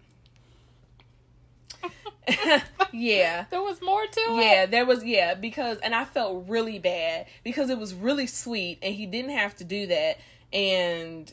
yeah. 2.93 3.45
There 3.49 3.62
was 3.62 3.82
more 3.82 4.06
to 4.06 4.20
it. 4.20 4.43
Yeah, 4.43 4.66
there 4.66 4.86
was 4.86 5.04
yeah, 5.04 5.34
because 5.34 5.78
and 5.80 5.93
I 5.95 6.06
felt 6.06 6.45
really 6.47 6.80
bad 6.80 7.26
because 7.43 7.70
it 7.70 7.78
was 7.78 7.93
really 7.93 8.28
sweet 8.28 8.80
and 8.82 8.93
he 8.93 9.06
didn't 9.06 9.32
have 9.32 9.56
to 9.58 9.64
do 9.64 9.88
that. 9.88 10.18
and 10.54 11.32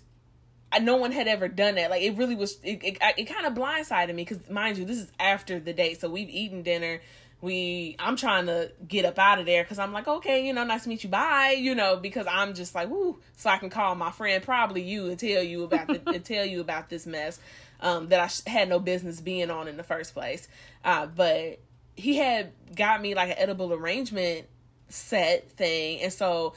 I, 0.70 0.80
no 0.80 0.96
one 0.96 1.12
had 1.12 1.28
ever 1.28 1.48
done 1.48 1.76
that. 1.76 1.90
Like 1.90 2.02
it 2.02 2.16
really 2.16 2.34
was. 2.34 2.58
It 2.62 2.82
it, 2.82 2.98
it 3.16 3.24
kind 3.24 3.46
of 3.46 3.54
blindsided 3.54 4.14
me 4.14 4.24
because 4.24 4.48
mind 4.50 4.78
you, 4.78 4.84
this 4.84 4.98
is 4.98 5.12
after 5.18 5.58
the 5.58 5.72
date, 5.72 6.00
so 6.00 6.08
we've 6.08 6.28
eaten 6.28 6.62
dinner. 6.62 7.00
We 7.40 7.96
I'm 7.98 8.16
trying 8.16 8.46
to 8.46 8.72
get 8.86 9.04
up 9.04 9.18
out 9.18 9.38
of 9.38 9.46
there 9.46 9.62
because 9.62 9.78
I'm 9.78 9.92
like, 9.92 10.08
okay, 10.08 10.46
you 10.46 10.52
know, 10.52 10.64
nice 10.64 10.82
to 10.82 10.88
meet 10.88 11.04
you. 11.04 11.10
Bye, 11.10 11.56
you 11.58 11.74
know, 11.74 11.96
because 11.96 12.26
I'm 12.28 12.54
just 12.54 12.74
like, 12.74 12.88
woo, 12.88 13.18
so 13.36 13.48
I 13.48 13.58
can 13.58 13.70
call 13.70 13.94
my 13.94 14.10
friend, 14.10 14.42
probably 14.42 14.82
you, 14.82 15.06
and 15.06 15.18
tell 15.18 15.42
you 15.42 15.64
about 15.64 15.86
the 15.86 16.02
and 16.14 16.24
tell 16.24 16.44
you 16.44 16.60
about 16.60 16.90
this 16.90 17.06
mess 17.06 17.38
um, 17.80 18.08
that 18.08 18.20
I 18.20 18.26
sh- 18.26 18.42
had 18.46 18.68
no 18.68 18.80
business 18.80 19.20
being 19.20 19.50
on 19.50 19.68
in 19.68 19.76
the 19.76 19.84
first 19.84 20.14
place. 20.14 20.48
Uh, 20.84 21.06
but 21.06 21.60
he 21.94 22.16
had 22.16 22.52
got 22.74 23.00
me 23.00 23.14
like 23.14 23.30
an 23.30 23.36
edible 23.38 23.72
arrangement 23.72 24.46
set 24.88 25.50
thing, 25.52 26.00
and 26.02 26.12
so 26.12 26.54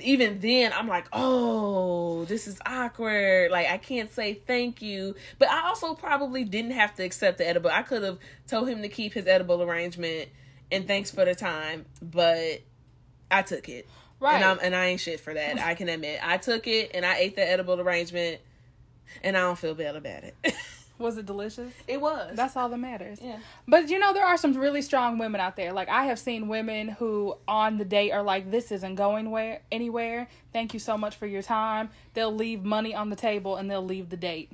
even 0.00 0.40
then 0.40 0.72
I'm 0.72 0.88
like, 0.88 1.06
oh, 1.12 2.24
this 2.24 2.48
is 2.48 2.58
awkward. 2.66 3.50
Like 3.50 3.68
I 3.68 3.78
can't 3.78 4.12
say 4.12 4.34
thank 4.34 4.82
you. 4.82 5.14
But 5.38 5.48
I 5.48 5.68
also 5.68 5.94
probably 5.94 6.44
didn't 6.44 6.72
have 6.72 6.94
to 6.96 7.04
accept 7.04 7.38
the 7.38 7.48
edible. 7.48 7.70
I 7.70 7.82
could 7.82 8.02
have 8.02 8.18
told 8.48 8.68
him 8.68 8.82
to 8.82 8.88
keep 8.88 9.12
his 9.12 9.26
edible 9.26 9.62
arrangement 9.62 10.28
and 10.72 10.86
thanks 10.86 11.10
for 11.10 11.24
the 11.24 11.34
time, 11.34 11.84
but 12.02 12.62
I 13.30 13.42
took 13.42 13.68
it. 13.68 13.88
Right. 14.18 14.36
And 14.36 14.44
I'm 14.44 14.58
and 14.60 14.74
I 14.74 14.86
ain't 14.86 15.00
shit 15.00 15.20
for 15.20 15.34
that. 15.34 15.58
I 15.58 15.74
can 15.74 15.88
admit. 15.88 16.20
I 16.22 16.38
took 16.38 16.66
it 16.66 16.92
and 16.94 17.04
I 17.04 17.18
ate 17.18 17.36
the 17.36 17.48
edible 17.48 17.80
arrangement 17.80 18.40
and 19.22 19.36
I 19.36 19.40
don't 19.40 19.58
feel 19.58 19.74
bad 19.74 19.94
about 19.94 20.24
it. 20.24 20.34
Was 20.98 21.18
it 21.18 21.26
delicious? 21.26 21.72
It 21.86 22.00
was. 22.00 22.34
That's 22.34 22.56
all 22.56 22.68
that 22.68 22.78
matters. 22.78 23.18
Yeah. 23.22 23.38
But 23.68 23.90
you 23.90 23.98
know, 23.98 24.14
there 24.14 24.24
are 24.24 24.36
some 24.36 24.54
really 24.54 24.82
strong 24.82 25.18
women 25.18 25.40
out 25.40 25.56
there. 25.56 25.72
Like 25.72 25.88
I 25.88 26.04
have 26.04 26.18
seen 26.18 26.48
women 26.48 26.88
who 26.88 27.36
on 27.46 27.76
the 27.78 27.84
date 27.84 28.12
are 28.12 28.22
like, 28.22 28.50
"This 28.50 28.72
isn't 28.72 28.94
going 28.94 29.30
where 29.30 29.60
anywhere. 29.70 30.28
Thank 30.52 30.72
you 30.72 30.80
so 30.80 30.96
much 30.96 31.16
for 31.16 31.26
your 31.26 31.42
time." 31.42 31.90
They'll 32.14 32.34
leave 32.34 32.64
money 32.64 32.94
on 32.94 33.10
the 33.10 33.16
table 33.16 33.56
and 33.56 33.70
they'll 33.70 33.84
leave 33.84 34.08
the 34.08 34.16
date. 34.16 34.50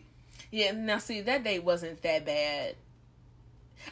Yeah. 0.51 0.73
Now, 0.73 0.99
see, 0.99 1.21
that 1.21 1.45
date 1.45 1.63
wasn't 1.63 2.03
that 2.03 2.27
bad. 2.27 2.75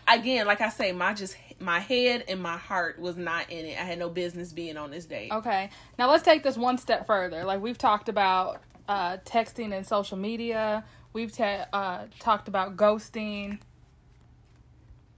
Again, 0.09 0.46
like 0.46 0.61
I 0.61 0.70
say, 0.70 0.92
my 0.92 1.14
just 1.14 1.36
my 1.61 1.78
head 1.78 2.24
and 2.28 2.42
my 2.42 2.57
heart 2.57 2.98
was 2.98 3.16
not 3.16 3.51
in 3.51 3.66
it. 3.66 3.78
I 3.78 3.82
had 3.82 3.98
no 3.98 4.09
business 4.09 4.53
being 4.53 4.76
on 4.76 4.90
this 4.90 5.05
date. 5.05 5.30
Okay. 5.30 5.70
Now 5.98 6.11
let's 6.11 6.24
take 6.24 6.42
this 6.42 6.57
one 6.57 6.78
step 6.78 7.07
further. 7.07 7.44
Like 7.44 7.61
we've 7.61 7.78
talked 7.78 8.09
about 8.09 8.61
uh, 8.88 9.18
texting 9.18 9.72
and 9.72 9.86
social 9.86 10.16
media 10.16 10.84
We've 11.12 11.32
ta- 11.32 11.66
uh, 11.72 12.04
talked 12.18 12.48
about 12.48 12.76
ghosting. 12.76 13.58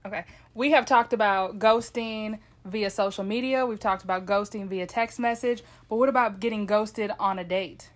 Okay. 0.05 0.25
We 0.53 0.71
have 0.71 0.85
talked 0.85 1.13
about 1.13 1.59
ghosting 1.59 2.39
via 2.65 2.89
social 2.89 3.23
media. 3.23 3.65
We've 3.65 3.79
talked 3.79 4.03
about 4.03 4.25
ghosting 4.25 4.67
via 4.67 4.85
text 4.87 5.19
message. 5.19 5.63
But 5.89 5.97
what 5.97 6.09
about 6.09 6.39
getting 6.39 6.65
ghosted 6.65 7.11
on 7.19 7.39
a 7.39 7.43
date? 7.43 7.89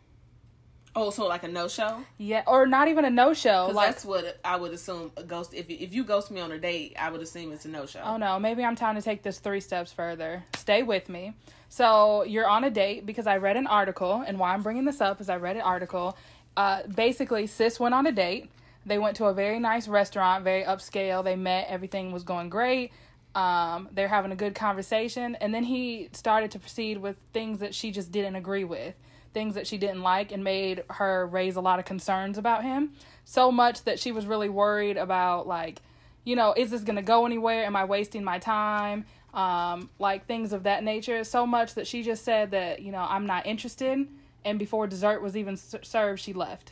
Oh, 1.00 1.12
so 1.12 1.28
like 1.28 1.44
a 1.44 1.48
no 1.48 1.68
show? 1.68 2.04
Yeah, 2.18 2.42
or 2.48 2.66
not 2.66 2.88
even 2.88 3.06
a 3.06 3.12
no 3.12 3.32
show. 3.36 3.70
Like 3.72 3.90
that's 3.90 4.04
what 4.04 4.40
I 4.44 4.56
would 4.56 4.74
assume. 4.74 5.12
A 5.16 5.24
ghost. 5.24 5.54
If 5.54 5.70
if 5.70 5.94
you 5.94 6.04
ghost 6.04 6.32
me 6.32 6.42
on 6.42 6.52
a 6.52 6.58
date, 6.58 6.96
I 7.00 7.12
would 7.12 7.22
assume 7.22 7.52
it's 7.52 7.66
a 7.66 7.70
no 7.70 7.86
show. 7.86 8.02
Oh 8.04 8.18
no, 8.18 8.40
maybe 8.40 8.64
I'm 8.64 8.76
trying 8.76 8.96
to 8.96 9.02
take 9.04 9.22
this 9.22 9.38
three 9.38 9.60
steps 9.60 9.94
further. 9.94 10.44
Stay 10.56 10.82
with 10.82 11.08
me. 11.08 11.34
So 11.70 12.24
you're 12.24 12.48
on 12.48 12.64
a 12.64 12.72
date 12.72 13.06
because 13.06 13.28
I 13.28 13.38
read 13.38 13.58
an 13.58 13.68
article, 13.68 14.24
and 14.26 14.40
why 14.40 14.54
I'm 14.54 14.64
bringing 14.64 14.86
this 14.86 15.00
up 15.00 15.22
is 15.22 15.30
I 15.30 15.36
read 15.36 15.56
an 15.56 15.62
article, 15.62 16.18
uh, 16.58 16.82
basically, 16.88 17.46
sis 17.46 17.80
went 17.80 17.94
on 17.94 18.08
a 18.08 18.12
date. 18.12 18.50
They 18.84 18.98
went 18.98 19.16
to 19.18 19.26
a 19.26 19.34
very 19.34 19.60
nice 19.60 19.88
restaurant, 19.88 20.44
very 20.44 20.64
upscale. 20.64 21.24
They 21.24 21.36
met, 21.36 21.68
everything 21.70 22.12
was 22.12 22.24
going 22.24 22.50
great. 22.50 22.92
Um, 23.36 23.90
they're 23.92 24.08
having 24.08 24.32
a 24.32 24.36
good 24.36 24.56
conversation, 24.56 25.36
and 25.36 25.54
then 25.54 25.64
he 25.64 26.10
started 26.14 26.50
to 26.52 26.60
proceed 26.60 26.98
with 26.98 27.16
things 27.32 27.60
that 27.60 27.76
she 27.76 27.92
just 27.92 28.12
didn't 28.12 28.36
agree 28.36 28.64
with, 28.64 28.96
things 29.36 29.54
that 29.54 29.68
she 29.68 29.78
didn't 29.78 30.02
like, 30.02 30.32
and 30.32 30.44
made 30.44 30.84
her 30.90 31.28
raise 31.28 31.58
a 31.58 31.62
lot 31.62 31.78
of 31.78 31.86
concerns 31.86 32.40
about 32.40 32.64
him. 32.64 32.94
So 33.24 33.52
much 33.52 33.84
that 33.84 34.00
she 34.00 34.12
was 34.12 34.26
really 34.26 34.50
worried 34.50 34.98
about, 34.98 35.46
like, 35.46 35.82
you 36.24 36.36
know, 36.36 36.56
is 36.58 36.72
this 36.72 36.82
gonna 36.82 37.04
go 37.04 37.28
anywhere? 37.28 37.66
Am 37.66 37.76
I 37.76 37.86
wasting 37.86 38.24
my 38.24 38.40
time? 38.40 39.06
Um, 39.32 39.92
like 40.00 40.26
things 40.26 40.54
of 40.54 40.64
that 40.64 40.84
nature. 40.84 41.24
So 41.24 41.46
much 41.46 41.76
that 41.76 41.86
she 41.86 42.02
just 42.02 42.26
said 42.26 42.50
that, 42.52 42.82
you 42.82 42.92
know, 42.92 43.06
I'm 43.08 43.28
not 43.28 43.46
interested 43.46 44.08
and 44.48 44.58
before 44.58 44.88
dessert 44.88 45.22
was 45.22 45.36
even 45.36 45.58
served, 45.58 46.22
she 46.22 46.32
left. 46.32 46.72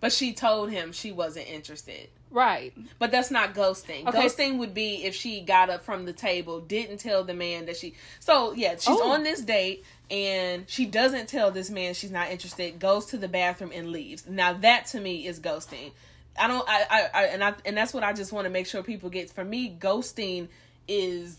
But 0.00 0.12
she 0.12 0.32
told 0.32 0.70
him 0.70 0.90
she 0.90 1.12
wasn't 1.12 1.48
interested. 1.48 2.08
Right. 2.30 2.72
But 2.98 3.12
that's 3.12 3.30
not 3.30 3.54
ghosting. 3.54 4.06
Okay. 4.06 4.26
Ghosting 4.26 4.58
would 4.58 4.74
be 4.74 5.04
if 5.04 5.14
she 5.14 5.40
got 5.40 5.70
up 5.70 5.84
from 5.84 6.04
the 6.06 6.12
table, 6.12 6.60
didn't 6.60 6.98
tell 6.98 7.22
the 7.22 7.34
man 7.34 7.66
that 7.66 7.76
she. 7.76 7.94
So, 8.18 8.52
yeah, 8.52 8.72
she's 8.72 8.88
oh. 8.88 9.12
on 9.12 9.22
this 9.22 9.40
date 9.40 9.84
and 10.10 10.68
she 10.68 10.86
doesn't 10.86 11.28
tell 11.28 11.52
this 11.52 11.70
man 11.70 11.94
she's 11.94 12.10
not 12.10 12.30
interested, 12.30 12.80
goes 12.80 13.06
to 13.06 13.16
the 13.16 13.28
bathroom 13.28 13.70
and 13.72 13.90
leaves. 13.92 14.26
Now, 14.26 14.54
that 14.54 14.86
to 14.86 15.00
me 15.00 15.26
is 15.26 15.38
ghosting. 15.38 15.92
I 16.36 16.48
don't, 16.48 16.68
I, 16.68 16.86
I, 16.90 17.08
I 17.14 17.24
and 17.26 17.44
I, 17.44 17.54
and 17.64 17.76
that's 17.76 17.94
what 17.94 18.02
I 18.02 18.12
just 18.12 18.32
want 18.32 18.44
to 18.44 18.50
make 18.50 18.66
sure 18.66 18.82
people 18.82 19.08
get. 19.08 19.30
For 19.30 19.44
me, 19.44 19.76
ghosting 19.78 20.48
is, 20.88 21.38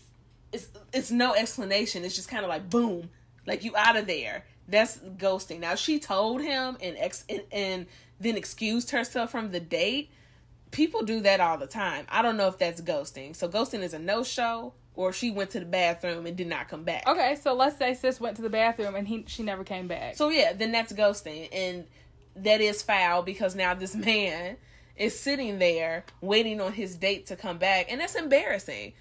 it's, 0.52 0.68
it's 0.92 1.10
no 1.10 1.34
explanation. 1.34 2.04
It's 2.04 2.16
just 2.16 2.28
kind 2.30 2.44
of 2.44 2.48
like, 2.48 2.70
boom, 2.70 3.10
like 3.46 3.62
you 3.62 3.76
out 3.76 3.96
of 3.96 4.06
there 4.06 4.44
that's 4.70 4.98
ghosting. 4.98 5.60
Now 5.60 5.74
she 5.74 5.98
told 5.98 6.40
him 6.40 6.76
and 6.80 6.96
ex 6.98 7.24
and, 7.28 7.42
and 7.52 7.86
then 8.18 8.36
excused 8.36 8.90
herself 8.90 9.30
from 9.30 9.50
the 9.50 9.60
date. 9.60 10.10
People 10.70 11.02
do 11.02 11.20
that 11.20 11.40
all 11.40 11.58
the 11.58 11.66
time. 11.66 12.06
I 12.08 12.22
don't 12.22 12.36
know 12.36 12.46
if 12.48 12.58
that's 12.58 12.80
ghosting. 12.80 13.34
So 13.34 13.48
ghosting 13.48 13.82
is 13.82 13.92
a 13.92 13.98
no 13.98 14.22
show 14.22 14.72
or 14.94 15.12
she 15.12 15.30
went 15.30 15.50
to 15.50 15.60
the 15.60 15.66
bathroom 15.66 16.26
and 16.26 16.36
did 16.36 16.46
not 16.46 16.68
come 16.68 16.84
back. 16.84 17.06
Okay, 17.06 17.36
so 17.36 17.54
let's 17.54 17.78
say 17.78 17.94
sis 17.94 18.20
went 18.20 18.36
to 18.36 18.42
the 18.42 18.50
bathroom 18.50 18.94
and 18.94 19.08
he 19.08 19.24
she 19.26 19.42
never 19.42 19.64
came 19.64 19.88
back. 19.88 20.16
So 20.16 20.28
yeah, 20.28 20.52
then 20.52 20.72
that's 20.72 20.92
ghosting 20.92 21.48
and 21.52 21.86
that 22.36 22.60
is 22.60 22.82
foul 22.82 23.22
because 23.22 23.54
now 23.54 23.74
this 23.74 23.94
man 23.94 24.56
is 24.96 25.18
sitting 25.18 25.58
there 25.58 26.04
waiting 26.20 26.60
on 26.60 26.72
his 26.72 26.96
date 26.96 27.26
to 27.26 27.36
come 27.36 27.58
back 27.58 27.86
and 27.90 28.00
that's 28.00 28.14
embarrassing 28.14 28.92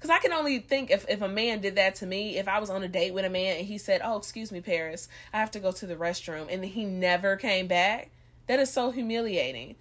because 0.00 0.08
I 0.08 0.18
can 0.18 0.32
only 0.32 0.60
think 0.60 0.90
if, 0.90 1.04
if 1.10 1.20
a 1.20 1.28
man 1.28 1.60
did 1.60 1.76
that 1.76 1.96
to 1.96 2.06
me, 2.06 2.38
if 2.38 2.48
I 2.48 2.58
was 2.58 2.70
on 2.70 2.82
a 2.82 2.88
date 2.88 3.12
with 3.12 3.26
a 3.26 3.28
man 3.28 3.58
and 3.58 3.66
he 3.66 3.76
said, 3.76 4.00
Oh, 4.02 4.16
excuse 4.16 4.50
me, 4.50 4.62
Paris, 4.62 5.08
I 5.30 5.38
have 5.38 5.50
to 5.50 5.60
go 5.60 5.72
to 5.72 5.86
the 5.86 5.94
restroom, 5.94 6.46
and 6.50 6.64
he 6.64 6.86
never 6.86 7.36
came 7.36 7.66
back, 7.66 8.10
that 8.46 8.58
is 8.58 8.72
so 8.72 8.92
humiliating. 8.92 9.76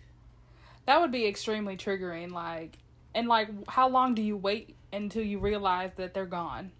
That 0.86 1.00
would 1.00 1.12
be 1.12 1.26
extremely 1.26 1.78
triggering. 1.78 2.32
Like, 2.32 2.78
and 3.16 3.30
like, 3.30 3.48
how 3.70 3.88
long 3.88 4.14
do 4.14 4.22
you 4.22 4.36
wait 4.36 4.76
until 4.92 5.24
you 5.24 5.40
realize 5.40 5.92
that 5.96 6.14
they're 6.14 6.26
gone? 6.26 6.72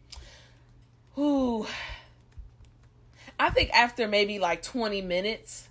Ooh. 1.18 1.66
I 3.40 3.52
think 3.52 3.72
after 3.72 4.06
maybe 4.06 4.38
like 4.38 4.64
20 4.64 5.02
minutes, 5.02 5.70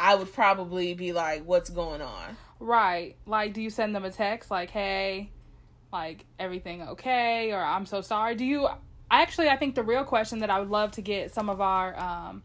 I 0.00 0.16
would 0.16 0.32
probably 0.32 0.94
be 0.94 1.12
like, 1.12 1.44
What's 1.44 1.70
going 1.70 2.02
on? 2.02 2.36
Right. 2.58 3.14
Like, 3.26 3.54
do 3.54 3.62
you 3.62 3.70
send 3.70 3.94
them 3.94 4.04
a 4.04 4.10
text 4.10 4.50
like, 4.50 4.70
Hey, 4.70 5.30
like 5.92 6.24
everything 6.38 6.82
okay 6.82 7.52
or 7.52 7.60
I'm 7.60 7.86
so 7.86 8.00
sorry. 8.00 8.34
Do 8.34 8.44
you 8.44 8.66
I 9.10 9.22
actually 9.22 9.48
I 9.48 9.56
think 9.56 9.74
the 9.74 9.82
real 9.82 10.04
question 10.04 10.40
that 10.40 10.50
I 10.50 10.60
would 10.60 10.70
love 10.70 10.92
to 10.92 11.02
get 11.02 11.32
some 11.32 11.48
of 11.48 11.60
our 11.60 11.98
um 11.98 12.42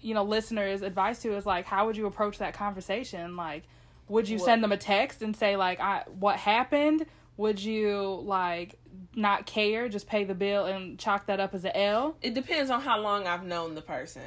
you 0.00 0.14
know 0.14 0.24
listeners 0.24 0.82
advice 0.82 1.20
to 1.22 1.36
is 1.36 1.46
like 1.46 1.64
how 1.64 1.86
would 1.86 1.96
you 1.96 2.06
approach 2.06 2.38
that 2.38 2.54
conversation? 2.54 3.36
Like 3.36 3.64
would 4.08 4.28
you 4.28 4.38
what? 4.38 4.44
send 4.44 4.64
them 4.64 4.72
a 4.72 4.76
text 4.76 5.22
and 5.22 5.36
say 5.36 5.56
like 5.56 5.80
I 5.80 6.04
what 6.18 6.36
happened? 6.36 7.06
Would 7.36 7.62
you 7.62 8.22
like 8.24 8.78
not 9.14 9.46
care, 9.46 9.88
just 9.88 10.06
pay 10.06 10.24
the 10.24 10.34
bill 10.34 10.66
and 10.66 10.98
chalk 10.98 11.26
that 11.26 11.40
up 11.40 11.54
as 11.54 11.64
a 11.64 11.76
L? 11.76 12.16
It 12.20 12.34
depends 12.34 12.70
on 12.70 12.80
how 12.80 13.00
long 13.00 13.26
I've 13.26 13.44
known 13.44 13.74
the 13.74 13.82
person. 13.82 14.22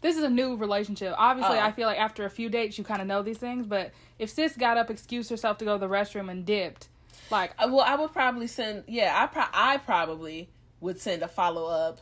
This 0.00 0.16
is 0.16 0.24
a 0.24 0.30
new 0.30 0.56
relationship. 0.56 1.14
Obviously, 1.16 1.58
oh. 1.58 1.62
I 1.62 1.70
feel 1.72 1.86
like 1.86 1.98
after 1.98 2.24
a 2.24 2.30
few 2.30 2.48
dates, 2.48 2.76
you 2.76 2.84
kind 2.84 3.00
of 3.00 3.06
know 3.06 3.22
these 3.22 3.38
things. 3.38 3.66
But 3.66 3.92
if 4.18 4.30
sis 4.30 4.56
got 4.56 4.76
up, 4.76 4.90
excused 4.90 5.30
herself 5.30 5.58
to 5.58 5.64
go 5.64 5.74
to 5.74 5.78
the 5.78 5.88
restroom, 5.88 6.30
and 6.30 6.44
dipped, 6.44 6.88
like, 7.30 7.58
well, 7.58 7.80
I 7.80 7.94
would 7.96 8.12
probably 8.12 8.46
send. 8.46 8.84
Yeah, 8.86 9.12
I 9.14 9.26
pro- 9.26 9.44
I 9.52 9.78
probably 9.78 10.48
would 10.80 11.00
send 11.00 11.22
a 11.22 11.28
follow 11.28 11.66
up. 11.66 12.00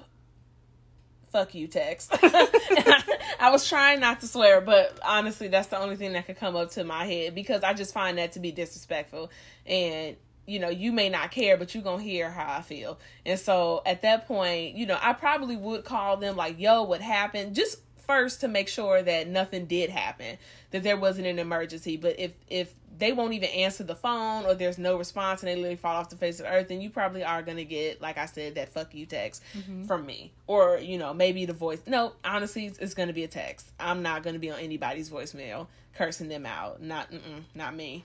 Fuck 1.30 1.54
you 1.54 1.68
text. 1.68 2.10
I, 2.12 3.14
I 3.40 3.50
was 3.50 3.68
trying 3.68 4.00
not 4.00 4.20
to 4.20 4.26
swear, 4.26 4.60
but 4.60 4.98
honestly, 5.04 5.46
that's 5.46 5.68
the 5.68 5.78
only 5.78 5.96
thing 5.96 6.12
that 6.14 6.26
could 6.26 6.38
come 6.38 6.56
up 6.56 6.72
to 6.72 6.82
my 6.82 7.04
head 7.06 7.34
because 7.34 7.62
I 7.62 7.72
just 7.72 7.94
find 7.94 8.18
that 8.18 8.32
to 8.32 8.40
be 8.40 8.50
disrespectful. 8.50 9.30
And 9.64 10.16
you 10.46 10.58
know, 10.58 10.68
you 10.68 10.90
may 10.90 11.08
not 11.08 11.30
care, 11.30 11.56
but 11.56 11.72
you're 11.74 11.84
gonna 11.84 12.02
hear 12.02 12.28
how 12.28 12.56
I 12.58 12.62
feel. 12.62 12.98
And 13.24 13.38
so 13.38 13.82
at 13.86 14.02
that 14.02 14.26
point, 14.26 14.74
you 14.74 14.84
know, 14.86 14.98
I 15.00 15.12
probably 15.12 15.56
would 15.56 15.84
call 15.84 16.16
them 16.16 16.36
like, 16.36 16.58
yo, 16.58 16.82
what 16.82 17.00
happened? 17.00 17.54
Just 17.54 17.78
first 18.10 18.40
to 18.40 18.48
make 18.48 18.68
sure 18.68 19.00
that 19.00 19.28
nothing 19.28 19.66
did 19.66 19.88
happen, 19.88 20.36
that 20.72 20.82
there 20.82 20.96
wasn't 20.96 21.28
an 21.28 21.38
emergency. 21.38 21.96
But 21.96 22.18
if 22.18 22.32
if 22.48 22.74
they 22.98 23.12
won't 23.12 23.34
even 23.34 23.48
answer 23.50 23.84
the 23.84 23.94
phone 23.94 24.44
or 24.44 24.54
there's 24.54 24.78
no 24.78 24.98
response 24.98 25.42
and 25.42 25.48
they 25.48 25.54
literally 25.54 25.76
fall 25.76 25.94
off 25.94 26.10
the 26.10 26.16
face 26.16 26.40
of 26.40 26.46
the 26.46 26.52
earth, 26.52 26.66
then 26.68 26.80
you 26.80 26.90
probably 26.90 27.22
are 27.22 27.40
gonna 27.40 27.62
get, 27.62 28.02
like 28.02 28.18
I 28.18 28.26
said, 28.26 28.56
that 28.56 28.68
fuck 28.68 28.94
you 28.96 29.06
text 29.06 29.44
mm-hmm. 29.56 29.84
from 29.84 30.04
me. 30.04 30.32
Or, 30.48 30.78
you 30.78 30.98
know, 30.98 31.14
maybe 31.14 31.46
the 31.46 31.52
voice 31.52 31.80
no, 31.86 32.14
honestly 32.24 32.66
it's, 32.66 32.78
it's 32.78 32.94
gonna 32.94 33.12
be 33.12 33.22
a 33.22 33.28
text. 33.28 33.70
I'm 33.78 34.02
not 34.02 34.24
gonna 34.24 34.40
be 34.40 34.50
on 34.50 34.58
anybody's 34.58 35.08
voicemail 35.08 35.68
cursing 35.94 36.28
them 36.28 36.46
out. 36.46 36.82
Not 36.82 37.12
not 37.54 37.76
me. 37.76 38.04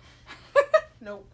nope. 1.01 1.25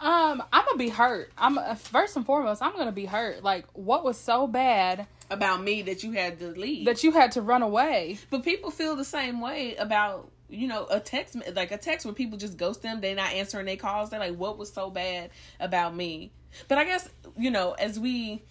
Um, 0.00 0.42
I'm 0.52 0.64
gonna 0.64 0.76
be 0.76 0.88
hurt. 0.88 1.32
I'm 1.38 1.76
first 1.76 2.16
and 2.16 2.26
foremost, 2.26 2.62
I'm 2.62 2.76
gonna 2.76 2.90
be 2.90 3.06
hurt. 3.06 3.44
Like, 3.44 3.64
what 3.74 4.04
was 4.04 4.18
so 4.18 4.48
bad 4.48 5.06
about 5.30 5.62
me 5.62 5.82
that 5.82 6.02
you 6.02 6.12
had 6.12 6.38
to 6.38 6.48
leave. 6.48 6.86
that 6.86 7.02
you 7.02 7.12
had 7.12 7.32
to 7.32 7.42
run 7.42 7.62
away. 7.62 8.18
but 8.30 8.44
people 8.44 8.70
feel 8.70 8.96
the 8.96 9.04
same 9.04 9.40
way 9.40 9.74
about 9.76 10.30
you 10.48 10.68
know 10.68 10.86
a 10.90 11.00
text 11.00 11.36
like 11.54 11.72
a 11.72 11.78
text 11.78 12.06
where 12.06 12.14
people 12.14 12.38
just 12.38 12.56
ghost 12.56 12.82
them. 12.82 13.00
They're 13.00 13.16
not 13.16 13.32
answering 13.32 13.66
their 13.66 13.76
calls. 13.76 14.10
They're 14.10 14.20
like, 14.20 14.36
"What 14.36 14.58
was 14.58 14.72
so 14.72 14.90
bad 14.90 15.30
about 15.58 15.94
me?" 15.94 16.30
But 16.68 16.78
I 16.78 16.84
guess 16.84 17.08
you 17.36 17.50
know 17.50 17.72
as 17.72 17.98
we 17.98 18.42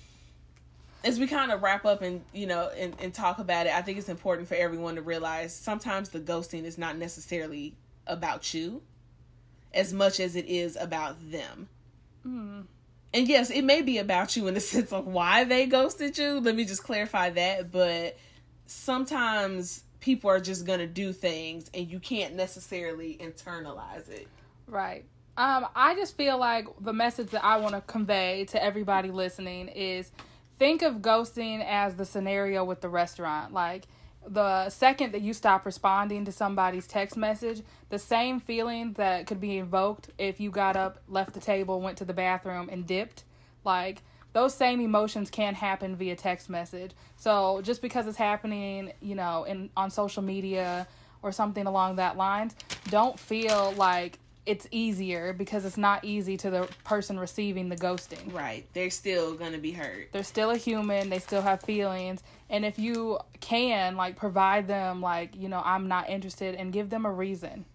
as 1.06 1.20
we 1.20 1.28
kind 1.28 1.52
of 1.52 1.62
wrap 1.62 1.86
up 1.86 2.02
and 2.02 2.24
you 2.34 2.48
know 2.48 2.70
and, 2.78 2.96
and 3.00 3.14
talk 3.14 3.40
about 3.40 3.68
it, 3.68 3.74
I 3.74 3.82
think 3.82 3.98
it's 3.98 4.10
important 4.10 4.48
for 4.48 4.56
everyone 4.56 4.96
to 4.96 5.02
realize 5.02 5.56
sometimes 5.56 6.10
the 6.10 6.20
ghosting 6.20 6.64
is 6.64 6.78
not 6.78 6.98
necessarily 6.98 7.76
about 8.08 8.54
you 8.54 8.82
as 9.74 9.94
much 9.94 10.20
as 10.20 10.36
it 10.36 10.46
is 10.46 10.76
about 10.76 11.32
them. 11.32 11.70
Mm. 12.26 12.66
And 13.16 13.30
yes, 13.30 13.50
it 13.50 13.62
may 13.62 13.82
be 13.82 13.98
about 13.98 14.36
you 14.36 14.48
in 14.48 14.54
the 14.54 14.60
sense 14.74 14.92
of 14.92 15.08
why 15.08 15.46
they 15.46 15.66
ghosted 15.68 16.18
you. 16.18 16.42
Let 16.42 16.54
me 16.54 16.66
just 16.66 16.84
clarify 16.84 17.30
that. 17.32 17.72
But 17.72 18.18
sometimes 18.68 19.84
people 20.02 20.30
are 20.30 20.42
just 20.42 20.66
to 20.80 20.86
do 20.86 21.14
things 21.14 21.72
and 21.74 21.90
you 21.90 22.00
can't 22.00 22.36
necessarily 22.36 23.18
internalize 23.20 24.10
it. 24.10 24.28
Right. 24.68 25.06
Um, 25.38 25.66
I 25.76 25.96
just 25.96 26.18
feel 26.18 26.38
like 26.38 26.68
the 26.82 26.94
message 26.94 27.30
that 27.30 27.44
I 27.44 27.58
want 27.58 27.74
to 27.74 27.82
convey 27.82 28.46
to 28.50 28.62
everybody 28.62 29.12
listening 29.12 29.70
is 29.70 30.12
think 30.60 30.82
of 30.82 30.96
ghosting 30.96 31.66
as 31.66 31.96
the 31.96 32.06
scenario 32.06 32.66
with 32.66 32.82
the 32.82 32.90
restaurant. 32.90 33.54
Like 33.54 33.86
the 34.28 34.70
second 34.70 35.14
that 35.14 35.22
you 35.22 35.34
stop 35.34 35.66
responding 35.66 36.26
to 36.26 36.32
somebody's 36.32 36.88
text 36.88 37.18
message, 37.18 37.62
the 37.90 38.00
same 38.00 38.40
feeling 38.40 38.94
that 38.94 39.28
could 39.28 39.40
be 39.40 39.58
invoked 39.58 40.10
if 40.18 40.40
you 40.40 40.52
got 40.52 40.76
up, 40.76 41.00
left 41.08 41.34
the 41.34 41.40
table, 41.40 41.82
went 41.82 41.98
to 42.00 42.06
the 42.06 42.14
bathroom, 42.14 42.70
and 42.72 42.86
dipped. 42.86 43.24
Like 43.64 44.02
those 44.34 44.54
same 44.54 44.82
emotions 44.82 45.30
can 45.30 45.54
happen 45.56 45.96
via 45.96 46.16
text 46.16 46.50
message. 46.50 46.92
So 47.18 47.62
just 47.64 47.82
because 47.82 48.08
it's 48.08 48.18
happening, 48.18 48.92
you 49.02 49.16
know, 49.16 49.44
in 49.46 49.70
on 49.78 49.90
social 49.90 50.24
media 50.24 50.88
or 51.22 51.32
something 51.32 51.66
along 51.66 51.96
that 51.98 52.18
lines, 52.18 52.56
don't 52.90 53.20
feel 53.20 53.74
like 53.78 54.20
it's 54.46 54.68
easier 54.72 55.34
because 55.34 55.66
it's 55.66 55.78
not 55.78 56.06
easy 56.06 56.38
to 56.38 56.50
the 56.50 56.70
person 56.84 57.20
receiving 57.20 57.70
the 57.70 57.76
ghosting. 57.76 58.32
Right. 58.34 58.66
They're 58.74 58.92
still 58.92 59.34
going 59.34 59.54
to 59.54 59.58
be 59.58 59.72
hurt. 59.72 60.10
They're 60.12 60.24
still 60.24 60.52
a 60.52 60.58
human, 60.58 61.10
they 61.10 61.20
still 61.20 61.42
have 61.42 61.62
feelings, 61.62 62.22
and 62.50 62.66
if 62.66 62.78
you 62.80 63.20
can 63.40 63.96
like 63.96 64.16
provide 64.16 64.68
them 64.68 65.02
like, 65.02 65.36
you 65.36 65.50
know, 65.50 65.62
I'm 65.64 65.88
not 65.88 66.10
interested 66.10 66.56
and 66.56 66.72
give 66.72 66.90
them 66.90 67.06
a 67.06 67.12
reason. 67.12 67.66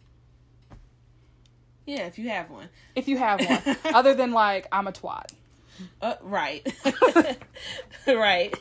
Yeah, 1.87 2.07
if 2.07 2.19
you 2.19 2.29
have 2.29 2.51
one. 2.51 2.69
If 2.95 3.09
you 3.09 3.19
have 3.19 3.41
one, 3.41 3.77
other 3.95 4.15
than 4.15 4.33
like 4.33 4.69
I'm 4.71 4.87
a 4.87 4.93
twat. 4.93 5.33
Uh, 6.01 6.15
right. 6.23 6.67
right. 8.07 8.55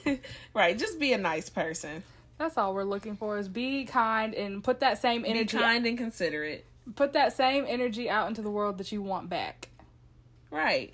Right. 0.53 0.77
Just 0.79 0.99
be 0.99 1.13
a 1.13 1.17
nice 1.17 1.49
person. 1.49 2.03
That's 2.37 2.57
all 2.57 2.73
we're 2.73 2.83
looking 2.85 3.17
for 3.17 3.37
is 3.37 3.49
be 3.49 3.83
kind 3.83 4.33
and 4.33 4.63
put 4.63 4.79
that 4.79 5.01
same 5.01 5.23
Be 5.23 5.29
energy 5.29 5.57
kind 5.57 5.85
and 5.85 5.97
considerate. 5.97 6.65
put 6.95 7.11
that 7.13 7.35
same 7.35 7.65
energy 7.67 8.09
out 8.09 8.29
into 8.29 8.41
the 8.41 8.49
world 8.49 8.77
that 8.77 8.91
you 8.93 9.01
want 9.01 9.29
back. 9.29 9.67
Right. 10.49 10.93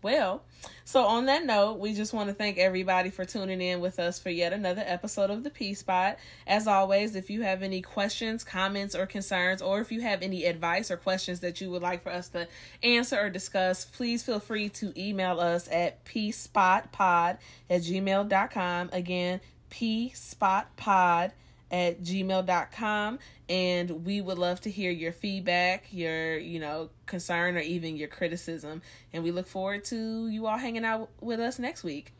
Well, 0.00 0.42
so 0.84 1.04
on 1.04 1.26
that 1.26 1.44
note, 1.44 1.78
we 1.78 1.94
just 1.94 2.12
want 2.12 2.28
to 2.28 2.34
thank 2.34 2.58
everybody 2.58 3.10
for 3.10 3.24
tuning 3.24 3.60
in 3.60 3.80
with 3.80 3.98
us 3.98 4.18
for 4.18 4.30
yet 4.30 4.52
another 4.52 4.82
episode 4.84 5.30
of 5.30 5.44
the 5.44 5.50
P 5.50 5.74
Spot. 5.74 6.18
As 6.46 6.66
always, 6.66 7.16
if 7.16 7.30
you 7.30 7.42
have 7.42 7.62
any 7.62 7.80
questions, 7.82 8.44
comments, 8.44 8.94
or 8.94 9.06
concerns, 9.06 9.62
or 9.62 9.80
if 9.80 9.90
you 9.90 10.00
have 10.00 10.22
any 10.22 10.44
advice 10.44 10.90
or 10.90 10.96
questions 10.96 11.40
that 11.40 11.60
you 11.60 11.70
would 11.70 11.82
like 11.82 12.02
for 12.02 12.10
us 12.10 12.28
to 12.30 12.48
answer 12.82 13.18
or 13.18 13.30
discuss, 13.30 13.84
please 13.84 14.22
feel 14.22 14.40
free 14.40 14.68
to 14.68 14.92
email 15.00 15.40
us 15.40 15.68
at 15.70 16.04
pspotpod 16.04 17.38
at 17.70 17.80
gmail.com. 17.80 18.90
Again, 18.92 19.40
pspotpod 19.70 21.32
at 21.72 22.02
gmail.com 22.02 23.18
and 23.48 24.04
we 24.04 24.20
would 24.20 24.38
love 24.38 24.60
to 24.60 24.70
hear 24.70 24.90
your 24.90 25.10
feedback 25.10 25.86
your 25.90 26.38
you 26.38 26.60
know 26.60 26.90
concern 27.06 27.56
or 27.56 27.60
even 27.60 27.96
your 27.96 28.08
criticism 28.08 28.82
and 29.12 29.24
we 29.24 29.30
look 29.30 29.46
forward 29.46 29.82
to 29.82 30.28
you 30.28 30.46
all 30.46 30.58
hanging 30.58 30.84
out 30.84 31.08
with 31.20 31.40
us 31.40 31.58
next 31.58 31.82
week 31.82 32.12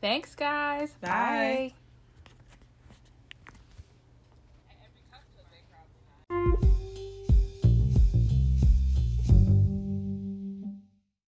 thanks 0.00 0.34
guys 0.34 0.94
bye. 1.00 1.72
bye. 6.28 6.66